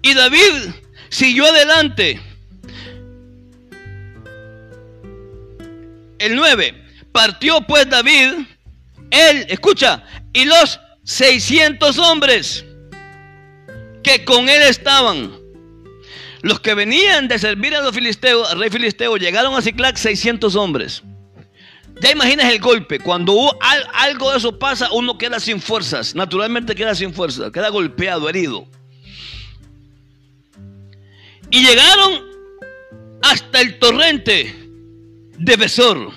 y 0.01 0.13
David 0.15 0.71
siguió 1.09 1.45
adelante. 1.45 2.19
El 6.17 6.35
9, 6.35 6.85
partió 7.11 7.61
pues 7.61 7.87
David, 7.87 8.33
él, 9.11 9.45
escucha, 9.47 10.03
y 10.31 10.45
los 10.45 10.79
600 11.03 11.97
hombres 11.99 12.65
que 14.03 14.25
con 14.25 14.49
él 14.49 14.61
estaban. 14.63 15.31
Los 16.41 16.59
que 16.59 16.73
venían 16.73 17.27
de 17.27 17.39
servir 17.39 17.73
a 17.73 17.81
los 17.81 17.95
filisteos, 17.95 18.51
al 18.51 18.59
rey 18.59 18.69
filisteo, 18.69 19.15
llegaron 19.15 19.55
a 19.55 19.61
Ciclac 19.61 19.95
600 19.95 20.55
hombres. 20.55 21.03
Ya 22.01 22.11
imaginas 22.11 22.51
el 22.51 22.59
golpe. 22.59 22.99
Cuando 22.99 23.57
algo 23.93 24.31
de 24.31 24.37
eso 24.37 24.59
pasa, 24.59 24.91
uno 24.91 25.17
queda 25.17 25.39
sin 25.39 25.61
fuerzas. 25.61 26.15
Naturalmente 26.15 26.75
queda 26.75 26.95
sin 26.95 27.13
fuerzas. 27.13 27.51
Queda 27.51 27.69
golpeado, 27.69 28.27
herido. 28.27 28.67
Y 31.49 31.65
llegaron 31.65 32.23
hasta 33.21 33.61
el 33.61 33.79
torrente 33.79 34.53
de 35.37 35.55
Besor, 35.55 36.11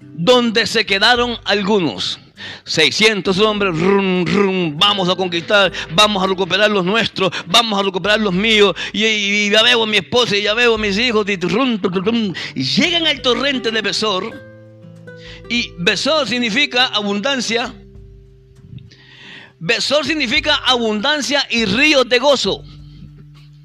donde 0.00 0.66
se 0.66 0.84
quedaron 0.86 1.38
algunos. 1.44 2.18
600 2.64 3.38
hombres, 3.40 3.72
vamos 4.74 5.08
a 5.08 5.16
conquistar, 5.16 5.72
vamos 5.90 6.22
a 6.22 6.26
recuperar 6.26 6.70
los 6.70 6.84
nuestros, 6.84 7.30
vamos 7.46 7.78
a 7.78 7.82
recuperar 7.82 8.20
los 8.20 8.32
míos, 8.32 8.74
y, 8.92 9.50
ya 9.50 9.62
veo 9.62 9.82
a 9.82 9.86
mi 9.86 9.98
esposa 9.98 10.36
y 10.36 10.42
ya 10.42 10.54
veo 10.54 10.74
a 10.74 10.78
mis 10.78 10.98
hijos, 10.98 11.26
y, 11.28 12.62
llegan 12.62 13.06
al 13.06 13.22
torrente 13.22 13.70
de 13.70 13.82
Besor, 13.82 14.30
y 15.48 15.70
Besor 15.78 16.28
significa 16.28 16.86
abundancia, 16.86 17.74
Besor 19.58 20.04
significa 20.04 20.56
abundancia 20.66 21.46
y 21.50 21.64
ríos 21.64 22.06
de 22.08 22.18
gozo. 22.18 22.62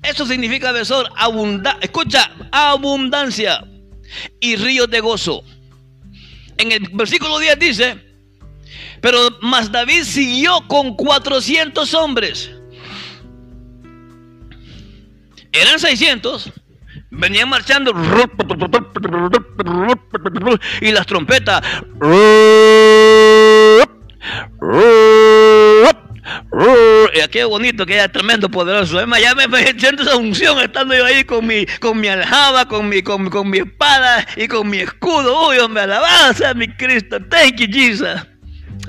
Eso 0.04 0.26
significa 0.26 0.72
Besor, 0.72 1.10
abundancia, 1.18 1.80
escucha, 1.82 2.32
abundancia 2.52 3.62
y 4.40 4.56
ríos 4.56 4.90
de 4.90 5.02
gozo. 5.02 5.44
En 6.58 6.72
el 6.72 6.88
versículo 6.94 7.40
10 7.40 7.60
dice, 7.60 8.11
pero 9.02 9.38
más 9.41 9.72
David 9.72 10.04
siguió 10.04 10.68
con 10.68 10.95
400 10.95 11.93
hombres. 11.95 12.52
Eran 15.52 15.80
600. 15.80 16.52
Venían 17.10 17.49
marchando. 17.49 17.93
Y 20.82 20.91
las 20.91 21.06
trompetas. 21.06 21.62
Y 27.14 27.28
qué 27.30 27.43
bonito, 27.43 27.86
que 27.86 27.95
era 27.95 28.08
tremendo, 28.08 28.49
poderoso. 28.49 28.99
ya 29.18 29.36
me 29.36 29.74
siento 29.80 30.04
esa 30.04 30.16
unción 30.16 30.60
estando 30.60 30.95
yo 30.95 31.06
ahí 31.06 31.24
con 31.24 31.45
mi, 31.45 31.66
con 31.80 31.99
mi 31.99 32.08
aljaba, 32.08 32.68
con 32.68 32.88
mi, 32.88 33.02
con, 33.02 33.30
con 33.30 33.49
mi 33.49 33.60
espada 33.60 34.26
y 34.36 34.47
con 34.47 34.70
mi 34.70 34.80
escudo. 34.80 35.49
Uy, 35.49 35.58
hombre, 35.58 35.84
alabanza 35.84 36.54
mi 36.54 36.68
Cristo. 36.68 37.18
Thank 37.30 37.56
you, 37.58 37.68
Jesus. 37.68 38.31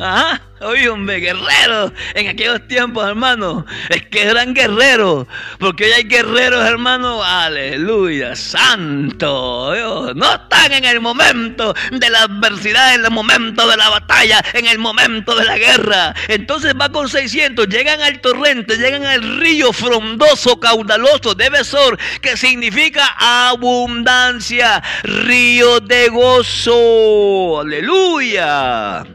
Ajá, 0.03 0.43
oye, 0.63 0.89
hombre, 0.89 1.21
guerrero. 1.21 1.93
En 2.15 2.27
aquellos 2.27 2.67
tiempos, 2.67 3.07
hermano, 3.07 3.65
es 3.89 4.05
que 4.07 4.25
eran 4.25 4.53
guerreros. 4.53 5.29
Porque 5.61 5.85
hoy 5.85 5.93
hay 5.93 6.03
guerreros, 6.03 6.65
hermano, 6.65 7.23
aleluya, 7.23 8.35
santo. 8.35 9.73
Dios. 9.73 10.17
No 10.17 10.33
están 10.35 10.73
en 10.73 10.87
el 10.87 11.01
momento 11.01 11.73
de 11.93 12.11
la 12.11 12.23
adversidad, 12.23 12.97
en 12.97 13.05
el 13.05 13.13
momento 13.13 13.69
de 13.69 13.77
la 13.77 13.91
batalla, 13.91 14.45
en 14.55 14.67
el 14.67 14.81
momento 14.81 15.37
de 15.37 15.45
la 15.45 15.57
guerra. 15.57 16.17
Entonces 16.27 16.75
va 16.75 16.89
con 16.89 17.09
600, 17.09 17.69
llegan 17.69 18.01
al 18.01 18.21
torrente, 18.21 18.79
llegan 18.79 19.05
al 19.05 19.39
río 19.39 19.73
frondoso, 19.73 20.59
caudaloso 20.59 21.37
de 21.37 21.49
Besor, 21.49 21.97
que 22.21 22.37
significa 22.37 23.07
abundancia, 23.21 24.83
río 25.05 25.79
de 25.79 26.09
gozo. 26.09 27.61
Aleluya. 27.61 29.07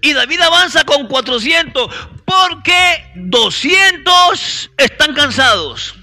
Y 0.00 0.12
David 0.12 0.40
avanza 0.40 0.84
con 0.84 1.06
400 1.06 1.92
porque 2.24 3.12
200 3.16 4.70
están 4.76 5.14
cansados. 5.14 5.97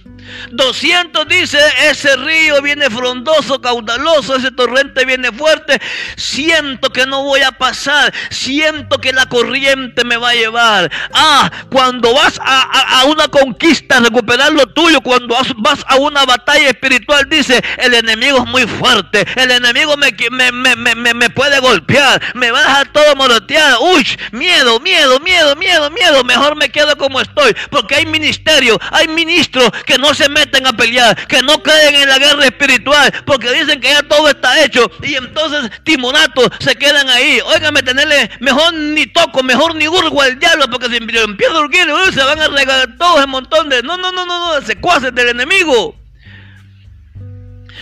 200 0.51 1.28
dice, 1.28 1.59
ese 1.89 2.15
río 2.17 2.61
viene 2.61 2.89
frondoso, 2.89 3.61
caudaloso, 3.61 4.36
ese 4.36 4.51
torrente 4.51 5.05
viene 5.05 5.32
fuerte. 5.32 5.80
Siento 6.15 6.89
que 6.91 7.05
no 7.05 7.23
voy 7.23 7.41
a 7.41 7.51
pasar, 7.51 8.13
siento 8.30 8.99
que 8.99 9.13
la 9.13 9.28
corriente 9.28 10.03
me 10.03 10.17
va 10.17 10.30
a 10.30 10.36
llevar. 10.36 10.91
Ah, 11.13 11.51
cuando 11.69 12.13
vas 12.13 12.39
a, 12.43 13.03
una 13.05 13.28
conquista, 13.28 13.99
recuperar 13.99 14.51
lo 14.51 14.65
tuyo, 14.67 15.01
cuando 15.01 15.36
vas, 15.57 15.84
a 15.88 15.95
una 15.97 16.26
batalla 16.26 16.69
espiritual, 16.69 17.28
dice, 17.30 17.61
el 17.78 17.93
enemigo 17.93 18.39
es 18.39 18.45
muy 18.45 18.65
fuerte, 18.67 19.26
el 19.36 19.51
enemigo 19.51 19.95
me, 19.97 21.13
me 21.13 21.30
puede 21.30 21.59
golpear, 21.59 22.21
me 22.34 22.51
va 22.51 22.59
a 22.59 22.63
dejar 22.63 22.91
todo 22.91 23.15
moroteado. 23.15 23.82
Uy, 23.82 24.05
miedo, 24.32 24.80
miedo, 24.80 25.19
miedo, 25.19 25.55
miedo, 25.55 25.91
miedo. 25.91 26.23
Mejor 26.23 26.55
me 26.55 26.69
quedo 26.69 26.97
como 26.97 27.21
estoy, 27.21 27.55
porque 27.69 27.95
hay 27.95 28.05
ministerio, 28.05 28.80
hay 28.91 29.07
ministros 29.07 29.69
que 29.86 29.97
no 29.97 30.14
se 30.16 30.30
meten 30.30 30.66
a 30.66 30.74
pelear, 30.74 31.16
que 31.28 31.41
no 31.41 31.61
caen 31.61 31.95
en 31.95 32.09
la 32.09 32.18
guerra 32.18 32.45
espiritual, 32.45 33.11
porque 33.26 33.51
dicen 33.51 33.80
que 33.80 33.89
ya 33.89 34.03
todo 34.03 34.30
está 34.30 34.63
hecho. 34.63 34.89
Y 35.03 35.16
entonces 35.16 35.72
timonatos 35.84 36.49
se 36.59 36.76
quedan 36.76 37.09
ahí. 37.09 37.39
Óigame, 37.45 37.84
tenerle 37.84 38.30
mejor 38.39 38.74
ni 38.74 39.05
toco, 39.07 39.43
mejor 39.43 39.76
ni 39.76 39.88
urgo 39.88 40.22
al 40.22 40.39
diablo, 40.39 40.68
porque 40.70 40.89
si 40.89 40.97
empiezo 40.97 41.57
a 41.57 41.61
urgir, 41.61 41.88
se 42.13 42.24
van 42.24 42.39
a 42.39 42.47
regalar 42.47 42.97
todos 42.97 43.24
un 43.26 43.32
montón 43.32 43.70
de. 43.70 43.84
No, 43.84 43.97
no, 43.97 44.11
no, 44.11 44.26
no, 44.26 44.59
no, 44.59 44.66
secuaces 44.66 45.13
del 45.13 45.30
enemigo. 45.30 45.95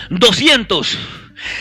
200 0.10 0.98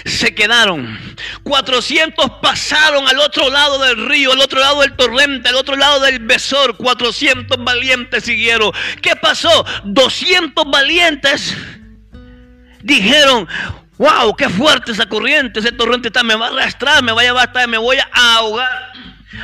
se 0.05 0.35
quedaron. 0.35 0.99
400 1.43 2.31
pasaron 2.43 3.09
al 3.09 3.19
otro 3.19 3.51
lado 3.51 3.79
del 3.79 4.09
río, 4.09 4.33
al 4.33 4.41
otro 4.41 4.61
lado 4.61 4.81
del 4.81 4.95
torrente, 4.95 5.49
al 5.49 5.57
otro 5.57 5.77
lado 5.77 6.01
del 6.01 6.19
besor. 6.21 6.77
400 6.77 7.63
valientes 7.63 8.25
siguieron. 8.25 8.73
¿Qué 9.01 9.17
pasó? 9.17 9.65
200 9.85 10.65
valientes 10.71 11.57
dijeron, 12.83 13.49
wow, 13.99 14.35
qué 14.37 14.49
fuerte 14.49 14.93
esa 14.93 15.07
corriente, 15.07 15.61
ese 15.61 15.73
torrente 15.73 16.09
está, 16.09 16.23
me 16.23 16.35
va 16.35 16.47
a 16.47 16.51
arrastrar, 16.51 17.03
me 17.03 17.13
va 17.13 17.21
a 17.21 17.25
llevar 17.25 17.69
me 17.69 17.79
voy 17.79 17.99
a 17.99 18.37
ahogar. 18.37 18.93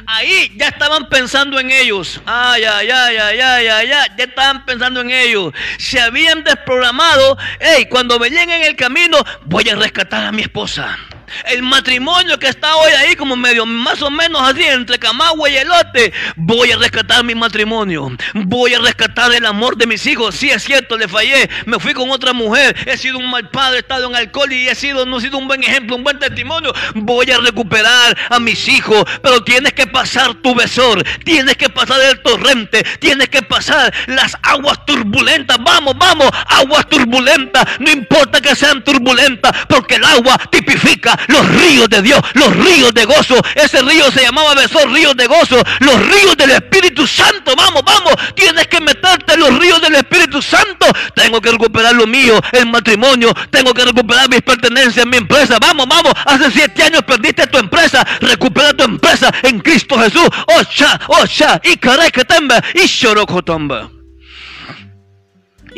Ahí 0.06 0.52
ya 0.56 0.68
estaban 0.68 1.08
pensando 1.08 1.58
en 1.58 1.70
ellos. 1.70 2.20
Ay, 2.26 2.64
ay, 2.64 2.90
ay, 2.90 3.16
ay, 3.16 3.40
ay, 3.40 3.66
ay, 3.68 3.90
ay. 3.90 4.08
Ya 4.16 4.24
estaban 4.24 4.64
pensando 4.64 5.00
en 5.00 5.10
ellos. 5.10 5.52
Se 5.78 6.00
habían 6.00 6.44
desprogramado. 6.44 7.36
Hey, 7.60 7.86
cuando 7.90 8.18
venían 8.18 8.50
en 8.50 8.64
el 8.64 8.76
camino, 8.76 9.18
voy 9.44 9.68
a 9.68 9.76
rescatar 9.76 10.26
a 10.26 10.32
mi 10.32 10.42
esposa. 10.42 10.98
El 11.46 11.62
matrimonio 11.62 12.38
que 12.38 12.48
está 12.48 12.76
hoy 12.76 12.92
ahí 12.92 13.16
como 13.16 13.36
medio, 13.36 13.66
más 13.66 14.02
o 14.02 14.10
menos 14.10 14.42
así, 14.42 14.62
entre 14.64 14.98
Camagua 14.98 15.48
y 15.48 15.56
Elote. 15.56 16.12
Voy 16.36 16.72
a 16.72 16.76
rescatar 16.76 17.24
mi 17.24 17.34
matrimonio. 17.34 18.10
Voy 18.34 18.74
a 18.74 18.78
rescatar 18.78 19.32
el 19.34 19.46
amor 19.46 19.76
de 19.76 19.86
mis 19.86 20.06
hijos. 20.06 20.34
Sí, 20.34 20.50
es 20.50 20.62
cierto, 20.62 20.96
le 20.96 21.08
fallé. 21.08 21.48
Me 21.66 21.78
fui 21.78 21.94
con 21.94 22.10
otra 22.10 22.32
mujer. 22.32 22.76
He 22.86 22.96
sido 22.96 23.18
un 23.18 23.30
mal 23.30 23.50
padre, 23.50 23.78
he 23.78 23.80
estado 23.80 24.08
en 24.08 24.16
alcohol 24.16 24.52
y 24.52 24.68
he 24.68 24.74
sido, 24.74 25.06
no 25.06 25.18
he 25.18 25.20
sido 25.20 25.38
un 25.38 25.48
buen 25.48 25.62
ejemplo, 25.62 25.96
un 25.96 26.04
buen 26.04 26.18
testimonio. 26.18 26.72
Voy 26.94 27.30
a 27.30 27.38
recuperar 27.38 28.16
a 28.30 28.38
mis 28.38 28.68
hijos. 28.68 29.04
Pero 29.22 29.42
tienes 29.44 29.72
que 29.72 29.86
pasar 29.86 30.34
tu 30.34 30.54
besor. 30.54 31.02
Tienes 31.24 31.56
que 31.56 31.68
pasar 31.68 32.00
el 32.00 32.20
torrente. 32.20 32.82
Tienes 33.00 33.28
que 33.28 33.42
pasar 33.42 33.92
las 34.06 34.36
aguas 34.42 34.84
turbulentas. 34.86 35.58
Vamos, 35.62 35.94
vamos, 35.98 36.30
aguas 36.46 36.88
turbulentas. 36.88 37.64
No 37.78 37.90
importa 37.90 38.40
que 38.40 38.54
sean 38.54 38.82
turbulentas, 38.84 39.52
porque 39.68 39.96
el 39.96 40.04
agua 40.04 40.38
tipifica 40.50 41.17
los 41.26 41.46
ríos 41.48 41.88
de 41.88 42.02
Dios, 42.02 42.20
los 42.34 42.54
ríos 42.56 42.92
de 42.94 43.04
gozo. 43.04 43.34
Ese 43.54 43.82
río 43.82 44.10
se 44.10 44.22
llamaba 44.22 44.54
Besor, 44.54 44.90
ríos 44.90 45.16
de 45.16 45.26
gozo, 45.26 45.62
los 45.80 46.06
ríos 46.06 46.36
del 46.36 46.50
Espíritu 46.50 47.06
Santo. 47.06 47.54
Vamos, 47.56 47.82
vamos, 47.84 48.14
tienes 48.34 48.66
que 48.68 48.80
meterte 48.80 49.34
en 49.34 49.40
los 49.40 49.58
ríos 49.58 49.80
del 49.80 49.96
Espíritu 49.96 50.40
Santo. 50.40 50.86
Tengo 51.14 51.40
que 51.40 51.50
recuperar 51.50 51.94
lo 51.94 52.06
mío, 52.06 52.40
el 52.52 52.66
matrimonio, 52.66 53.32
tengo 53.50 53.74
que 53.74 53.84
recuperar 53.84 54.28
mis 54.28 54.42
pertenencias, 54.42 55.06
mi 55.06 55.16
empresa. 55.16 55.58
Vamos, 55.60 55.86
vamos, 55.88 56.12
hace 56.24 56.50
siete 56.50 56.82
años 56.82 57.02
perdiste 57.02 57.46
tu 57.46 57.58
empresa, 57.58 58.06
recupera 58.20 58.72
tu 58.72 58.84
empresa 58.84 59.32
en 59.42 59.60
Cristo 59.60 59.98
Jesús. 59.98 60.28
Ocha, 60.58 60.98
ocha, 61.08 61.60
y 61.64 61.76
caray 61.76 62.10
que 62.10 62.24
temba, 62.24 62.62
y 62.74 62.88
chorocotomba. 62.88 63.97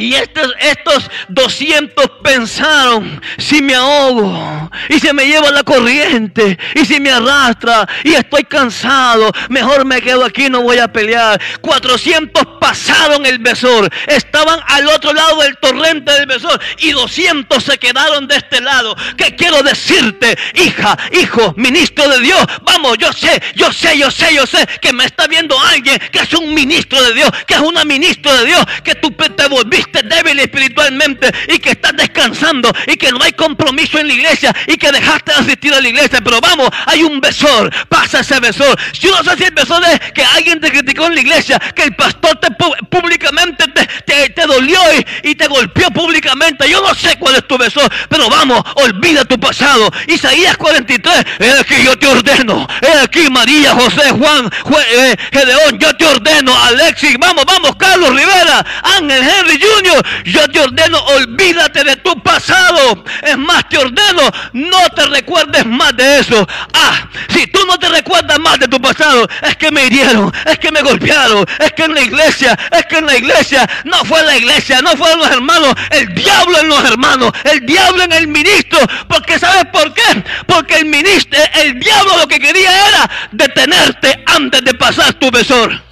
Y 0.00 0.14
estos, 0.14 0.54
estos 0.60 1.10
200 1.28 2.10
pensaron, 2.24 3.20
si 3.36 3.60
me 3.60 3.74
ahogo 3.74 4.70
y 4.88 4.98
se 4.98 5.12
me 5.12 5.26
lleva 5.26 5.50
la 5.50 5.62
corriente 5.62 6.58
y 6.74 6.86
si 6.86 6.98
me 7.00 7.10
arrastra 7.10 7.86
y 8.02 8.14
estoy 8.14 8.44
cansado, 8.44 9.30
mejor 9.50 9.84
me 9.84 10.00
quedo 10.00 10.24
aquí, 10.24 10.48
no 10.48 10.62
voy 10.62 10.78
a 10.78 10.90
pelear. 10.90 11.38
400 11.60 12.42
pasaron 12.58 13.26
el 13.26 13.40
besor, 13.40 13.90
estaban 14.06 14.58
al 14.68 14.88
otro 14.88 15.12
lado 15.12 15.42
del 15.42 15.58
torrente 15.58 16.12
del 16.12 16.24
besor 16.24 16.58
y 16.78 16.92
200 16.92 17.62
se 17.62 17.76
quedaron 17.76 18.26
de 18.26 18.36
este 18.36 18.62
lado. 18.62 18.96
¿Qué 19.18 19.36
quiero 19.36 19.62
decirte, 19.62 20.34
hija, 20.54 20.96
hijo, 21.12 21.52
ministro 21.58 22.08
de 22.08 22.20
Dios? 22.20 22.42
Vamos, 22.62 22.96
yo 22.96 23.12
sé, 23.12 23.42
yo 23.54 23.70
sé, 23.70 23.98
yo 23.98 24.10
sé, 24.10 24.34
yo 24.34 24.46
sé 24.46 24.66
que 24.80 24.94
me 24.94 25.04
está 25.04 25.26
viendo 25.26 25.60
alguien 25.60 25.98
que 26.10 26.20
es 26.20 26.32
un 26.32 26.54
ministro 26.54 27.02
de 27.02 27.12
Dios, 27.12 27.30
que 27.46 27.52
es 27.52 27.60
una 27.60 27.84
ministra 27.84 28.32
de 28.38 28.46
Dios, 28.46 28.64
que 28.82 28.94
tú 28.94 29.10
te 29.10 29.46
volviste 29.48 29.89
débil 30.02 30.38
espiritualmente 30.40 31.30
y 31.48 31.58
que 31.58 31.70
estás 31.70 31.92
descansando 31.96 32.70
y 32.86 32.96
que 32.96 33.10
no 33.12 33.22
hay 33.22 33.32
compromiso 33.32 33.98
en 33.98 34.08
la 34.08 34.14
iglesia 34.14 34.54
y 34.66 34.76
que 34.76 34.90
dejaste 34.92 35.32
de 35.32 35.38
asistir 35.38 35.74
a 35.74 35.80
la 35.80 35.88
iglesia. 35.88 36.20
Pero 36.22 36.40
vamos, 36.40 36.68
hay 36.86 37.02
un 37.02 37.20
besor, 37.20 37.70
pasa 37.88 38.20
ese 38.20 38.40
besor. 38.40 38.78
Yo 38.92 39.10
no 39.10 39.22
sé 39.24 39.36
si 39.36 39.44
el 39.44 39.54
besor 39.54 39.82
es 39.84 40.12
que 40.12 40.24
alguien 40.24 40.60
te 40.60 40.70
criticó 40.70 41.06
en 41.06 41.14
la 41.14 41.20
iglesia, 41.20 41.58
que 41.74 41.84
el 41.84 41.94
pastor 41.94 42.38
te 42.40 42.50
públicamente 42.90 43.64
te, 43.68 44.30
te, 44.30 44.46
dolió 44.46 44.78
y, 45.22 45.34
te 45.34 45.46
golpeó 45.46 45.90
públicamente. 45.90 46.68
Yo 46.68 46.82
no 46.82 46.94
sé 46.94 47.16
cuál 47.18 47.36
es 47.36 47.46
tu 47.46 47.56
besor, 47.58 47.90
pero 48.08 48.28
vamos, 48.28 48.62
olvida 48.74 49.24
tu 49.24 49.38
pasado. 49.38 49.90
Isaías 50.06 50.56
43, 50.56 51.24
es 51.38 51.60
aquí 51.60 51.74
yo 51.84 51.98
te 51.98 52.06
ordeno, 52.06 52.66
es 52.80 52.96
aquí 53.02 53.30
María, 53.30 53.72
José, 53.72 54.10
Juan, 54.10 54.50
eh, 54.92 55.16
Gedeón, 55.32 55.78
yo 55.78 55.94
te 55.96 56.06
ordeno, 56.06 56.56
Alexis, 56.64 57.16
vamos, 57.18 57.44
vamos, 57.46 57.76
Carlos 57.76 58.10
Rivera, 58.10 58.64
Ángel 58.82 59.22
Henry 59.22 59.58
Jr., 59.70 60.06
yo 60.24 60.48
te 60.48 60.60
ordeno, 60.60 60.98
olvídate 60.98 61.84
de 61.84 61.96
tu 61.96 62.20
pasado. 62.22 63.04
Es 63.22 63.38
más, 63.38 63.68
te 63.68 63.78
ordeno, 63.78 64.22
no 64.52 64.88
te 64.94 65.06
recuerdes 65.06 65.66
más 65.66 65.96
de 65.96 66.18
eso. 66.20 66.46
Ah, 66.72 67.08
si 67.28 67.46
tú 67.46 67.60
no 67.66 67.78
te 67.78 67.88
recuerdas 67.88 68.38
más 68.38 68.58
de 68.58 68.68
tu 68.68 68.80
pasado, 68.80 69.26
es 69.42 69.56
que 69.56 69.70
me 69.70 69.86
hirieron, 69.86 70.32
es 70.46 70.58
que 70.58 70.72
me 70.72 70.82
golpearon, 70.82 71.46
es 71.58 71.72
que 71.72 71.84
en 71.84 71.94
la 71.94 72.02
iglesia, 72.02 72.58
es 72.70 72.86
que 72.86 72.98
en 72.98 73.06
la 73.06 73.16
iglesia, 73.16 73.68
no 73.84 74.04
fue 74.04 74.22
la 74.24 74.36
iglesia, 74.36 74.80
no 74.82 74.96
fueron 74.96 75.20
los 75.20 75.30
hermanos, 75.30 75.74
el 75.90 76.14
diablo 76.14 76.58
en 76.60 76.68
los 76.68 76.84
hermanos, 76.84 77.32
el 77.44 77.66
diablo 77.66 78.02
en 78.02 78.12
el 78.12 78.28
ministro. 78.28 78.78
Porque 79.08 79.38
¿sabes 79.38 79.64
por 79.72 79.92
qué? 79.94 80.24
Porque 80.46 80.76
el 80.76 80.86
ministro, 80.86 81.38
el 81.54 81.78
diablo 81.78 82.16
lo 82.18 82.28
que 82.28 82.40
quería 82.40 82.88
era 82.88 83.10
detenerte 83.32 84.22
antes 84.26 84.62
de 84.64 84.74
pasar 84.74 85.14
tu 85.14 85.30
besor. 85.30 85.89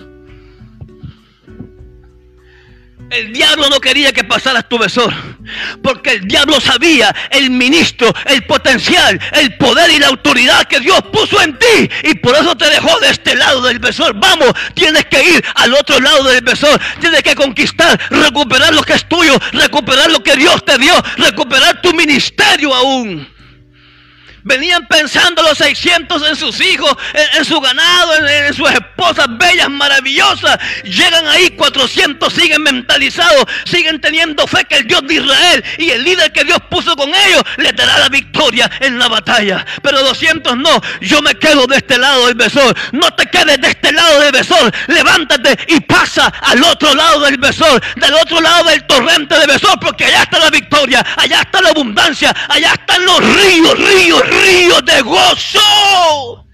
El 3.10 3.32
diablo 3.32 3.70
no 3.70 3.80
quería 3.80 4.12
que 4.12 4.22
pasaras 4.22 4.68
tu 4.68 4.78
besor, 4.78 5.12
porque 5.82 6.12
el 6.12 6.28
diablo 6.28 6.60
sabía 6.60 7.14
el 7.30 7.48
ministro, 7.48 8.12
el 8.26 8.44
potencial, 8.44 9.18
el 9.32 9.56
poder 9.56 9.90
y 9.90 9.98
la 9.98 10.08
autoridad 10.08 10.64
que 10.64 10.78
Dios 10.80 11.00
puso 11.10 11.40
en 11.40 11.58
ti, 11.58 11.90
y 12.04 12.14
por 12.16 12.36
eso 12.36 12.54
te 12.54 12.68
dejó 12.68 13.00
de 13.00 13.08
este 13.08 13.34
lado 13.34 13.62
del 13.62 13.78
besor. 13.78 14.14
Vamos, 14.14 14.52
tienes 14.74 15.06
que 15.06 15.22
ir 15.22 15.44
al 15.54 15.72
otro 15.72 15.98
lado 16.00 16.24
del 16.24 16.42
besor, 16.42 16.78
tienes 17.00 17.22
que 17.22 17.34
conquistar, 17.34 17.98
recuperar 18.10 18.74
lo 18.74 18.82
que 18.82 18.92
es 18.92 19.08
tuyo, 19.08 19.38
recuperar 19.52 20.10
lo 20.10 20.22
que 20.22 20.36
Dios 20.36 20.62
te 20.64 20.76
dio, 20.76 20.92
recuperar 21.16 21.80
tu 21.80 21.94
ministerio 21.94 22.74
aún. 22.74 23.37
Venían 24.48 24.86
pensando 24.86 25.42
los 25.42 25.58
600 25.58 26.26
en 26.26 26.34
sus 26.34 26.58
hijos, 26.62 26.96
en, 27.36 27.44
su 27.44 27.60
ganado, 27.60 28.14
en, 28.26 28.54
sus 28.54 28.70
esposas 28.70 29.26
bellas, 29.36 29.68
maravillosas. 29.68 30.58
Llegan 30.84 31.28
ahí 31.28 31.50
400, 31.50 32.32
siguen 32.32 32.62
mentalizados, 32.62 33.44
siguen 33.66 34.00
teniendo 34.00 34.46
fe 34.46 34.64
que 34.64 34.76
el 34.76 34.86
Dios 34.86 35.02
de 35.06 35.16
Israel 35.16 35.64
y 35.76 35.90
el 35.90 36.02
líder 36.02 36.32
que 36.32 36.44
Dios 36.44 36.60
puso 36.70 36.96
con 36.96 37.10
ellos 37.10 37.42
le 37.58 37.72
dará 37.72 37.98
la 37.98 38.08
victoria 38.08 38.70
en 38.80 38.98
la 38.98 39.08
batalla. 39.08 39.66
Pero 39.82 40.02
200 40.02 40.56
no, 40.56 40.80
yo 41.02 41.20
me 41.20 41.34
quedo 41.34 41.66
de 41.66 41.76
este 41.76 41.98
lado 41.98 42.28
del 42.28 42.36
besor. 42.36 42.74
No 42.92 43.10
te 43.10 43.26
quedes 43.26 43.60
de 43.60 43.68
este 43.68 43.92
lado 43.92 44.18
del 44.20 44.32
besor. 44.32 44.72
Levántate 44.86 45.58
y 45.66 45.80
pasa 45.80 46.32
al 46.40 46.64
otro 46.64 46.94
lado 46.94 47.20
del 47.20 47.36
besor, 47.36 47.82
del 47.96 48.14
otro 48.14 48.40
lado 48.40 48.64
del 48.70 48.82
torrente 48.86 49.38
de 49.38 49.46
besor, 49.46 49.78
porque 49.78 50.06
allá 50.06 50.22
está 50.22 50.38
la 50.38 50.48
victoria, 50.48 51.04
allá 51.16 51.42
está 51.42 51.60
la 51.60 51.68
abundancia, 51.68 52.34
allá 52.48 52.72
están 52.72 53.04
los 53.04 53.18
ríos, 53.18 53.78
ríos, 53.78 54.26
ríos 54.26 54.37
río 54.42 54.80
de 54.80 55.00
gozo. 55.02 56.46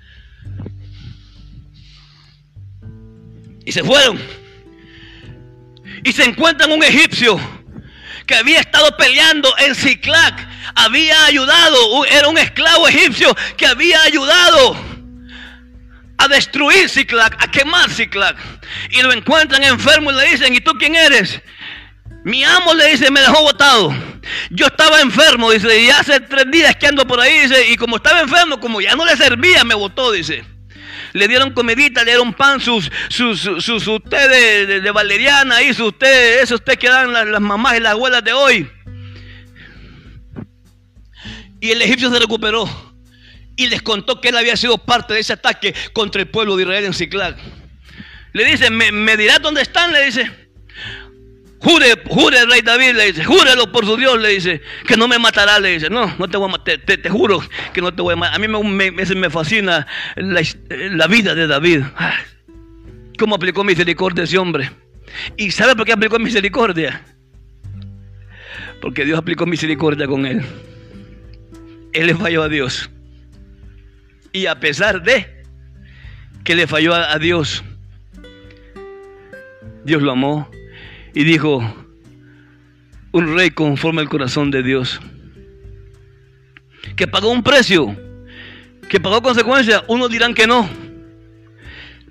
Y 3.64 3.72
se 3.72 3.82
fueron. 3.82 4.20
Y 6.04 6.12
se 6.12 6.24
encuentran 6.24 6.70
un 6.70 6.82
egipcio 6.82 7.40
que 8.26 8.34
había 8.34 8.60
estado 8.60 8.96
peleando 8.96 9.52
en 9.58 9.74
Ciclac. 9.74 10.48
Había 10.74 11.24
ayudado, 11.26 12.04
era 12.06 12.28
un 12.28 12.38
esclavo 12.38 12.88
egipcio 12.88 13.34
que 13.56 13.66
había 13.66 14.02
ayudado 14.02 14.76
a 16.18 16.28
destruir 16.28 16.88
Ciclac, 16.88 17.42
a 17.42 17.50
quemar 17.50 17.90
Ciclac. 17.90 18.36
Y 18.90 19.02
lo 19.02 19.12
encuentran 19.12 19.62
enfermo 19.64 20.10
y 20.10 20.14
le 20.14 20.30
dicen, 20.30 20.54
¿y 20.54 20.60
tú 20.60 20.72
quién 20.78 20.94
eres? 20.94 21.40
Mi 22.24 22.42
amo 22.44 22.74
le 22.74 22.88
dice, 22.88 23.10
me 23.10 23.20
dejó 23.20 23.42
botado. 23.42 23.94
Yo 24.50 24.66
estaba 24.66 25.00
enfermo, 25.00 25.50
dice, 25.50 25.82
y 25.82 25.90
hace 25.90 26.20
tres 26.20 26.50
días 26.50 26.76
que 26.76 26.86
ando 26.86 27.06
por 27.06 27.20
ahí, 27.20 27.40
dice, 27.40 27.70
y 27.70 27.76
como 27.76 27.96
estaba 27.96 28.20
enfermo, 28.20 28.60
como 28.60 28.80
ya 28.80 28.94
no 28.94 29.04
le 29.04 29.16
servía, 29.16 29.64
me 29.64 29.74
botó, 29.74 30.12
dice. 30.12 30.44
Le 31.12 31.28
dieron 31.28 31.52
comidita, 31.52 32.02
le 32.02 32.12
dieron 32.12 32.34
pan, 32.34 32.60
sus, 32.60 32.90
sus, 33.08 33.40
sus, 33.40 34.04
té 34.04 34.28
de, 34.28 34.90
valeriana, 34.90 35.62
y 35.62 35.72
sus 35.72 35.96
té, 35.98 36.42
esos 36.42 36.64
té 36.64 36.76
que 36.76 36.88
dan 36.88 37.12
las, 37.12 37.40
mamás 37.40 37.76
y 37.76 37.80
las 37.80 37.92
abuelas 37.92 38.24
de 38.24 38.32
hoy. 38.32 38.70
Y 41.60 41.70
el 41.70 41.80
egipcio 41.82 42.10
se 42.10 42.18
recuperó 42.18 42.68
y 43.56 43.68
les 43.68 43.80
contó 43.80 44.20
que 44.20 44.28
él 44.28 44.36
había 44.36 44.56
sido 44.56 44.76
parte 44.76 45.14
de 45.14 45.20
ese 45.20 45.32
ataque 45.32 45.74
contra 45.92 46.20
el 46.20 46.28
pueblo 46.28 46.56
de 46.56 46.64
Israel 46.64 46.84
en 46.84 46.92
Ciclac. 46.92 47.38
Le 48.32 48.44
dice, 48.44 48.68
¿me, 48.68 48.90
me 48.90 49.16
dirás 49.16 49.40
dónde 49.40 49.62
están? 49.62 49.92
Le 49.92 50.04
dice. 50.04 50.43
Jure, 51.64 51.86
jure 52.10 52.38
el 52.40 52.50
rey 52.50 52.60
David, 52.60 52.92
le 52.94 53.06
dice, 53.06 53.24
júrelo 53.24 53.72
por 53.72 53.86
su 53.86 53.96
Dios, 53.96 54.20
le 54.20 54.28
dice, 54.28 54.60
que 54.86 54.98
no 54.98 55.08
me 55.08 55.18
matará, 55.18 55.58
le 55.58 55.70
dice, 55.70 55.88
no, 55.88 56.14
no 56.18 56.28
te 56.28 56.36
voy 56.36 56.50
a 56.50 56.52
matar, 56.52 56.78
te, 56.84 57.08
juro 57.08 57.40
que 57.72 57.80
no 57.80 57.94
te 57.94 58.02
voy 58.02 58.12
a 58.12 58.16
matar. 58.16 58.36
A 58.36 58.38
mí 58.38 58.48
me, 58.48 58.90
me, 58.90 59.30
fascina 59.30 59.86
la, 60.14 61.06
vida 61.06 61.34
de 61.34 61.46
David. 61.46 61.84
¿Cómo 63.18 63.36
aplicó 63.36 63.64
misericordia 63.64 64.24
ese 64.24 64.36
hombre? 64.36 64.70
¿Y 65.38 65.52
sabe 65.52 65.74
por 65.74 65.86
qué 65.86 65.94
aplicó 65.94 66.18
misericordia? 66.18 67.02
Porque 68.82 69.06
Dios 69.06 69.18
aplicó 69.18 69.46
misericordia 69.46 70.06
con 70.06 70.26
él. 70.26 70.42
Él 71.94 72.08
le 72.08 72.14
falló 72.14 72.42
a 72.42 72.50
Dios. 72.50 72.90
Y 74.34 74.44
a 74.44 74.60
pesar 74.60 75.02
de 75.02 75.44
que 76.44 76.54
le 76.54 76.66
falló 76.66 76.94
a 76.94 77.18
Dios, 77.18 77.64
Dios 79.86 80.02
lo 80.02 80.12
amó 80.12 80.50
y 81.14 81.24
dijo, 81.24 81.62
un 83.12 83.34
rey 83.36 83.50
conforme 83.50 84.00
al 84.00 84.08
corazón 84.08 84.50
de 84.50 84.62
Dios, 84.62 85.00
que 86.96 87.06
pagó 87.06 87.30
un 87.30 87.42
precio, 87.42 87.96
que 88.88 89.00
pagó 89.00 89.22
consecuencias, 89.22 89.84
unos 89.88 90.10
dirán 90.10 90.34
que 90.34 90.46
no, 90.46 90.68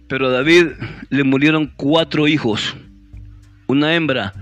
pero 0.08 0.28
a 0.28 0.32
David 0.32 0.68
le 1.10 1.24
murieron 1.24 1.72
cuatro 1.76 2.28
hijos, 2.28 2.76
una 3.68 3.94
hembra 3.94 4.34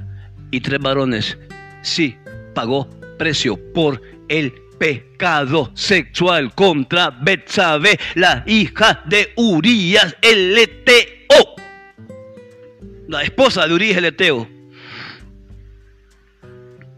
y 0.52 0.62
tres 0.62 0.80
varones. 0.80 1.38
Sí, 1.82 2.16
pagó 2.54 2.90
precio 3.18 3.58
por 3.74 4.02
el 4.30 4.54
pecado 4.78 5.72
sexual 5.74 6.54
contra 6.54 7.10
Betsabe, 7.10 8.00
la 8.16 8.44
hija 8.46 9.02
de 9.06 9.32
Urias 9.36 10.16
el 10.22 10.58
Eteo 10.58 11.56
la 13.08 13.24
esposa 13.24 13.68
de 13.68 13.74
Urias 13.74 13.98
el 13.98 14.06
Eteo, 14.06 14.48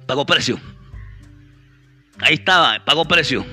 pagó 0.05 0.25
precio. 0.25 0.59
Ahí 2.19 2.35
estaba, 2.35 2.83
pagó 2.85 3.05
precio. 3.05 3.45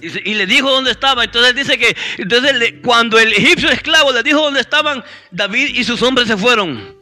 Y, 0.00 0.34
le 0.34 0.46
dijo 0.46 0.70
dónde 0.70 0.92
estaba. 0.92 1.24
Entonces 1.24 1.54
dice 1.54 1.76
que 1.76 1.96
entonces 2.18 2.74
cuando 2.84 3.18
el 3.18 3.32
egipcio 3.32 3.68
esclavo 3.68 4.12
le 4.12 4.22
dijo 4.22 4.40
dónde 4.40 4.60
estaban, 4.60 5.04
David 5.30 5.70
y 5.74 5.82
sus 5.82 6.00
hombres 6.02 6.28
se 6.28 6.36
fueron. 6.36 6.96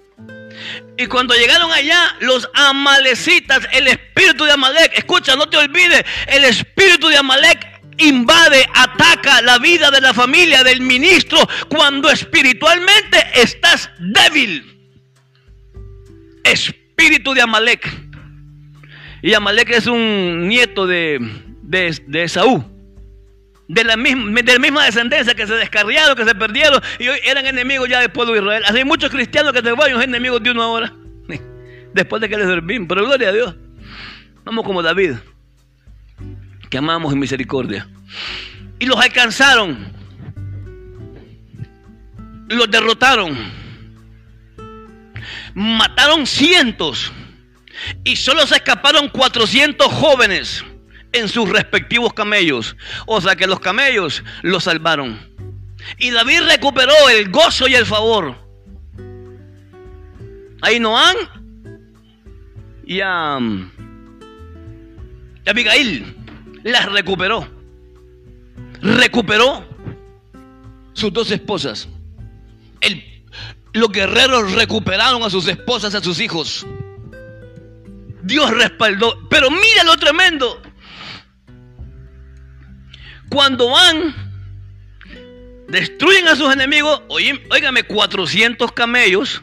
Y 0.96 1.06
cuando 1.06 1.34
llegaron 1.34 1.70
allá, 1.70 2.16
los 2.20 2.48
amalecitas, 2.54 3.68
el 3.72 3.88
espíritu 3.88 4.44
de 4.44 4.52
Amalek, 4.52 4.96
escucha, 4.96 5.36
no 5.36 5.46
te 5.46 5.58
olvides, 5.58 6.04
el 6.28 6.44
espíritu 6.44 7.08
de 7.08 7.18
Amalek 7.18 7.75
invade, 7.98 8.66
ataca 8.74 9.42
la 9.42 9.58
vida 9.58 9.90
de 9.90 10.00
la 10.00 10.14
familia 10.14 10.62
del 10.64 10.80
ministro 10.80 11.38
cuando 11.68 12.10
espiritualmente 12.10 13.18
estás 13.34 13.90
débil. 13.98 14.64
Espíritu 16.44 17.34
de 17.34 17.42
Amalek. 17.42 17.88
Y 19.22 19.34
Amalek 19.34 19.70
es 19.70 19.86
un 19.86 20.46
nieto 20.48 20.86
de, 20.86 21.18
de, 21.62 21.98
de 22.06 22.22
Esaú. 22.24 22.64
De 23.68 23.82
la, 23.82 23.96
misma, 23.96 24.84
descendencia 24.84 25.34
que 25.34 25.46
se 25.46 25.54
descarriaron, 25.54 26.14
que 26.14 26.24
se 26.24 26.36
perdieron 26.36 26.80
y 27.00 27.08
hoy 27.08 27.18
eran 27.24 27.46
enemigos 27.46 27.88
ya 27.88 27.98
del 28.00 28.12
pueblo 28.12 28.34
de 28.34 28.38
Israel. 28.38 28.62
Así 28.64 28.78
hay 28.78 28.84
muchos 28.84 29.10
cristianos 29.10 29.52
que 29.52 29.60
se 29.60 29.72
van 29.72 30.00
enemigos 30.02 30.40
de 30.42 30.52
uno 30.52 30.62
ahora. 30.62 30.94
Después 31.92 32.22
de 32.22 32.28
que 32.28 32.36
les 32.36 32.46
dormimos. 32.46 32.86
Pero 32.88 33.04
gloria 33.04 33.30
a 33.30 33.32
Dios. 33.32 33.56
Vamos 34.44 34.64
como 34.64 34.82
David 34.82 35.16
que 36.70 36.78
amamos 36.78 37.12
en 37.12 37.18
misericordia. 37.18 37.88
Y 38.78 38.86
los 38.86 38.98
alcanzaron. 38.98 39.92
Los 42.48 42.70
derrotaron. 42.70 43.36
Mataron 45.54 46.26
cientos. 46.26 47.12
Y 48.04 48.16
solo 48.16 48.46
se 48.46 48.56
escaparon 48.56 49.08
400 49.08 49.86
jóvenes 49.86 50.64
en 51.12 51.28
sus 51.28 51.48
respectivos 51.48 52.12
camellos. 52.12 52.76
O 53.06 53.20
sea 53.20 53.36
que 53.36 53.46
los 53.46 53.60
camellos 53.60 54.22
los 54.42 54.64
salvaron. 54.64 55.18
Y 55.98 56.10
David 56.10 56.42
recuperó 56.48 56.94
el 57.10 57.30
gozo 57.30 57.68
y 57.68 57.74
el 57.74 57.86
favor. 57.86 58.36
A, 60.62 60.72
y 62.86 63.00
a 63.00 63.38
Abigail 65.46 66.15
las 66.70 66.90
recuperó. 66.90 67.48
Recuperó 68.80 69.64
sus 70.92 71.12
dos 71.12 71.30
esposas. 71.30 71.88
los 73.72 73.90
guerreros 73.90 74.52
recuperaron 74.52 75.22
a 75.22 75.30
sus 75.30 75.46
esposas, 75.48 75.94
a 75.94 76.02
sus 76.02 76.18
hijos. 76.18 76.66
Dios 78.22 78.50
respaldó. 78.50 79.28
Pero 79.28 79.50
mira 79.50 79.84
lo 79.84 79.96
tremendo. 79.96 80.60
Cuando 83.28 83.70
van, 83.70 84.14
destruyen 85.68 86.26
a 86.26 86.34
sus 86.36 86.52
enemigos. 86.52 87.02
Óigame, 87.08 87.84
400 87.84 88.72
camellos. 88.72 89.42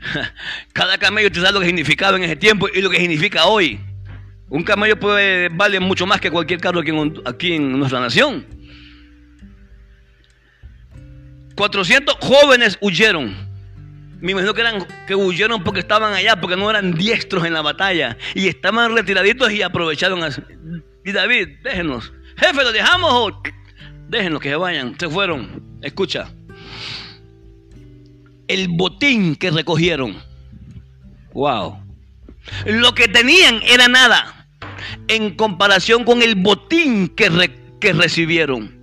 Cada 0.72 0.98
camello 0.98 1.30
te 1.32 1.40
sabe 1.40 1.52
lo 1.52 1.60
que 1.60 1.66
significaba 1.66 2.16
en 2.16 2.24
ese 2.24 2.36
tiempo 2.36 2.68
y 2.68 2.82
lo 2.82 2.90
que 2.90 2.98
significa 2.98 3.46
hoy. 3.46 3.80
Un 4.50 4.64
camello 4.64 4.98
puede 4.98 5.48
vale 5.48 5.78
mucho 5.78 6.06
más 6.06 6.20
que 6.20 6.28
cualquier 6.28 6.60
carro 6.60 6.80
aquí 7.24 7.54
en, 7.54 7.78
nuestra 7.78 8.00
nación. 8.00 8.44
400 11.54 12.16
jóvenes 12.20 12.76
huyeron. 12.80 13.48
Me 14.20 14.32
imagino 14.32 14.52
que, 14.52 14.60
eran, 14.60 14.84
que 15.06 15.14
huyeron 15.14 15.62
porque 15.62 15.80
estaban 15.80 16.12
allá, 16.12 16.40
porque 16.40 16.56
no 16.56 16.68
eran 16.68 16.92
diestros 16.92 17.44
en 17.44 17.54
la 17.54 17.62
batalla. 17.62 18.18
Y 18.34 18.48
estaban 18.48 18.94
retiraditos 18.94 19.52
y 19.52 19.62
aprovecharon. 19.62 20.24
A... 20.24 20.30
Y 21.04 21.12
David, 21.12 21.48
déjenos. 21.62 22.12
Jefe, 22.36 22.64
¿lo 22.64 22.72
dejamos 22.72 23.12
o 23.12 23.42
déjenos 24.08 24.40
que 24.40 24.48
se 24.48 24.56
vayan? 24.56 24.98
Se 24.98 25.08
fueron. 25.08 25.78
Escucha. 25.80 26.28
El 28.48 28.66
botín 28.68 29.36
que 29.36 29.52
recogieron. 29.52 30.20
Wow. 31.34 31.84
Lo 32.66 32.92
que 32.94 33.06
tenían 33.06 33.60
era 33.62 33.86
nada 33.86 34.39
en 35.08 35.34
comparación 35.36 36.04
con 36.04 36.22
el 36.22 36.34
botín 36.36 37.08
que, 37.08 37.50
que 37.80 37.92
recibieron. 37.92 38.78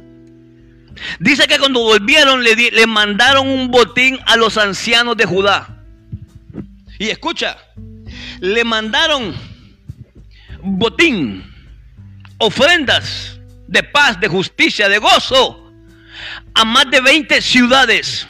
Dice 1.19 1.47
que 1.47 1.59
cuando 1.59 1.81
volvieron 1.81 2.43
le, 2.43 2.55
le 2.55 2.87
mandaron 2.87 3.47
un 3.47 3.69
botín 3.69 4.17
a 4.25 4.35
los 4.35 4.57
ancianos 4.57 5.15
de 5.17 5.25
Judá. 5.25 5.83
Y 6.99 7.09
escucha, 7.09 7.57
le 8.39 8.63
mandaron 8.63 9.35
botín, 10.63 11.43
ofrendas 12.39 13.39
de 13.67 13.83
paz, 13.83 14.19
de 14.19 14.27
justicia, 14.27 14.89
de 14.89 14.97
gozo 14.97 15.71
a 16.53 16.65
más 16.65 16.89
de 16.89 17.01
20 17.01 17.41
ciudades. 17.41 18.27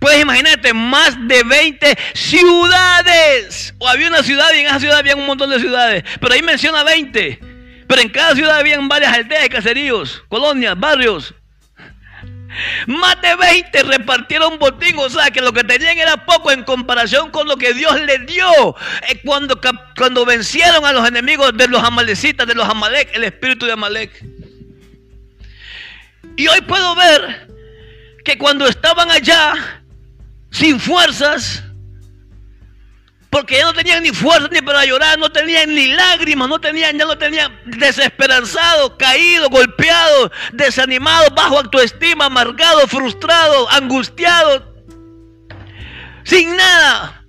Puedes 0.00 0.22
imaginarte, 0.22 0.72
más 0.72 1.16
de 1.28 1.42
20 1.44 1.98
ciudades. 2.14 3.74
O 3.78 3.86
había 3.86 4.08
una 4.08 4.22
ciudad 4.22 4.48
y 4.54 4.60
en 4.60 4.66
esa 4.66 4.80
ciudad 4.80 4.98
había 4.98 5.14
un 5.14 5.26
montón 5.26 5.50
de 5.50 5.60
ciudades. 5.60 6.04
Pero 6.18 6.34
ahí 6.34 6.42
menciona 6.42 6.82
20. 6.82 7.38
Pero 7.86 8.00
en 8.00 8.08
cada 8.08 8.34
ciudad 8.34 8.58
habían 8.58 8.88
varias 8.88 9.12
aldeas, 9.12 9.48
caseríos, 9.48 10.22
colonias, 10.28 10.78
barrios. 10.78 11.34
Más 12.86 13.20
de 13.20 13.36
20 13.36 13.82
repartieron 13.84 14.58
botín, 14.58 14.98
o 14.98 15.08
sea 15.08 15.30
que 15.30 15.40
lo 15.40 15.52
que 15.52 15.62
tenían 15.64 15.98
era 15.98 16.24
poco 16.24 16.50
en 16.50 16.64
comparación 16.64 17.30
con 17.30 17.46
lo 17.46 17.56
que 17.56 17.74
Dios 17.74 18.00
les 18.02 18.26
dio. 18.26 18.76
Eh, 19.08 19.20
cuando, 19.24 19.60
cuando 19.96 20.24
vencieron 20.24 20.84
a 20.84 20.92
los 20.92 21.06
enemigos 21.06 21.56
de 21.56 21.68
los 21.68 21.82
amalecitas, 21.82 22.46
de 22.46 22.54
los 22.54 22.68
amalek, 22.68 23.14
el 23.14 23.24
espíritu 23.24 23.66
de 23.66 23.72
amalek. 23.72 24.24
Y 26.36 26.48
hoy 26.48 26.60
puedo 26.62 26.94
ver 26.94 27.48
que 28.24 28.38
cuando 28.38 28.66
estaban 28.66 29.10
allá, 29.10 29.79
sin 30.50 30.80
fuerzas, 30.80 31.64
porque 33.30 33.58
ya 33.58 33.64
no 33.64 33.72
tenían 33.72 34.02
ni 34.02 34.10
fuerzas 34.10 34.50
ni 34.50 34.60
para 34.60 34.84
llorar, 34.84 35.18
no 35.18 35.30
tenían 35.30 35.72
ni 35.72 35.88
lágrimas, 35.88 36.48
no 36.48 36.60
tenían, 36.60 36.98
ya 36.98 37.04
no 37.04 37.16
tenían 37.16 37.56
desesperanzados, 37.64 38.94
caídos, 38.98 39.48
golpeados, 39.50 40.32
desanimados, 40.52 41.32
bajo 41.34 41.58
autoestima, 41.58 42.26
amargados, 42.26 42.90
frustrados, 42.90 43.68
angustiados, 43.72 44.62
sin 46.24 46.56
nada. 46.56 47.24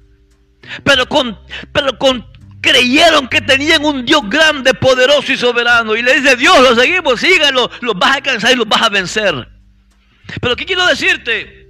Pero 0.83 1.07
con, 1.07 1.39
pero 1.71 1.97
con 1.99 2.25
creyeron 2.61 3.27
que 3.27 3.41
tenían 3.41 3.83
un 3.85 4.05
Dios 4.05 4.21
grande, 4.27 4.73
poderoso 4.73 5.31
y 5.31 5.37
soberano. 5.37 5.95
Y 5.95 6.01
le 6.01 6.19
dice, 6.19 6.35
Dios, 6.35 6.59
lo 6.61 6.75
seguimos, 6.75 7.19
síganlo, 7.19 7.69
los 7.81 7.95
vas 7.95 8.11
a 8.11 8.15
alcanzar 8.15 8.53
y 8.53 8.55
los 8.55 8.67
vas 8.67 8.81
a 8.81 8.89
vencer. 8.89 9.47
Pero 10.39 10.55
¿qué 10.55 10.65
quiero 10.65 10.85
decirte? 10.87 11.60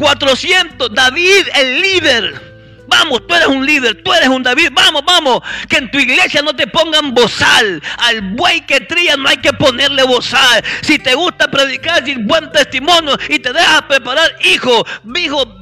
400, 0.00 0.94
David 0.94 1.46
el 1.54 1.82
líder, 1.82 2.50
Vamos, 2.90 3.24
tú 3.24 3.34
eres 3.36 3.46
un 3.46 3.64
líder, 3.64 4.02
tú 4.02 4.12
eres 4.12 4.28
un 4.28 4.42
David. 4.42 4.70
Vamos, 4.72 5.04
vamos. 5.06 5.40
Que 5.68 5.76
en 5.76 5.92
tu 5.92 5.98
iglesia 6.00 6.42
no 6.42 6.56
te 6.56 6.66
pongan 6.66 7.14
bozal. 7.14 7.80
Al 7.98 8.20
buey 8.32 8.62
que 8.66 8.80
tría 8.80 9.16
no 9.16 9.28
hay 9.28 9.36
que 9.36 9.52
ponerle 9.52 10.02
bozal. 10.02 10.64
Si 10.82 10.98
te 10.98 11.14
gusta 11.14 11.48
predicar 11.48 12.04
sin 12.04 12.26
buen 12.26 12.50
testimonio 12.50 13.16
y 13.28 13.38
te 13.38 13.52
dejas 13.52 13.82
preparar, 13.82 14.36
hijo, 14.42 14.84
hijo, 15.14 15.56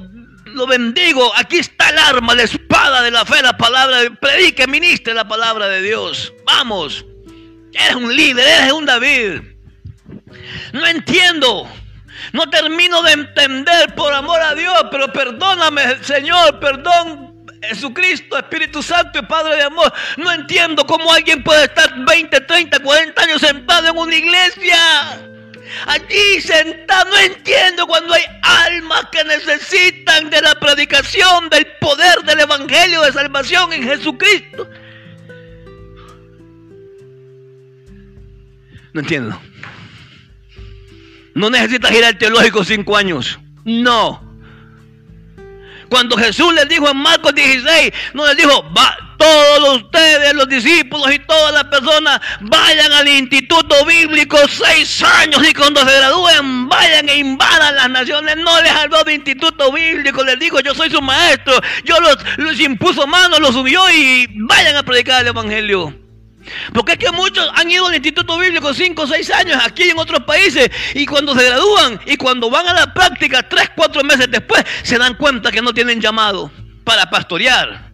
lo 0.47 0.67
bendigo. 0.67 1.31
Aquí 1.37 1.59
está 1.59 1.91
el 1.91 1.99
arma, 1.99 2.35
la 2.35 2.45
espada 2.45 3.03
de 3.03 3.11
la 3.11 3.27
fe, 3.27 3.43
la 3.43 3.59
palabra. 3.59 3.99
Predique, 4.19 4.67
ministre 4.67 5.13
la 5.13 5.29
palabra 5.29 5.69
de 5.69 5.83
Dios. 5.83 6.33
Vamos. 6.47 7.05
Eres 7.75 7.95
un 7.95 8.17
líder, 8.17 8.49
eres 8.49 8.73
un 8.73 8.87
David. 8.87 9.43
No 10.73 10.87
entiendo. 10.87 11.69
No 12.33 12.49
termino 12.51 13.03
de 13.03 13.13
entender 13.13 13.95
por 13.95 14.13
amor 14.13 14.41
a 14.41 14.55
Dios, 14.55 14.87
pero 14.91 15.13
perdóname, 15.13 16.03
Señor, 16.03 16.59
perdón, 16.61 17.47
Jesucristo, 17.63 18.39
Espíritu 18.39 18.83
Santo 18.83 19.19
y 19.19 19.23
Padre 19.23 19.57
de 19.57 19.63
amor. 19.63 19.93
No 20.17 20.33
entiendo 20.33 20.87
cómo 20.87 21.13
alguien 21.13 21.43
puede 21.43 21.65
estar 21.65 21.93
20, 22.05 22.41
30, 22.41 22.79
40 22.81 23.23
años 23.23 23.41
sentado 23.41 23.89
en 23.89 23.99
una 23.99 24.15
iglesia. 24.15 24.79
Allí 25.87 26.41
sentado, 26.41 27.11
no 27.11 27.19
entiendo 27.19 27.87
cuando 27.87 28.15
hay 28.15 28.23
almas 28.43 29.07
que 29.13 29.23
necesitan 29.25 30.31
de 30.31 30.41
la 30.41 30.55
predicación, 30.55 31.51
del 31.51 31.67
poder 31.79 32.23
del 32.25 32.41
Evangelio 32.41 33.03
de 33.03 33.13
salvación 33.13 33.73
en 33.73 33.83
Jesucristo. 33.83 34.69
No 38.95 39.01
entiendo. 39.01 39.41
No 41.35 41.51
necesitas 41.51 41.93
ir 41.93 42.05
al 42.05 42.19
teológico 42.19 42.65
cinco 42.65 42.97
años. 42.97 43.39
No. 43.65 44.29
Cuando 45.89 46.17
Jesús 46.17 46.53
les 46.55 46.69
dijo 46.69 46.89
en 46.89 46.97
Marcos 46.99 47.35
16, 47.35 47.93
no 48.13 48.27
les 48.27 48.37
dijo, 48.37 48.63
va, 48.77 48.97
todos 49.17 49.83
ustedes, 49.83 50.35
los 50.35 50.49
discípulos 50.49 51.13
y 51.13 51.19
todas 51.21 51.53
las 51.53 51.65
personas, 51.65 52.21
vayan 52.41 52.93
al 52.93 53.09
instituto 53.09 53.85
bíblico 53.85 54.37
seis 54.49 55.03
años 55.03 55.43
y 55.49 55.55
cuando 55.55 55.81
se 55.81 55.97
gradúen, 55.97 56.69
vayan 56.69 57.09
e 57.09 57.17
invadan 57.17 57.77
las 57.77 57.91
naciones. 57.91 58.37
No 58.37 58.63
les 58.63 58.73
habló 58.73 59.03
de 59.05 59.15
instituto 59.15 59.73
bíblico, 59.73 60.23
les 60.25 60.39
dijo, 60.39 60.61
yo 60.61 60.75
soy 60.75 60.91
su 60.91 61.01
maestro, 61.01 61.55
yo 61.85 61.99
los, 62.01 62.17
los 62.37 62.61
impuso 62.61 63.07
mano, 63.07 63.39
los 63.39 63.55
subió 63.55 63.81
y 63.91 64.29
vayan 64.47 64.77
a 64.77 64.83
predicar 64.83 65.23
el 65.23 65.29
Evangelio. 65.29 66.08
Porque 66.73 66.93
es 66.93 66.99
que 66.99 67.11
muchos 67.11 67.49
han 67.55 67.71
ido 67.71 67.87
al 67.87 67.95
Instituto 67.95 68.39
Bíblico 68.39 68.73
5 68.73 69.03
o 69.03 69.07
6 69.07 69.31
años 69.31 69.59
aquí 69.65 69.91
en 69.91 69.99
otros 69.99 70.23
países 70.25 70.71
y 70.95 71.07
cuando 71.07 71.35
se 71.35 71.45
gradúan 71.45 72.01
y 72.07 72.17
cuando 72.17 72.51
van 72.51 72.67
a 72.69 72.75
la 72.75 72.95
práctica 72.95 73.43
3, 73.43 73.71
4 73.75 74.05
meses 74.05 74.31
después 74.31 74.65
se 74.83 74.99
dan 74.99 75.15
cuenta 75.15 75.51
que 75.51 75.63
no 75.63 75.73
tienen 75.73 76.01
llamado 76.01 76.51
para 76.85 77.11
pastorear. 77.11 77.93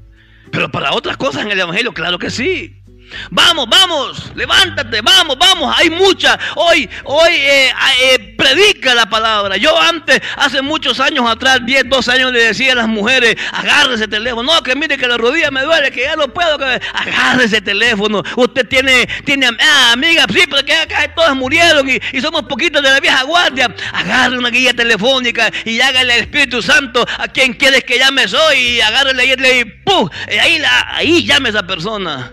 Pero 0.51 0.71
para 0.71 0.93
otras 0.93 1.17
cosas 1.17 1.43
en 1.43 1.51
el 1.51 1.61
Evangelio, 1.61 1.93
claro 1.93 2.19
que 2.19 2.31
sí. 2.31 2.84
Vamos, 3.31 3.69
vamos, 3.69 4.33
levántate, 4.35 5.01
vamos, 5.01 5.37
vamos. 5.39 5.75
Hay 5.79 5.91
mucha. 5.91 6.39
Hoy, 6.57 6.89
hoy 7.05 7.33
eh, 7.33 7.73
eh, 8.03 8.35
predica 8.37 8.95
la 8.95 9.07
palabra. 9.07 9.57
Yo 9.57 9.79
antes, 9.81 10.21
hace 10.37 10.63
muchos 10.63 11.01
años 11.01 11.29
atrás, 11.29 11.61
10, 11.65 11.89
12 11.89 12.13
años, 12.13 12.33
le 12.33 12.45
decía 12.45 12.73
a 12.73 12.77
las 12.77 12.89
mujeres: 12.89 13.37
agárrese 13.53 14.05
el 14.05 14.11
teléfono. 14.11 14.55
No, 14.55 14.63
que 14.63 14.75
mire 14.75 14.99
que 14.99 15.07
la 15.07 15.17
rodilla 15.17 15.51
me 15.51 15.63
duele, 15.63 15.91
que 15.91 16.03
ya 16.03 16.17
no 16.17 16.29
puedo. 16.29 16.59
Que... 16.59 16.81
Agárrese 16.93 17.59
el 17.59 17.65
teléfono. 17.65 18.23
Usted 18.37 18.67
tiene, 18.69 19.07
tiene 19.25 19.49
ah, 19.61 19.93
amiga, 19.93 20.27
sí, 20.33 20.43
pero 20.51 20.65
que 20.65 20.75
acá 20.75 21.15
todas 21.15 21.35
murieron 21.35 21.89
y, 21.89 21.99
y, 22.13 22.21
somos 22.21 22.43
poquitos 22.43 22.83
de 22.83 22.91
la 22.91 23.01
vieja 23.01 23.23
guardia. 23.25 23.75
Agarre 23.93 24.39
una 24.39 24.51
guía 24.51 24.75
telefónica 24.75 25.51
y 25.65 25.81
hágale 25.81 26.15
al 26.15 26.21
Espíritu 26.21 26.63
Santo 26.63 27.07
a 27.19 27.29
quien 27.29 27.55
quieres 27.55 27.85
que 27.85 27.99
llame 27.99 28.25
hoy 28.27 28.57
y 28.57 28.81
agárrele 28.81 29.27
y, 29.27 29.61
y 29.61 29.65
¡pum! 29.65 30.09
Ahí, 30.41 30.59
la, 30.59 30.97
ahí 30.97 31.25
llame 31.25 31.49
a 31.49 31.51
esa 31.51 31.67
persona. 31.67 32.33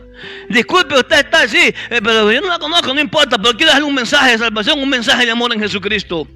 Disculpe, 0.50 0.96
usted 0.96 1.20
está 1.20 1.44
así, 1.44 1.74
eh, 1.90 2.02
pero 2.04 2.32
yo 2.32 2.42
no 2.42 2.48
la 2.48 2.60
conozco, 2.60 2.94
no 2.94 3.00
importa, 3.00 3.38
pero 3.38 3.56
quiero 3.56 3.72
darle 3.72 3.88
un 3.88 3.96
mensaje 3.96 4.32
de 4.32 4.38
salvación, 4.38 4.80
un 4.80 4.90
mensaje 4.90 5.26
de 5.26 5.32
amor 5.32 5.54
en 5.54 5.60
Jesucristo. 5.60 6.28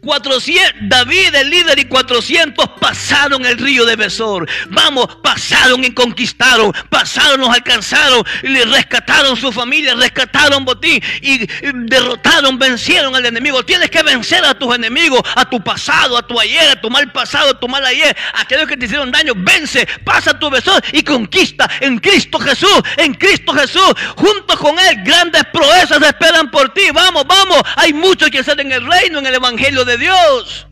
400, 0.00 0.88
David 0.88 1.34
el 1.34 1.50
líder 1.50 1.78
y 1.78 1.84
400 1.84 2.68
pasaron 2.80 3.44
el 3.44 3.58
río 3.58 3.84
de 3.84 3.96
Besor. 3.96 4.48
Vamos, 4.70 5.08
pasaron 5.22 5.84
y 5.84 5.92
conquistaron, 5.92 6.72
pasaron, 6.90 7.40
nos 7.40 7.54
alcanzaron, 7.54 8.24
y 8.42 8.48
le 8.48 8.64
rescataron 8.64 9.36
su 9.36 9.52
familia, 9.52 9.94
rescataron 9.94 10.64
botín 10.64 11.02
y, 11.20 11.46
derrotaron, 11.88 12.58
vencieron 12.58 13.14
al 13.14 13.26
enemigo. 13.26 13.64
Tienes 13.64 13.90
que 13.90 14.02
vencer 14.02 14.44
a 14.44 14.54
tus 14.54 14.74
enemigos, 14.74 15.20
a 15.34 15.48
tu 15.48 15.62
pasado, 15.62 16.16
a 16.16 16.26
tu 16.26 16.38
ayer, 16.40 16.70
a 16.70 16.80
tu 16.80 16.90
mal 16.90 17.10
pasado, 17.12 17.50
a 17.50 17.60
tu 17.60 17.68
mal 17.68 17.84
ayer, 17.84 18.16
a 18.34 18.42
aquellos 18.42 18.66
que 18.66 18.76
te 18.76 18.86
hicieron 18.86 19.10
daño. 19.10 19.32
Vence, 19.36 19.86
pasa 20.04 20.38
tu 20.38 20.48
Besor 20.48 20.82
y 20.92 21.02
conquista 21.02 21.68
en 21.80 21.98
Cristo 21.98 22.38
Jesús, 22.38 22.80
en 22.96 23.14
Cristo 23.14 23.52
Jesús, 23.52 23.92
junto 24.16 24.56
con 24.56 24.78
Él. 24.78 25.02
Grandes 25.04 25.44
proezas 25.52 26.00
esperan 26.02 26.50
por 26.50 26.72
ti. 26.72 26.90
Vamos, 26.92 27.24
vamos. 27.26 27.62
Hay 27.76 27.92
muchos 27.92 28.30
que 28.30 28.38
están 28.38 28.60
en 28.60 28.72
el 28.72 28.86
reino, 28.86 29.18
en 29.18 29.26
el 29.26 29.34
Evangelio 29.34 29.57
de 29.58 29.98
Dios. 29.98 30.66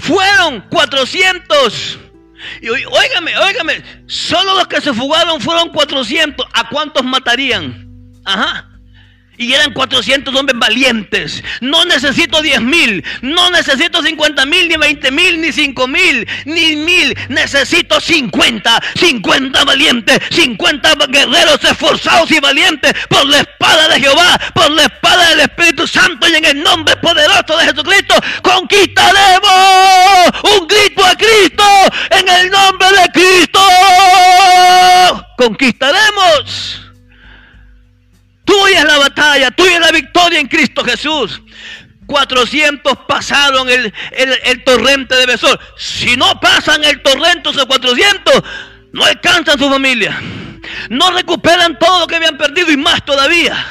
Fueron 0.00 0.60
400. 0.70 1.98
Y 2.60 2.68
óigame, 2.68 3.36
óigame, 3.38 3.82
solo 4.06 4.54
los 4.56 4.66
que 4.66 4.80
se 4.80 4.92
fugaron 4.92 5.40
fueron 5.40 5.68
400. 5.68 6.46
¿A 6.52 6.68
cuántos 6.68 7.04
matarían? 7.04 7.88
Ajá. 8.24 8.68
Y 9.42 9.52
eran 9.52 9.72
400 9.72 10.32
hombres 10.36 10.56
valientes. 10.56 11.42
No 11.60 11.84
necesito 11.84 12.40
10 12.40 12.60
mil, 12.60 13.04
no 13.22 13.50
necesito 13.50 14.00
50 14.00 14.46
mil, 14.46 14.68
ni 14.68 14.76
20 14.76 15.10
mil, 15.10 15.40
ni 15.40 15.50
5 15.50 15.88
mil, 15.88 16.28
ni 16.44 16.76
mil. 16.76 17.18
Necesito 17.28 18.00
50, 18.00 18.80
50 18.94 19.64
valientes, 19.64 20.20
50 20.30 20.94
guerreros 21.08 21.64
esforzados 21.64 22.30
y 22.30 22.38
valientes 22.38 22.94
por 23.08 23.26
la 23.26 23.40
espada 23.40 23.88
de 23.88 24.00
Jehová, 24.00 24.40
por 24.54 24.70
la 24.70 24.84
espada 24.84 25.30
del 25.30 25.40
Espíritu 25.40 25.88
Santo 25.88 26.28
y 26.28 26.36
en 26.36 26.44
el 26.44 26.62
nombre 26.62 26.96
poderoso 26.98 27.56
de 27.58 27.64
Jesucristo. 27.64 28.14
Conquistaremos 28.42 29.52
un 30.44 30.68
grito 30.68 31.04
a 31.04 31.16
Cristo 31.16 31.64
en 32.10 32.28
el 32.28 32.48
nombre 32.48 32.88
de 32.90 33.10
Cristo. 33.12 33.60
Conquistaremos. 35.36 36.81
Tuya 38.44 38.80
es 38.80 38.84
la 38.84 38.98
batalla, 38.98 39.50
tuya 39.50 39.74
es 39.74 39.80
la 39.80 39.92
victoria 39.92 40.40
en 40.40 40.48
Cristo 40.48 40.84
Jesús. 40.84 41.40
400 42.06 42.98
pasaron 43.08 43.68
el, 43.70 43.92
el, 44.10 44.38
el, 44.44 44.64
torrente 44.64 45.14
de 45.14 45.26
Besor. 45.26 45.58
Si 45.76 46.16
no 46.16 46.38
pasan 46.40 46.84
el 46.84 47.00
torrente 47.00 47.50
esos 47.50 47.64
400, 47.64 48.42
no 48.92 49.04
alcanzan 49.04 49.58
su 49.58 49.68
familia. 49.70 50.20
No 50.90 51.10
recuperan 51.12 51.78
todo 51.78 52.00
lo 52.00 52.06
que 52.06 52.16
habían 52.16 52.36
perdido 52.36 52.70
y 52.70 52.76
más 52.76 53.04
todavía. 53.04 53.66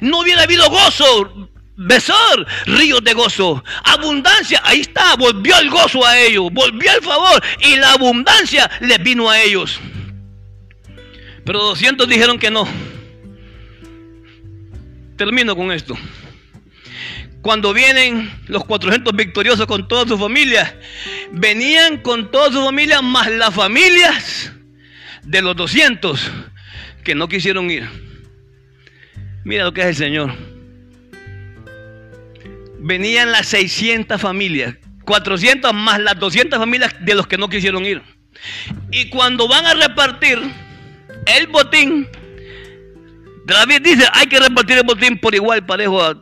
No 0.00 0.20
hubiera 0.20 0.42
habido 0.42 0.68
gozo, 0.68 1.50
Besor, 1.76 2.46
ríos 2.66 3.02
de 3.02 3.14
gozo. 3.14 3.64
Abundancia, 3.84 4.60
ahí 4.64 4.80
está, 4.80 5.16
volvió 5.16 5.58
el 5.58 5.70
gozo 5.70 6.06
a 6.06 6.16
ellos, 6.18 6.48
volvió 6.52 6.92
el 6.92 7.02
favor 7.02 7.42
y 7.60 7.76
la 7.76 7.92
abundancia 7.92 8.70
les 8.80 9.02
vino 9.02 9.28
a 9.28 9.40
ellos. 9.40 9.80
Pero 11.44 11.60
200 11.60 12.08
dijeron 12.08 12.38
que 12.38 12.50
no. 12.50 12.66
Termino 15.16 15.54
con 15.54 15.70
esto. 15.72 15.96
Cuando 17.42 17.74
vienen 17.74 18.32
los 18.46 18.64
400 18.64 19.14
victoriosos 19.14 19.66
con 19.66 19.86
toda 19.86 20.08
su 20.08 20.18
familia, 20.18 20.78
venían 21.30 21.98
con 21.98 22.30
toda 22.30 22.50
su 22.50 22.64
familia 22.64 23.02
más 23.02 23.30
las 23.30 23.54
familias 23.54 24.50
de 25.22 25.42
los 25.42 25.54
200 25.54 26.30
que 27.02 27.14
no 27.14 27.28
quisieron 27.28 27.70
ir. 27.70 27.86
Mira 29.44 29.64
lo 29.64 29.74
que 29.74 29.82
es 29.82 29.88
el 29.88 29.96
Señor. 29.96 30.34
Venían 32.78 33.30
las 33.30 33.46
600 33.48 34.20
familias, 34.20 34.76
400 35.04 35.72
más 35.74 36.00
las 36.00 36.18
200 36.18 36.58
familias 36.58 36.94
de 37.00 37.14
los 37.14 37.26
que 37.26 37.36
no 37.36 37.48
quisieron 37.48 37.84
ir. 37.84 38.02
Y 38.90 39.10
cuando 39.10 39.48
van 39.48 39.66
a 39.66 39.74
repartir 39.74 40.38
el 41.26 41.46
botín, 41.48 42.08
David 43.44 43.82
dice, 43.82 44.06
hay 44.12 44.26
que 44.26 44.40
repartir 44.40 44.78
el 44.78 44.84
botín 44.84 45.18
por 45.18 45.34
igual, 45.34 45.64
parejo, 45.66 46.02
a, 46.02 46.16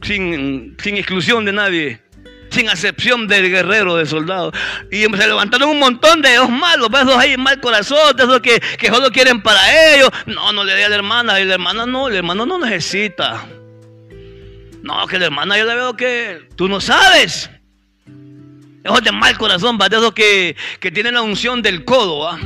sin, 0.00 0.76
sin 0.82 0.96
exclusión 0.96 1.44
de 1.44 1.52
nadie, 1.52 2.00
sin 2.50 2.68
acepción 2.70 3.28
del 3.28 3.50
guerrero, 3.50 3.96
del 3.96 4.06
soldado. 4.06 4.52
Y 4.90 5.02
se 5.02 5.26
levantaron 5.26 5.68
un 5.68 5.78
montón 5.78 6.22
de 6.22 6.34
esos 6.34 6.48
malos, 6.48 6.88
esos 6.88 7.16
ahí 7.16 7.36
mal 7.36 7.60
corazón, 7.60 8.16
de 8.16 8.22
esos 8.24 8.40
que, 8.40 8.60
que 8.78 8.88
solo 8.88 9.10
quieren 9.10 9.42
para 9.42 9.94
ellos. 9.94 10.10
No, 10.26 10.52
no 10.52 10.64
le 10.64 10.74
di 10.76 10.82
a 10.82 10.88
la 10.88 10.96
hermana, 10.96 11.40
y 11.40 11.44
la 11.44 11.54
hermana 11.54 11.84
no, 11.84 12.08
el 12.08 12.16
hermano 12.16 12.46
no 12.46 12.58
necesita. 12.58 13.46
No, 14.82 15.06
que 15.06 15.18
la 15.18 15.26
hermana 15.26 15.58
yo 15.58 15.64
le 15.64 15.74
veo 15.74 15.96
que 15.96 16.48
tú 16.56 16.66
no 16.68 16.80
sabes. 16.80 17.50
Esos 18.82 19.04
de 19.04 19.12
mal 19.12 19.36
corazón, 19.38 19.78
de 19.78 19.96
esos 19.96 20.12
que, 20.12 20.56
que 20.80 20.90
tienen 20.90 21.14
la 21.14 21.22
unción 21.22 21.62
del 21.62 21.84
codo, 21.84 22.20
¿va? 22.20 22.38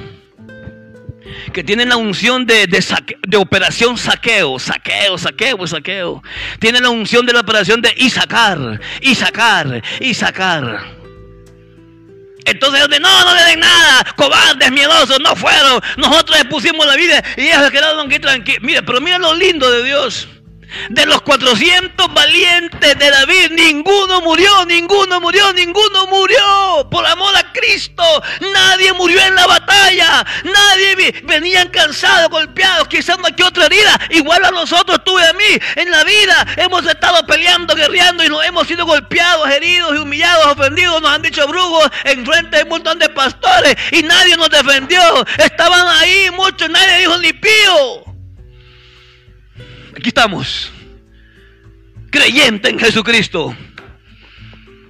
Que 1.52 1.64
tienen 1.64 1.88
la 1.88 1.96
unción 1.96 2.46
de, 2.46 2.66
de, 2.66 2.82
saque, 2.82 3.18
de, 3.26 3.36
operación 3.36 3.96
saqueo, 3.96 4.58
saqueo, 4.58 5.18
saqueo, 5.18 5.66
saqueo. 5.66 6.22
Tienen 6.58 6.82
la 6.82 6.90
unción 6.90 7.26
de 7.26 7.32
la 7.32 7.40
operación 7.40 7.80
de 7.80 7.92
y 7.96 8.10
sacar, 8.10 8.80
y 9.00 9.14
sacar, 9.14 9.82
y 10.00 10.14
sacar. 10.14 10.96
Entonces 12.44 12.84
ellos 12.84 13.00
no, 13.00 13.24
no 13.24 13.34
le 13.34 13.42
den 13.42 13.60
nada, 13.60 14.06
cobardes, 14.16 14.70
miedosos, 14.70 15.18
no 15.20 15.34
fueron. 15.34 15.80
Nosotros 15.96 16.38
les 16.38 16.46
pusimos 16.46 16.86
la 16.86 16.94
vida 16.94 17.22
y 17.36 17.48
ellos 17.48 17.70
quedaron 17.70 18.06
aquí 18.06 18.20
tranquilos. 18.20 18.62
Mire, 18.62 18.82
pero 18.84 19.00
mira 19.00 19.18
lo 19.18 19.34
lindo 19.34 19.68
de 19.70 19.82
Dios. 19.82 20.28
De 20.90 21.06
los 21.06 21.22
400 21.22 22.12
valientes 22.12 22.98
de 22.98 23.10
David, 23.10 23.50
ninguno 23.52 24.20
murió, 24.20 24.64
ninguno 24.66 25.20
murió, 25.20 25.52
ninguno 25.52 26.06
murió. 26.06 26.88
Por 26.90 27.06
amor 27.06 27.34
a 27.36 27.52
Cristo, 27.52 28.02
nadie 28.52 28.92
murió 28.92 29.20
en 29.20 29.34
la 29.34 29.46
batalla. 29.46 30.24
Nadie 30.44 31.22
venían 31.24 31.68
cansados, 31.68 32.30
golpeados, 32.30 32.88
quizás 32.88 33.18
más 33.18 33.32
que 33.32 33.44
otra 33.44 33.66
herida. 33.66 33.98
Igual 34.10 34.44
a 34.44 34.50
nosotros, 34.50 35.00
tú 35.04 35.18
y 35.18 35.22
a 35.22 35.32
mí, 35.32 35.60
en 35.76 35.90
la 35.90 36.04
vida 36.04 36.46
hemos 36.56 36.86
estado 36.86 37.24
peleando, 37.26 37.74
guerreando 37.74 38.24
y 38.24 38.28
nos 38.28 38.44
hemos 38.44 38.66
sido 38.66 38.86
golpeados, 38.86 39.48
heridos 39.50 39.94
y 39.94 39.98
humillados, 39.98 40.46
ofendidos. 40.46 41.00
Nos 41.00 41.10
han 41.12 41.22
dicho 41.22 41.46
brujos 41.46 41.90
en 42.04 42.24
frente 42.24 42.58
de 42.58 42.62
un 42.64 42.68
montón 42.70 42.98
de 42.98 43.08
pastores 43.08 43.76
y 43.92 44.02
nadie 44.02 44.36
nos 44.36 44.50
defendió. 44.50 45.00
Estaban 45.38 45.86
ahí 45.88 46.30
muchos, 46.32 46.68
nadie 46.70 46.98
dijo 46.98 47.18
ni 47.18 47.32
pío. 47.32 48.15
Aquí 49.96 50.08
estamos. 50.08 50.70
Creyente 52.10 52.68
en 52.68 52.78
Jesucristo. 52.78 53.56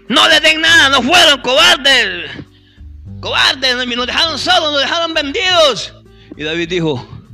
No 0.08 0.28
le 0.28 0.40
den 0.40 0.60
nada, 0.60 0.88
no 0.88 1.02
fueron 1.02 1.40
cobardes. 1.40 2.30
Cobardes, 3.20 3.76
nos 3.96 4.06
dejaron 4.06 4.38
solos, 4.38 4.72
nos 4.72 4.80
dejaron 4.80 5.14
vendidos. 5.14 5.94
Y 6.36 6.42
David 6.42 6.68
dijo, 6.68 7.24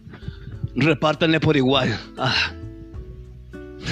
repártanle 0.77 1.41
por 1.41 1.57
igual. 1.57 1.99
Ah. 2.19 2.53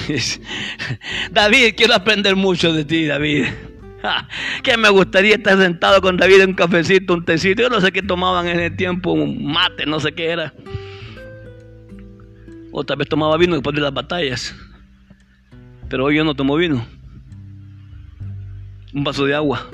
David, 1.30 1.74
quiero 1.76 1.94
aprender 1.94 2.36
mucho 2.36 2.72
de 2.72 2.84
ti, 2.84 3.06
David. 3.06 3.46
Ah, 4.02 4.26
que 4.62 4.76
me 4.76 4.88
gustaría 4.88 5.34
estar 5.34 5.58
sentado 5.58 6.00
con 6.00 6.16
David 6.16 6.40
en 6.40 6.50
un 6.50 6.54
cafecito, 6.54 7.14
un 7.14 7.24
tecito. 7.24 7.62
Yo 7.62 7.68
no 7.68 7.80
sé 7.80 7.92
qué 7.92 8.02
tomaban 8.02 8.46
en 8.46 8.60
el 8.60 8.76
tiempo, 8.76 9.12
un 9.12 9.44
mate, 9.44 9.84
no 9.84 10.00
sé 10.00 10.12
qué 10.12 10.30
era. 10.30 10.54
O 12.72 12.84
tal 12.84 12.98
vez 12.98 13.08
tomaba 13.08 13.36
vino 13.36 13.54
después 13.54 13.74
de 13.74 13.82
las 13.82 13.92
batallas. 13.92 14.54
Pero 15.88 16.04
hoy 16.04 16.16
yo 16.16 16.24
no 16.24 16.34
tomo 16.34 16.56
vino. 16.56 16.86
Un 18.92 19.04
vaso 19.04 19.24
de 19.24 19.34
agua. 19.34 19.66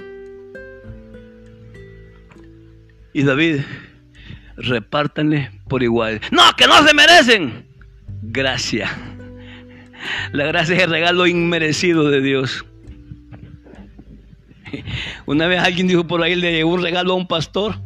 Y 3.13 3.23
David, 3.23 3.61
repártanle 4.57 5.51
por 5.69 5.83
igual. 5.83 6.21
No, 6.31 6.43
que 6.57 6.67
no 6.67 6.87
se 6.87 6.95
merecen. 6.95 7.67
Gracia. 8.23 8.91
La 10.33 10.47
gracia 10.47 10.77
es 10.77 10.83
el 10.83 10.91
regalo 10.91 11.27
inmerecido 11.27 12.11
de 12.11 12.21
Dios. 12.21 12.65
Una 15.27 15.47
vez 15.47 15.61
alguien 15.61 15.89
dijo 15.89 16.07
por 16.07 16.23
ahí, 16.23 16.35
le 16.35 16.53
llegó 16.53 16.75
un 16.75 16.83
regalo 16.83 17.13
a 17.13 17.17
un 17.17 17.27
pastor. 17.27 17.77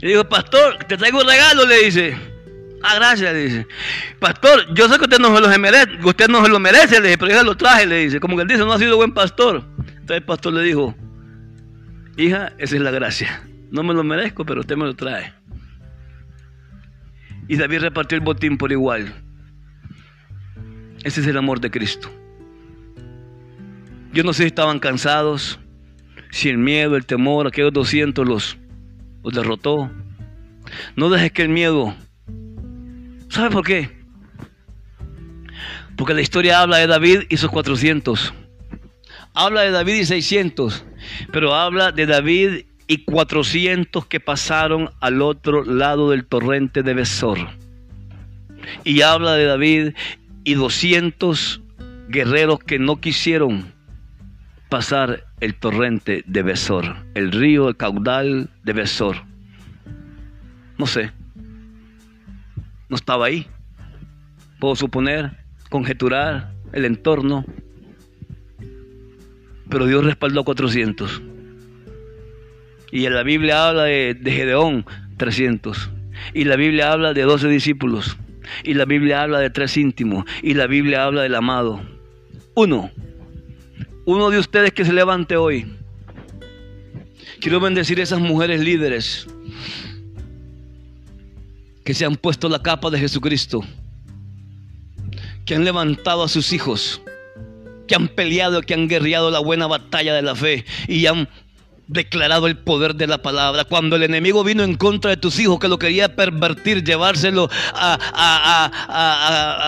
Le 0.00 0.10
dijo, 0.10 0.28
pastor, 0.28 0.78
te 0.84 0.96
traigo 0.96 1.20
un 1.20 1.26
regalo, 1.26 1.66
le 1.66 1.84
dice. 1.84 2.16
Ah, 2.82 2.94
gracias, 2.94 3.32
le 3.32 3.44
dice. 3.44 3.66
Pastor, 4.20 4.72
yo 4.74 4.88
sé 4.88 4.98
que 4.98 5.04
usted 5.04 5.18
no 5.18 5.34
se 5.34 5.40
lo 5.40 5.58
merece, 5.58 5.98
usted 6.04 6.28
no 6.28 6.44
se 6.44 6.50
lo 6.50 6.60
merece, 6.60 7.00
le 7.00 7.08
dice, 7.08 7.18
pero 7.18 7.32
ya 7.32 7.42
lo 7.42 7.56
traje, 7.56 7.86
le 7.86 8.04
dice. 8.04 8.20
Como 8.20 8.36
que 8.36 8.42
él 8.42 8.48
dice, 8.48 8.60
no 8.60 8.72
ha 8.72 8.78
sido 8.78 8.96
buen 8.96 9.12
pastor. 9.12 9.64
Entonces 9.78 10.16
el 10.16 10.24
pastor 10.24 10.52
le 10.52 10.62
dijo, 10.62 10.94
hija, 12.16 12.52
esa 12.58 12.76
es 12.76 12.80
la 12.80 12.90
gracia. 12.90 13.42
No 13.70 13.82
me 13.82 13.94
lo 13.94 14.04
merezco, 14.04 14.44
pero 14.44 14.60
usted 14.60 14.76
me 14.76 14.84
lo 14.84 14.94
trae. 14.94 15.32
Y 17.48 17.56
David 17.56 17.80
repartió 17.80 18.16
el 18.16 18.24
botín 18.24 18.58
por 18.58 18.70
igual. 18.70 19.12
Ese 21.02 21.20
es 21.20 21.26
el 21.26 21.36
amor 21.36 21.60
de 21.60 21.70
Cristo. 21.70 22.10
Yo 24.12 24.22
no 24.22 24.32
sé 24.32 24.44
si 24.44 24.48
estaban 24.48 24.78
cansados, 24.78 25.58
si 26.30 26.48
el 26.48 26.58
miedo, 26.58 26.96
el 26.96 27.06
temor, 27.06 27.46
aquellos 27.46 27.72
200 27.72 28.26
los, 28.26 28.58
los 29.22 29.34
derrotó. 29.34 29.90
No 30.96 31.08
dejes 31.08 31.32
que 31.32 31.42
el 31.42 31.48
miedo 31.48 31.94
¿Sabe 33.28 33.50
por 33.50 33.64
qué? 33.64 33.90
Porque 35.96 36.14
la 36.14 36.22
historia 36.22 36.60
habla 36.60 36.78
de 36.78 36.86
David 36.86 37.22
y 37.28 37.36
sus 37.36 37.50
400. 37.50 38.32
Habla 39.34 39.62
de 39.62 39.70
David 39.70 39.94
y 39.94 40.04
600. 40.06 40.84
Pero 41.32 41.54
habla 41.54 41.92
de 41.92 42.06
David 42.06 42.64
y 42.86 43.04
400 43.04 44.06
que 44.06 44.20
pasaron 44.20 44.90
al 45.00 45.20
otro 45.20 45.64
lado 45.64 46.10
del 46.10 46.24
torrente 46.24 46.82
de 46.82 46.94
Besor. 46.94 47.38
Y 48.84 49.02
habla 49.02 49.34
de 49.34 49.44
David 49.44 49.94
y 50.44 50.54
200 50.54 51.60
guerreros 52.08 52.60
que 52.60 52.78
no 52.78 53.00
quisieron 53.00 53.72
pasar 54.68 55.24
el 55.40 55.54
torrente 55.54 56.24
de 56.26 56.42
Besor, 56.42 56.96
el 57.14 57.32
río, 57.32 57.68
el 57.68 57.76
caudal 57.76 58.48
de 58.64 58.72
Besor. 58.72 59.16
No 60.78 60.86
sé 60.86 61.12
no 62.88 62.96
estaba 62.96 63.26
ahí. 63.26 63.46
Puedo 64.60 64.76
suponer, 64.76 65.32
conjeturar 65.70 66.52
el 66.72 66.84
entorno. 66.84 67.44
Pero 69.68 69.86
Dios 69.86 70.04
respaldó 70.04 70.40
a 70.40 70.44
400. 70.44 71.22
Y 72.90 73.08
la 73.08 73.22
Biblia 73.22 73.68
habla 73.68 73.84
de, 73.84 74.14
de 74.14 74.32
Gedeón, 74.32 74.86
300. 75.18 75.90
Y 76.34 76.44
la 76.44 76.56
Biblia 76.56 76.92
habla 76.92 77.12
de 77.12 77.22
12 77.22 77.48
discípulos. 77.48 78.16
Y 78.64 78.74
la 78.74 78.86
Biblia 78.86 79.22
habla 79.22 79.40
de 79.40 79.50
tres 79.50 79.76
íntimos. 79.76 80.24
Y 80.42 80.54
la 80.54 80.66
Biblia 80.66 81.04
habla 81.04 81.22
del 81.22 81.34
amado. 81.34 81.80
Uno. 82.54 82.90
Uno 84.06 84.30
de 84.30 84.38
ustedes 84.38 84.72
que 84.72 84.86
se 84.86 84.92
levante 84.92 85.36
hoy. 85.36 85.76
Quiero 87.40 87.60
bendecir 87.60 88.00
a 88.00 88.02
esas 88.02 88.20
mujeres 88.20 88.60
líderes 88.60 89.28
que 91.88 91.94
se 91.94 92.04
han 92.04 92.16
puesto 92.16 92.50
la 92.50 92.58
capa 92.58 92.90
de 92.90 92.98
Jesucristo, 92.98 93.64
que 95.46 95.54
han 95.54 95.64
levantado 95.64 96.22
a 96.22 96.28
sus 96.28 96.52
hijos, 96.52 97.00
que 97.86 97.94
han 97.94 98.08
peleado, 98.08 98.60
que 98.60 98.74
han 98.74 98.88
guerreado 98.88 99.30
la 99.30 99.38
buena 99.38 99.66
batalla 99.66 100.12
de 100.12 100.20
la 100.20 100.34
fe 100.34 100.66
y 100.86 101.06
han 101.06 101.30
declarado 101.86 102.46
el 102.46 102.58
poder 102.58 102.94
de 102.94 103.06
la 103.06 103.22
palabra. 103.22 103.64
Cuando 103.64 103.96
el 103.96 104.02
enemigo 104.02 104.44
vino 104.44 104.64
en 104.64 104.74
contra 104.74 105.12
de 105.12 105.16
tus 105.16 105.38
hijos, 105.38 105.58
que 105.60 105.68
lo 105.68 105.78
quería 105.78 106.14
pervertir, 106.14 106.84
llevárselo 106.84 107.48
a, 107.72 108.68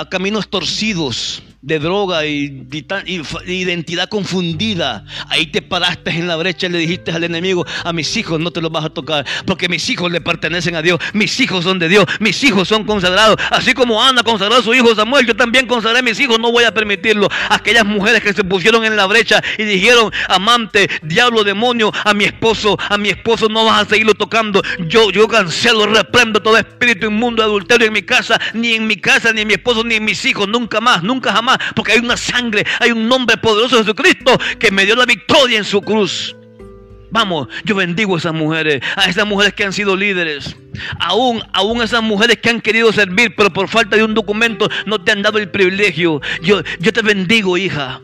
a 0.03 0.09
caminos 0.11 0.51
torcidos 0.51 1.43
de 1.63 1.79
droga 1.79 2.25
y, 2.25 2.67
identidad 3.47 4.09
confundida. 4.09 5.05
Ahí 5.29 5.47
te 5.47 5.61
paraste 5.61 6.11
en 6.11 6.27
la 6.27 6.37
brecha 6.37 6.67
y 6.67 6.71
le 6.71 6.79
dijiste 6.79 7.13
al 7.13 7.25
enemigo, 7.25 7.67
a 7.85 7.93
mis 7.93 8.17
hijos 8.17 8.41
no 8.41 8.51
te 8.51 8.61
los 8.61 8.73
vas 8.73 8.87
a 8.87 8.91
tocar, 8.91 9.27
porque 9.47 9.69
mis 9.69 9.89
hijos 9.91 10.11
le 10.11 10.21
pertenecen 10.21 10.75
a 10.77 10.83
Dios, 10.83 10.99
mis 11.13 11.39
hijos 11.41 11.65
son 11.65 11.79
de 11.79 11.89
Dios, 11.89 12.07
mis 12.19 12.43
hijos 12.45 12.69
son 12.69 12.85
consagrados. 12.85 13.37
Así 13.51 13.75
como 13.75 14.03
Ana 14.03 14.23
consagró 14.23 14.57
a 14.57 14.63
su 14.63 14.73
hijo 14.75 14.95
Samuel, 14.95 15.27
yo 15.27 15.37
también 15.37 15.67
consagré 15.67 15.99
a 15.99 16.03
mis 16.03 16.19
hijos, 16.19 16.39
no 16.39 16.51
voy 16.51 16.65
a 16.65 16.73
permitirlo. 16.73 17.29
Aquellas 17.51 17.85
mujeres 17.85 18.23
que 18.23 18.33
se 18.33 18.45
pusieron 18.45 18.85
en 18.85 18.97
la 18.97 19.07
brecha 19.07 19.43
y 19.59 19.65
dijeron, 19.65 20.11
amante, 20.29 20.89
diablo, 21.03 21.45
demonio, 21.45 21.93
a 22.05 22.15
mi 22.15 22.25
esposo, 22.25 22.79
a 22.89 22.97
mi 22.97 23.11
esposo 23.11 23.49
no 23.49 23.67
vas 23.67 23.87
a 23.87 23.91
seguirlo 23.91 24.15
tocando. 24.15 24.63
Yo, 24.87 25.11
yo 25.11 25.29
cancelo, 25.29 25.87
reprendo 25.87 26.41
todo 26.41 26.57
espíritu 26.57 27.07
inmundo, 27.09 27.43
adulterio 27.43 27.87
en 27.87 27.93
mi 27.93 28.03
casa, 28.03 28.41
ni 28.55 28.75
en 28.75 28.87
mi 28.87 28.97
casa, 28.97 29.33
ni 29.33 29.43
en 29.43 29.49
mi 29.49 29.55
esposo, 29.55 29.85
ni 29.85 29.97
en 29.97 30.05
mis 30.05 30.25
hijos, 30.25 30.49
nunca 30.49 30.81
más, 30.81 31.03
nunca 31.03 31.33
jamás 31.33 31.50
porque 31.75 31.93
hay 31.93 31.99
una 31.99 32.17
sangre, 32.17 32.65
hay 32.79 32.93
un 32.93 33.09
nombre 33.09 33.37
poderoso 33.37 33.77
de 33.77 33.83
Jesucristo 33.85 34.39
que 34.59 34.71
me 34.71 34.85
dio 34.85 34.97
la 34.97 35.07
victoria 35.07 35.59
en 35.59 35.65
su 35.65 35.81
cruz. 35.81 36.35
Vamos, 37.11 37.49
yo 37.65 37.75
bendigo 37.75 38.15
a 38.15 38.19
esas 38.19 38.33
mujeres, 38.33 38.83
a 38.95 39.07
esas 39.07 39.27
mujeres 39.27 39.53
que 39.55 39.65
han 39.65 39.73
sido 39.73 39.97
líderes, 39.97 40.57
aún, 41.01 41.43
aún 41.53 41.83
esas 41.83 42.03
mujeres 42.03 42.39
que 42.39 42.51
han 42.51 42.61
querido 42.61 42.93
servir, 42.93 43.35
pero 43.37 43.53
por 43.53 43.69
falta 43.69 43.97
de 43.97 44.05
un 44.05 44.15
documento 44.15 44.69
no 44.87 45.03
te 45.03 45.11
han 45.11 45.23
dado 45.23 45.39
el 45.39 45.51
privilegio. 45.51 46.21
Yo, 46.43 46.63
yo 46.79 46.93
te 46.93 47.03
bendigo, 47.03 47.59
hija. 47.59 48.01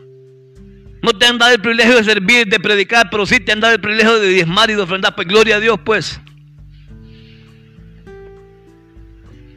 No 1.01 1.13
te 1.13 1.25
han 1.25 1.37
dado 1.37 1.53
el 1.53 1.61
privilegio 1.61 1.95
de 1.95 2.03
servir, 2.03 2.47
de 2.47 2.59
predicar, 2.59 3.09
pero 3.09 3.25
sí 3.25 3.39
te 3.39 3.53
han 3.53 3.61
dado 3.61 3.75
el 3.75 3.79
privilegio 3.79 4.19
de 4.19 4.27
diezmar 4.27 4.69
y 4.69 4.73
de 4.73 4.81
ofrendar. 4.81 5.15
Pues 5.15 5.27
gloria 5.27 5.55
a 5.55 5.59
Dios, 5.61 5.79
pues. 5.85 6.19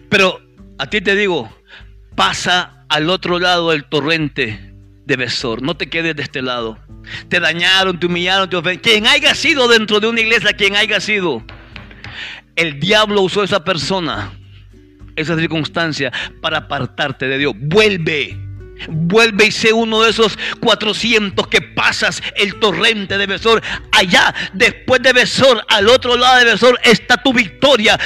Pero 0.09 0.41
a 0.79 0.87
ti 0.87 1.01
te 1.01 1.17
digo, 1.17 1.53
pasa 2.15 2.80
al 2.91 3.09
otro 3.09 3.39
lado 3.39 3.71
del 3.71 3.85
torrente 3.85 4.75
de 5.07 5.17
Besor. 5.17 5.63
No 5.63 5.77
te 5.77 5.89
quedes 5.89 6.17
de 6.17 6.23
este 6.23 6.43
lado. 6.43 6.77
Te 7.29 7.41
dañaron, 7.41 7.99
te 7.99 8.07
humillaron, 8.07 8.51
te 8.51 8.57
ofendieron. 8.57 8.83
Quien 8.83 9.07
haya 9.07 9.35
sido 9.35 9.69
dentro 9.69 10.01
de 10.01 10.09
una 10.09 10.21
iglesia, 10.21 10.53
quien 10.53 10.77
haya 10.77 11.01
sido. 11.01 11.43
El 12.57 12.81
diablo 12.81 13.23
usó 13.23 13.45
esa 13.45 13.65
persona, 13.65 14.33
esa 15.17 15.37
circunstancia, 15.37 16.13
para 16.43 16.59
apartarte 16.59 17.29
de 17.29 17.39
Dios. 17.39 17.55
Vuelve. 17.57 18.50
Vuelve 18.89 19.47
y 19.47 19.51
sé 19.51 19.73
uno 19.73 20.03
de 20.03 20.11
esos 20.11 20.39
400 20.61 21.47
que 21.49 21.63
pasas 21.63 22.23
el 22.37 22.59
torrente 22.61 23.19
de 23.19 23.27
Besor. 23.27 23.63
Allá, 23.93 24.35
después 24.53 25.03
de 25.03 25.13
Besor, 25.13 25.65
al 25.69 25.89
otro 25.89 26.17
lado 26.17 26.39
de 26.39 26.45
Besor, 26.45 26.79
está 26.83 27.17
tu 27.23 27.33
victoria. 27.33 27.99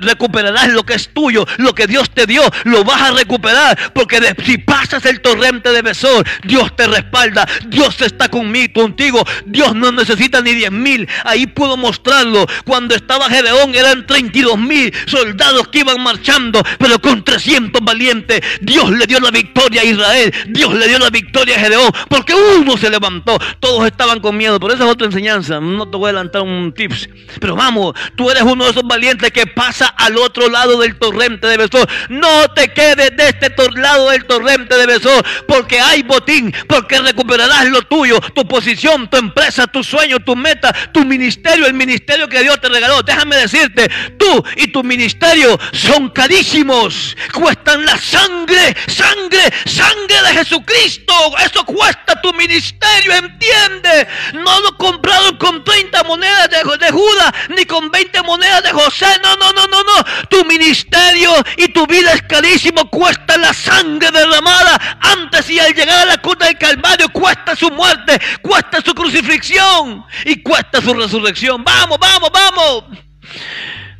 recuperarás 0.00 0.68
lo 0.68 0.84
que 0.84 0.94
es 0.94 1.10
tuyo, 1.12 1.46
lo 1.58 1.74
que 1.74 1.86
Dios 1.86 2.10
te 2.10 2.26
dio, 2.26 2.42
lo 2.64 2.84
vas 2.84 3.02
a 3.02 3.10
recuperar. 3.12 3.92
Porque 3.92 4.20
si 4.44 4.58
pasas 4.58 5.04
el 5.06 5.20
torrente 5.20 5.70
de 5.70 5.82
Besor, 5.82 6.26
Dios 6.44 6.74
te 6.76 6.86
respalda, 6.86 7.46
Dios 7.66 8.00
está 8.00 8.28
conmigo, 8.28 8.72
contigo. 8.74 9.24
Dios 9.46 9.74
no 9.74 9.92
necesita 9.92 10.40
ni 10.40 10.54
10 10.54 10.72
mil. 10.72 11.08
Ahí 11.24 11.46
puedo 11.46 11.76
mostrarlo. 11.76 12.46
Cuando 12.64 12.94
estaba 12.94 13.28
Gedeón 13.28 13.74
eran 13.74 14.06
32 14.06 14.58
mil 14.58 14.92
soldados 15.06 15.68
que 15.68 15.80
iban 15.80 16.02
marchando, 16.02 16.62
pero 16.78 17.00
con 17.00 17.24
300 17.24 17.82
valientes. 17.82 18.40
Dios 18.60 18.90
le 18.90 19.06
dio 19.06 19.20
la 19.20 19.30
victoria 19.30 19.83
Israel. 19.84 20.32
Dios 20.48 20.74
le 20.74 20.88
dio 20.88 20.98
la 20.98 21.10
victoria 21.10 21.56
a 21.56 21.60
Gedeón 21.60 21.90
porque 22.08 22.34
uno 22.34 22.76
se 22.76 22.90
levantó. 22.90 23.38
Todos 23.60 23.86
estaban 23.86 24.20
con 24.20 24.36
miedo. 24.36 24.58
Pero 24.60 24.74
esa 24.74 24.84
es 24.84 24.90
otra 24.90 25.06
enseñanza. 25.06 25.60
No 25.60 25.88
te 25.88 25.96
voy 25.96 26.06
a 26.06 26.10
adelantar 26.10 26.42
un 26.42 26.72
tips. 26.74 27.08
Pero 27.40 27.56
vamos, 27.56 27.94
tú 28.16 28.30
eres 28.30 28.42
uno 28.42 28.64
de 28.64 28.70
esos 28.70 28.84
valientes 28.84 29.30
que 29.32 29.46
pasa 29.46 29.86
al 29.86 30.16
otro 30.16 30.48
lado 30.48 30.80
del 30.80 30.98
torrente 30.98 31.46
de 31.46 31.56
Besor. 31.56 31.88
No 32.08 32.48
te 32.54 32.72
quedes 32.72 33.16
de 33.16 33.28
este 33.28 33.52
lado 33.76 34.10
del 34.10 34.24
torrente 34.24 34.76
de 34.76 34.86
Besor 34.86 35.24
porque 35.46 35.80
hay 35.80 36.02
botín, 36.02 36.52
porque 36.68 36.98
recuperarás 37.00 37.68
lo 37.68 37.82
tuyo, 37.82 38.20
tu 38.34 38.46
posición, 38.46 39.08
tu 39.08 39.16
empresa, 39.16 39.66
tu 39.66 39.82
sueño, 39.82 40.18
tu 40.20 40.36
meta, 40.36 40.72
tu 40.92 41.04
ministerio, 41.04 41.66
el 41.66 41.74
ministerio 41.74 42.28
que 42.28 42.42
Dios 42.42 42.60
te 42.60 42.68
regaló. 42.68 43.02
Déjame 43.02 43.36
decirte, 43.36 43.90
tú 44.18 44.44
y 44.56 44.68
tu 44.68 44.82
ministerio 44.82 45.58
son 45.72 46.10
carísimos. 46.10 47.16
Cuestan 47.32 47.84
la 47.84 47.96
sangre, 47.98 48.76
sangre 48.86 49.52
de 49.74 50.32
Jesucristo. 50.34 51.14
Eso 51.44 51.64
cuesta 51.64 52.20
tu 52.20 52.32
ministerio, 52.34 53.12
entiende. 53.12 54.06
No 54.34 54.60
lo 54.60 54.76
comprado 54.76 55.36
con 55.38 55.64
30 55.64 56.04
monedas 56.04 56.48
de, 56.50 56.58
de 56.78 56.92
Judas, 56.92 57.32
ni 57.48 57.64
con 57.64 57.90
20 57.90 58.22
monedas 58.22 58.62
de 58.62 58.70
José. 58.70 59.06
No, 59.22 59.36
no, 59.36 59.52
no, 59.52 59.66
no, 59.66 59.82
no. 59.82 60.26
Tu 60.28 60.44
ministerio 60.44 61.32
y 61.56 61.68
tu 61.68 61.86
vida 61.86 62.12
es 62.12 62.22
carísimo. 62.22 62.88
Cuesta 62.88 63.36
la 63.36 63.52
sangre 63.52 64.10
derramada 64.12 64.98
antes 65.00 65.50
y 65.50 65.58
al 65.58 65.74
llegar 65.74 66.02
a 66.02 66.04
la 66.06 66.18
cruz 66.18 66.38
del 66.38 66.56
Calvario. 66.56 67.08
Cuesta 67.08 67.56
su 67.56 67.70
muerte, 67.70 68.20
cuesta 68.42 68.80
su 68.80 68.94
crucifixión 68.94 70.04
y 70.24 70.42
cuesta 70.42 70.80
su 70.80 70.94
resurrección. 70.94 71.64
Vamos, 71.64 71.98
vamos, 71.98 72.30
vamos. 72.32 72.84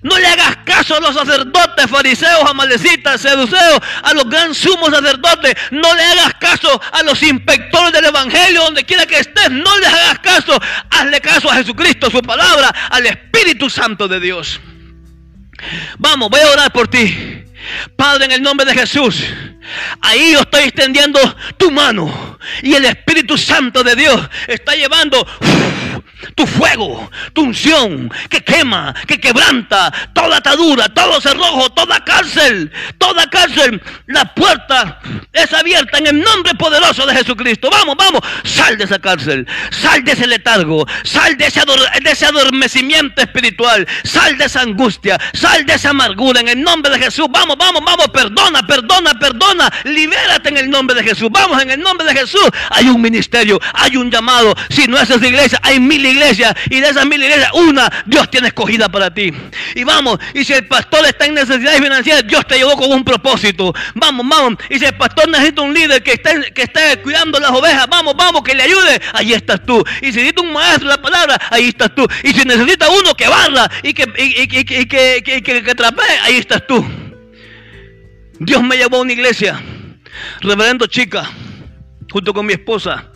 No 0.05 0.19
le 0.19 0.27
hagas 0.27 0.59
caso 0.67 0.97
a 0.97 1.01
los 1.01 1.15
sacerdotes, 1.15 1.87
fariseos, 1.89 2.45
amalecitas, 2.47 3.23
seduceos, 3.23 3.81
a 4.03 4.13
los 4.13 4.29
gran 4.29 4.55
sumos 4.55 4.91
sacerdotes. 4.91 5.55
No 5.71 5.95
le 5.95 6.03
hagas 6.03 6.35
caso 6.35 6.79
a 6.93 7.03
los 7.03 7.23
inspectores 7.23 7.91
del 7.91 8.05
Evangelio, 8.05 8.65
donde 8.65 8.85
quiera 8.85 9.07
que 9.07 9.19
estés. 9.19 9.51
No 9.51 9.79
le 9.79 9.87
hagas 9.87 10.19
caso. 10.19 10.61
Hazle 10.91 11.23
caso 11.23 11.51
a 11.51 11.55
Jesucristo, 11.55 12.11
su 12.11 12.21
palabra, 12.21 12.69
al 12.91 13.07
Espíritu 13.07 13.71
Santo 13.71 14.07
de 14.07 14.21
Dios. 14.21 14.61
Vamos, 15.97 16.29
voy 16.29 16.41
a 16.41 16.51
orar 16.51 16.71
por 16.71 16.87
ti. 16.87 17.43
Padre, 17.97 18.27
en 18.27 18.33
el 18.33 18.43
nombre 18.43 18.67
de 18.67 18.75
Jesús, 18.75 19.25
ahí 20.03 20.33
yo 20.33 20.41
estoy 20.41 20.65
extendiendo 20.65 21.19
tu 21.57 21.71
mano 21.71 22.39
y 22.63 22.75
el 22.75 22.85
Espíritu 22.85 23.39
Santo 23.39 23.83
de 23.83 23.97
Dios 23.97 24.21
está 24.49 24.75
llevando 24.75 25.27
tu 26.35 26.47
fuego, 26.47 27.11
tu 27.33 27.43
unción 27.43 28.11
que 28.29 28.43
quema, 28.43 28.95
que 29.07 29.21
quebranta 29.21 29.93
toda 30.13 30.39
atadura, 30.39 30.89
todo 30.89 31.21
cerrojo, 31.21 31.71
toda 31.71 32.05
cárcel, 32.05 32.73
toda 32.99 33.29
cárcel. 33.29 33.83
La 34.07 34.35
puerta 34.35 35.01
es 35.33 35.53
abierta 35.53 35.99
en 35.99 36.07
el 36.09 36.21
nombre 36.21 36.55
poderoso 36.55 37.07
de 37.07 37.15
Jesucristo. 37.17 37.71
Vamos, 37.71 37.97
vamos, 37.97 38.21
sal 38.45 38.77
de 38.79 38.85
esa 38.85 38.99
cárcel, 38.99 39.47
sal 39.71 40.05
de 40.05 40.13
ese 40.13 40.27
letargo, 40.27 40.87
sal 41.03 41.37
de 41.37 41.47
ese, 41.47 42.27
adormecimiento 42.27 43.23
espiritual, 43.23 43.87
sal 44.05 44.37
de 44.39 44.45
esa 44.45 44.63
angustia, 44.63 45.19
sal 45.33 45.65
de 45.67 45.75
esa 45.75 45.91
amargura 45.91 46.41
en 46.41 46.49
el 46.49 46.63
nombre 46.63 46.93
de 46.93 47.05
Jesús. 47.05 47.27
Vamos, 47.31 47.57
vamos, 47.57 47.83
vamos, 47.85 48.09
perdona, 48.09 48.63
perdona, 48.67 49.15
perdona, 49.15 49.73
libérate 49.85 50.49
en 50.49 50.57
el 50.59 50.71
nombre 50.71 50.97
de 50.97 51.03
Jesús. 51.03 51.29
Vamos, 51.31 51.63
en 51.63 51.71
el 51.71 51.81
nombre 51.81 52.07
de 52.07 52.15
Jesús. 52.15 52.49
Hay 52.71 52.89
un 52.89 53.01
ministerio, 53.01 53.61
hay 53.73 53.97
un 53.97 54.11
llamado. 54.11 54.55
Si 54.71 54.87
no 54.87 54.99
es 54.99 55.11
esa 55.11 55.27
iglesia, 55.27 55.59
hay 55.63 55.81
mil 55.81 56.05
iglesias 56.05 56.14
y 56.71 56.81
de 56.81 56.89
esas 56.89 57.07
mil 57.07 57.23
iglesias, 57.23 57.51
una 57.55 57.91
Dios 58.07 58.31
tiene 58.31 58.49
escogida 58.49 58.89
para 58.89 59.13
ti. 59.13 59.33
Y 59.75 59.85
vamos, 59.85 60.19
y 60.35 60.45
si 60.45 60.53
el 60.53 60.67
pastor 60.67 61.05
está 61.07 61.27
en 61.27 61.35
necesidades 61.35 61.81
financieras, 61.81 62.27
Dios 62.27 62.47
te 62.47 62.57
llevó 62.57 62.77
con 62.77 62.91
un 62.93 63.05
propósito. 63.05 63.75
Vamos, 63.95 64.27
vamos. 64.29 64.59
Y 64.71 64.79
si 64.79 64.85
el 64.85 64.97
pastor 64.97 65.29
necesita 65.29 65.63
un 65.63 65.75
líder 65.75 66.03
que 66.03 66.13
esté, 66.13 66.53
que 66.53 66.63
esté 66.63 67.01
cuidando 67.03 67.39
las 67.41 67.51
ovejas, 67.51 67.87
vamos, 67.89 68.15
vamos, 68.17 68.43
que 68.43 68.55
le 68.55 68.63
ayude, 68.63 69.01
ahí 69.13 69.33
estás 69.33 69.65
tú. 69.65 69.83
Y 70.01 70.07
si 70.07 70.19
necesita 70.19 70.43
un 70.43 70.53
maestro 70.53 70.89
de 70.89 70.97
la 70.97 71.03
palabra, 71.03 71.41
ahí 71.51 71.69
estás 71.69 71.95
tú. 71.95 72.07
Y 72.23 72.33
si 72.33 72.45
necesita 72.45 72.89
uno 72.89 73.15
que 73.15 73.29
barra 73.29 73.71
y 73.83 73.95
que, 73.95 74.05
y, 74.19 74.47
que, 74.47 74.65
que, 74.65 75.43
que 75.43 75.75
trapee, 75.75 76.19
ahí 76.23 76.37
estás 76.37 76.67
tú. 76.67 76.85
Dios 78.39 78.63
me 78.63 78.77
llevó 78.77 78.99
a 78.99 79.01
una 79.01 79.13
iglesia, 79.13 79.61
reverendo 80.41 80.87
chica, 80.87 81.31
junto 82.11 82.35
con 82.35 82.47
mi 82.47 82.53
esposa. 82.53 83.14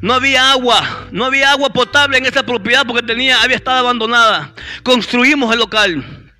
No 0.00 0.14
había 0.14 0.52
agua, 0.52 1.08
no 1.10 1.26
había 1.26 1.50
agua 1.50 1.70
potable 1.70 2.16
en 2.16 2.24
esa 2.24 2.42
propiedad 2.42 2.86
porque 2.86 3.06
tenía, 3.06 3.42
había 3.42 3.56
estado 3.56 3.78
abandonada. 3.78 4.54
Construimos 4.82 5.52
el 5.52 5.58
local. 5.58 6.32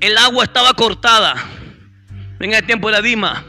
El 0.00 0.16
agua 0.18 0.44
estaba 0.44 0.74
cortada 0.74 1.34
en 2.40 2.52
el 2.52 2.64
tiempo 2.64 2.88
de 2.88 2.92
la 2.92 3.02
Dima. 3.02 3.44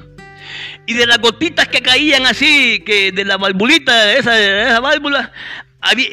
Y 0.86 0.94
de 0.94 1.06
las 1.06 1.20
gotitas 1.20 1.68
que 1.68 1.82
caían 1.82 2.26
así, 2.26 2.82
que 2.86 3.12
de 3.12 3.26
la 3.26 3.38
valvulita, 3.38 4.14
esa, 4.14 4.40
esa 4.40 4.80
válvula, 4.80 5.32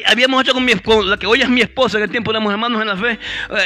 habíamos 0.05 0.43
hecho 0.43 0.53
con, 0.53 0.63
mi, 0.63 0.73
la 1.05 1.17
que 1.17 1.25
hoy 1.25 1.41
es 1.41 1.49
mi 1.49 1.61
esposa, 1.61 1.97
en 1.97 2.03
el 2.03 2.11
tiempo 2.11 2.29
éramos 2.31 2.51
hermanos 2.51 2.81
en 2.81 2.87
la 2.87 2.95
fe, 2.95 3.19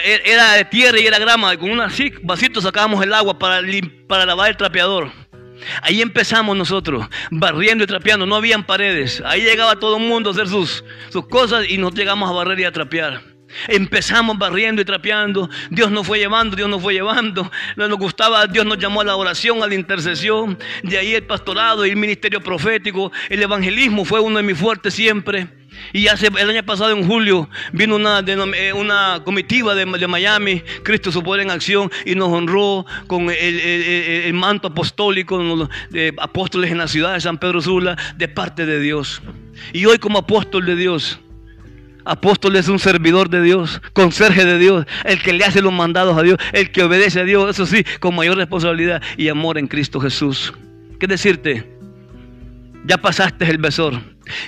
eh, 0.06 0.22
era 0.26 0.54
de 0.54 0.66
tierra 0.66 1.00
y 1.00 1.06
era 1.06 1.20
grama, 1.20 1.58
con 1.58 1.70
una 1.70 1.86
así, 1.86 2.14
vasito 2.24 2.62
sacábamos 2.62 3.04
el 3.04 3.14
agua 3.14 3.38
para 3.38 4.26
lavar 4.26 4.50
el 4.50 4.58
trapeador. 4.58 5.12
Ahí 5.82 6.02
empezamos 6.02 6.56
nosotros, 6.58 7.08
barriendo 7.30 7.84
y 7.84 7.88
trapeando, 7.88 8.26
no 8.26 8.36
habían 8.36 8.64
paredes. 8.64 9.22
Ahí 9.26 9.42
llegaba 9.42 9.78
todo 9.78 9.98
el 9.98 10.04
mundo 10.04 10.30
a 10.30 10.34
hacer 10.34 10.48
sus, 10.48 10.84
sus 11.10 11.28
cosas 11.28 11.70
y 11.70 11.78
nos 11.78 11.94
llegamos 11.94 12.30
a 12.30 12.34
barrer 12.34 12.60
y 12.60 12.64
a 12.64 12.72
trapear. 12.72 13.22
Empezamos 13.68 14.38
barriendo 14.38 14.82
y 14.82 14.86
trapeando. 14.86 15.50
Dios 15.70 15.92
nos 15.92 16.08
fue 16.08 16.20
llevando, 16.20 16.56
Dios 16.56 16.70
nos 16.70 16.82
fue 16.82 16.94
llevando. 16.94 17.52
Nos 17.76 17.98
gustaba, 17.98 18.48
Dios 18.48 18.66
nos 18.66 18.78
llamó 18.78 19.02
a 19.02 19.04
la 19.04 19.16
oración, 19.16 19.62
a 19.62 19.68
la 19.68 19.76
intercesión. 19.76 20.58
De 20.84 20.98
ahí 20.98 21.16
el 21.16 21.24
pastorado 21.24 21.86
y 21.86 21.90
el 21.90 21.98
ministerio 21.98 22.42
profético. 22.42 23.12
El 23.30 23.42
evangelismo 23.44 24.06
fue 24.06 24.20
uno 24.20 24.38
de 24.38 24.44
mis 24.44 24.58
fuertes 24.58 24.94
siempre. 24.94 25.61
Y 25.94 26.08
hace, 26.08 26.28
el 26.28 26.50
año 26.50 26.64
pasado, 26.64 26.92
en 26.92 27.06
julio, 27.06 27.50
vino 27.74 27.96
una, 27.96 28.20
eh, 28.20 28.74
una 28.74 29.22
comitiva 29.24 29.76
de, 29.76 29.86
Miami, 29.86 30.62
Cristo 30.84 31.12
su 31.12 31.24
poder 31.24 31.42
en 31.42 31.52
acción, 31.52 31.92
y 32.06 32.16
nos 32.16 32.30
honró 32.30 32.86
con 33.08 33.30
el, 33.30 34.34
manto 34.34 34.70
apostólico 34.70 35.70
de 35.90 36.14
apóstoles 36.18 36.72
en 36.72 36.78
la 36.78 36.88
ciudad 36.88 37.14
de 37.14 37.22
San 37.22 37.38
Pedro 37.38 37.62
Sula, 37.62 37.98
de 38.16 38.28
parte 38.28 38.66
de 38.66 38.80
Dios. 38.80 39.22
Y 39.74 39.86
hoy 39.86 39.98
como 39.98 40.20
apóstol 40.20 40.66
de 40.66 40.76
Dios, 40.76 41.20
apóstol 42.06 42.56
es 42.56 42.68
un 42.68 42.80
servidor 42.80 43.30
de 43.30 43.42
Dios, 43.42 43.82
conserje 43.94 44.46
de 44.46 44.58
Dios, 44.58 44.86
el 45.06 45.22
que 45.22 45.34
le 45.34 45.46
hace 45.46 45.62
los 45.62 45.74
mandados 45.74 46.18
a 46.18 46.24
Dios, 46.24 46.38
el 46.54 46.72
que 46.72 46.84
obedece 46.84 47.20
a 47.20 47.24
Dios, 47.24 47.50
eso 47.50 47.66
sí, 47.66 47.84
con 48.00 48.16
mayor 48.16 48.38
responsabilidad 48.38 49.02
y 49.18 49.30
amor 49.30 49.58
en 49.58 49.68
Cristo 49.68 50.00
Jesús. 50.00 50.54
¿Qué 51.00 51.08
decirte? 51.08 51.81
Ya 52.86 52.98
pasaste 52.98 53.50
el 53.50 53.58
besor. 53.58 54.02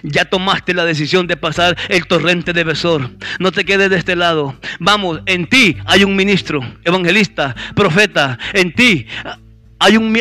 Ya 0.04 0.26
tomaste 0.26 0.74
la 0.74 0.86
decisión 0.86 1.28
de 1.28 1.38
pasar 1.38 1.78
el 1.90 2.06
torrente 2.08 2.54
de 2.54 2.64
besor. 2.64 3.10
No 3.40 3.52
te 3.52 3.66
quedes 3.66 3.90
de 3.90 3.98
este 3.98 4.16
lado. 4.16 4.56
Vamos, 4.80 5.22
en 5.26 5.48
ti 5.48 5.78
hay 5.86 6.04
un 6.04 6.16
ministro, 6.16 6.62
evangelista, 6.84 7.56
profeta. 7.76 8.38
En 8.54 8.74
ti 8.74 9.06
hay 9.80 9.98
un, 9.98 10.18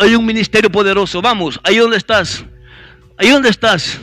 hay, 0.00 0.14
un 0.14 0.24
ministerio 0.24 0.70
poderoso. 0.70 1.20
Vamos, 1.20 1.60
ahí 1.64 1.76
donde 1.76 1.96
estás. 1.96 2.44
Ahí 3.18 3.30
donde 3.30 3.50
estás. 3.50 4.00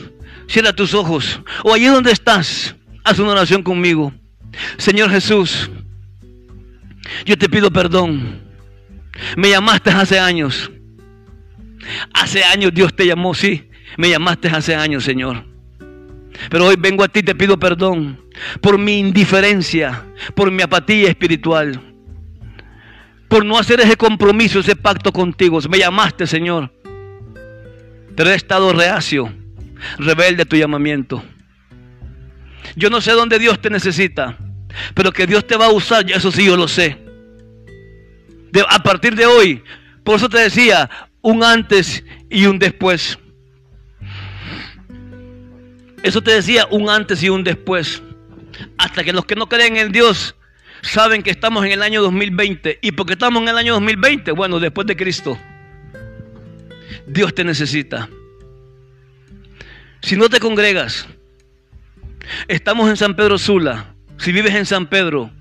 Cierra 0.47 0.73
tus 0.73 0.93
ojos. 0.93 1.41
O 1.63 1.73
ahí 1.73 1.85
donde 1.85 2.11
estás. 2.11 2.75
Haz 3.03 3.19
una 3.19 3.31
oración 3.31 3.63
conmigo. 3.63 4.13
Señor 4.77 5.09
Jesús, 5.09 5.69
yo 7.25 7.37
te 7.37 7.49
pido 7.49 7.71
perdón. 7.71 8.41
Me 9.35 9.49
llamaste 9.49 9.89
hace 9.89 10.19
años. 10.19 10.71
Hace 12.13 12.43
años 12.43 12.73
Dios 12.73 12.95
te 12.95 13.05
llamó, 13.05 13.33
sí. 13.33 13.69
Me 13.97 14.09
llamaste 14.09 14.47
hace 14.49 14.75
años, 14.75 15.03
Señor. 15.03 15.43
Pero 16.49 16.67
hoy 16.67 16.75
vengo 16.77 17.03
a 17.03 17.07
ti 17.07 17.23
te 17.23 17.35
pido 17.35 17.59
perdón 17.59 18.21
por 18.61 18.77
mi 18.77 18.99
indiferencia, 18.99 20.05
por 20.35 20.51
mi 20.51 20.61
apatía 20.61 21.09
espiritual, 21.09 21.81
por 23.27 23.45
no 23.45 23.57
hacer 23.57 23.81
ese 23.81 23.97
compromiso, 23.97 24.59
ese 24.59 24.75
pacto 24.75 25.11
contigo. 25.11 25.59
Me 25.69 25.79
llamaste, 25.79 26.25
Señor. 26.25 26.71
Pero 28.15 28.29
he 28.29 28.35
estado 28.35 28.73
reacio, 28.73 29.33
rebelde 29.97 30.43
a 30.43 30.45
tu 30.45 30.55
llamamiento. 30.55 31.23
Yo 32.75 32.89
no 32.89 33.01
sé 33.01 33.11
dónde 33.11 33.39
Dios 33.39 33.61
te 33.61 33.69
necesita, 33.69 34.37
pero 34.93 35.11
que 35.11 35.27
Dios 35.27 35.45
te 35.45 35.57
va 35.57 35.67
a 35.67 35.71
usar, 35.71 36.09
eso 36.09 36.31
sí 36.31 36.45
yo 36.45 36.55
lo 36.55 36.67
sé. 36.67 36.97
a 38.69 38.79
partir 38.79 39.15
de 39.15 39.25
hoy, 39.25 39.63
por 40.03 40.15
eso 40.15 40.29
te 40.29 40.39
decía, 40.39 40.89
un 41.21 41.43
antes 41.43 42.03
y 42.29 42.45
un 42.45 42.59
después. 42.59 43.17
Eso 46.03 46.21
te 46.21 46.31
decía 46.31 46.67
un 46.69 46.89
antes 46.89 47.21
y 47.23 47.29
un 47.29 47.43
después. 47.43 48.01
Hasta 48.77 49.03
que 49.03 49.13
los 49.13 49.25
que 49.25 49.35
no 49.35 49.47
creen 49.47 49.77
en 49.77 49.91
Dios 49.91 50.35
saben 50.81 51.23
que 51.23 51.29
estamos 51.29 51.65
en 51.65 51.71
el 51.71 51.83
año 51.83 52.01
2020. 52.01 52.79
¿Y 52.81 52.91
porque 52.93 53.13
estamos 53.13 53.41
en 53.41 53.49
el 53.49 53.57
año 53.57 53.73
2020? 53.73 54.31
Bueno, 54.31 54.59
después 54.59 54.87
de 54.87 54.95
Cristo. 54.95 55.37
Dios 57.05 57.33
te 57.33 57.43
necesita. 57.43 58.09
Si 60.01 60.15
no 60.15 60.29
te 60.29 60.39
congregas, 60.39 61.07
estamos 62.47 62.89
en 62.89 62.97
San 62.97 63.15
Pedro 63.15 63.37
Sula. 63.37 63.93
Si 64.17 64.31
vives 64.31 64.55
en 64.55 64.65
San 64.65 64.87
Pedro, 64.87 65.31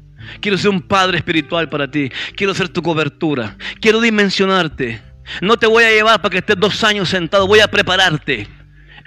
quiero 0.41 0.59
ser 0.59 0.71
un 0.71 0.83
padre 0.83 1.19
espiritual 1.19 1.69
para 1.69 1.91
ti. 1.91 2.11
Quiero 2.35 2.55
ser 2.55 2.69
tu 2.69 2.83
cobertura. 2.83 3.57
Quiero 3.81 4.01
dimensionarte. 4.01 5.08
No 5.41 5.57
te 5.57 5.67
voy 5.67 5.85
a 5.85 5.91
llevar 5.91 6.21
para 6.21 6.33
que 6.33 6.39
estés 6.39 6.59
dos 6.59 6.83
años 6.85 7.09
sentado. 7.09 7.47
Voy 7.47 7.61
a 7.61 7.69
prepararte. 7.69 8.49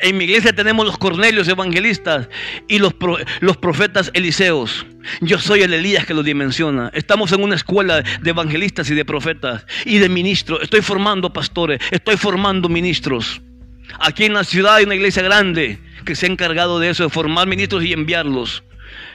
En 0.01 0.17
mi 0.17 0.23
iglesia 0.23 0.53
tenemos 0.53 0.85
los 0.85 0.97
Cornelios 0.97 1.47
evangelistas 1.47 2.27
y 2.67 2.79
los, 2.79 2.95
los 3.39 3.57
profetas 3.57 4.09
Eliseos. 4.15 4.85
Yo 5.21 5.37
soy 5.37 5.61
el 5.61 5.73
Elías 5.73 6.05
que 6.07 6.15
lo 6.15 6.23
dimensiona. 6.23 6.89
Estamos 6.93 7.31
en 7.31 7.43
una 7.43 7.55
escuela 7.55 8.01
de 8.01 8.29
evangelistas 8.29 8.89
y 8.89 8.95
de 8.95 9.05
profetas 9.05 9.65
y 9.85 9.99
de 9.99 10.09
ministros. 10.09 10.59
Estoy 10.63 10.81
formando 10.81 11.31
pastores, 11.31 11.79
estoy 11.91 12.17
formando 12.17 12.67
ministros. 12.67 13.41
Aquí 13.99 14.25
en 14.25 14.33
la 14.33 14.43
ciudad 14.43 14.75
hay 14.75 14.85
una 14.85 14.95
iglesia 14.95 15.21
grande 15.21 15.79
que 16.03 16.15
se 16.15 16.25
ha 16.25 16.29
encargado 16.29 16.79
de 16.79 16.89
eso, 16.89 17.03
de 17.03 17.09
formar 17.09 17.47
ministros 17.47 17.83
y 17.83 17.93
enviarlos. 17.93 18.63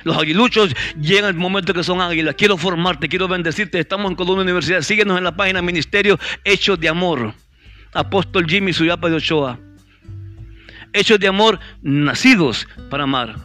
Los 0.05 0.16
aguiluchos 0.16 0.74
llegan 1.01 1.31
el 1.31 1.40
momento 1.40 1.74
que 1.74 1.85
son 1.85 2.01
águilas. 2.01 2.35
Quiero 2.36 2.57
formarte, 2.57 3.09
quiero 3.09 3.28
bendecirte. 3.28 3.78
Estamos 3.78 4.11
en 4.11 4.16
Colonia 4.16 4.43
Universidad. 4.43 4.82
Síguenos 4.82 5.19
en 5.19 5.24
la 5.24 5.36
página 5.36 5.62
Ministerio 5.62 6.19
Hechos 6.44 6.78
de 6.81 6.89
Amor. 6.89 7.35
Apóstol 7.93 8.47
Jimmy 8.47 8.73
Suyapa 8.73 9.09
de 9.09 9.16
Ochoa 9.16 9.59
hechos 10.97 11.20
de 11.20 11.28
amor, 11.28 11.61
nacidos 11.82 12.66
para 12.90 13.05
amar. 13.05 13.36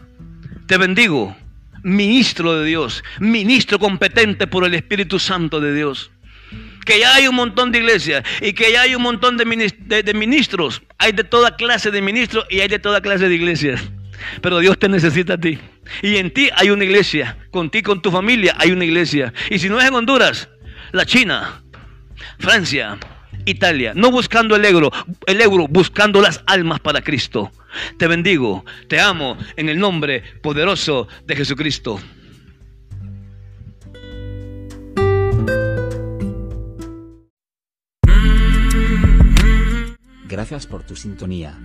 Te 0.68 0.78
bendigo, 0.78 1.36
ministro 1.84 2.60
de 2.60 2.66
Dios, 2.66 3.03
ministro 3.20 3.78
competente 3.78 4.48
por 4.48 4.66
el 4.66 4.74
Espíritu 4.74 5.20
Santo 5.20 5.60
de 5.60 5.74
Dios. 5.74 6.12
Que 6.86 6.99
ya 6.99 7.14
hay 7.14 7.28
un 7.28 7.36
montón 7.36 7.72
de 7.72 7.80
iglesias 7.80 8.24
y 8.41 8.53
que 8.53 8.72
ya 8.72 8.82
hay 8.82 8.95
un 8.95 9.03
montón 9.03 9.38
de, 9.38 9.45
ministros. 9.45 10.82
Hay 10.98 11.12
de 11.12 11.24
toda 11.24 11.56
clase 11.56 11.91
de 11.91 12.02
ministros 12.02 12.45
y 12.49 12.60
hay 12.62 12.68
de 12.68 12.80
toda 12.80 13.02
clase 13.02 13.30
de 13.30 13.36
iglesias. 13.36 13.82
Pero 14.41 14.60
Dios 14.60 14.77
te 14.77 14.89
necesita 14.89 15.34
a 15.34 15.38
ti. 15.38 15.60
Y 16.02 16.18
en 16.18 16.31
ti 16.31 16.49
hay 16.56 16.69
una 16.69 16.84
iglesia. 16.84 17.38
Con 17.52 17.69
ti, 17.69 17.81
con 17.81 18.02
tu 18.02 18.11
familia, 18.11 18.56
hay 18.57 18.72
una 18.72 18.85
iglesia. 18.85 19.34
Y 19.49 19.60
si 19.60 19.69
no 19.69 19.80
es 19.80 19.88
en 19.88 19.95
Honduras, 19.95 20.49
la 20.91 21.06
China, 21.06 21.64
Francia, 22.39 22.98
Italia, 23.45 23.93
no 23.95 24.11
buscando 24.11 24.56
el 24.56 24.65
euro, 24.65 24.91
el 25.26 25.41
euro, 25.41 25.68
buscando 25.68 26.22
las 26.22 26.43
almas 26.45 26.80
para 26.80 27.02
Cristo. 27.02 27.52
Te 27.98 28.07
bendigo, 28.07 28.65
te 28.88 28.99
amo 28.99 29.38
en 29.56 29.69
el 29.69 29.80
nombre 29.80 30.23
poderoso 30.41 31.07
de 31.26 31.35
Jesucristo. 31.35 31.99
Gracias 40.27 40.65
por 40.65 40.84
tu 40.84 40.95
sintonía. 40.95 41.60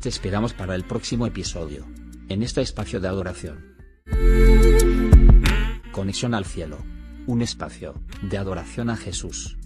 Te 0.00 0.08
esperamos 0.08 0.54
para 0.54 0.74
el 0.74 0.84
próximo 0.84 1.26
episodio 1.26 1.86
en 2.28 2.42
este 2.42 2.62
espacio 2.62 3.00
de 3.00 3.08
adoración. 3.08 3.76
Conexión 5.92 6.34
al 6.34 6.46
cielo. 6.46 6.78
Un 7.26 7.42
espacio 7.42 7.94
de 8.22 8.38
adoración 8.38 8.88
a 8.88 8.96
Jesús. 8.96 9.58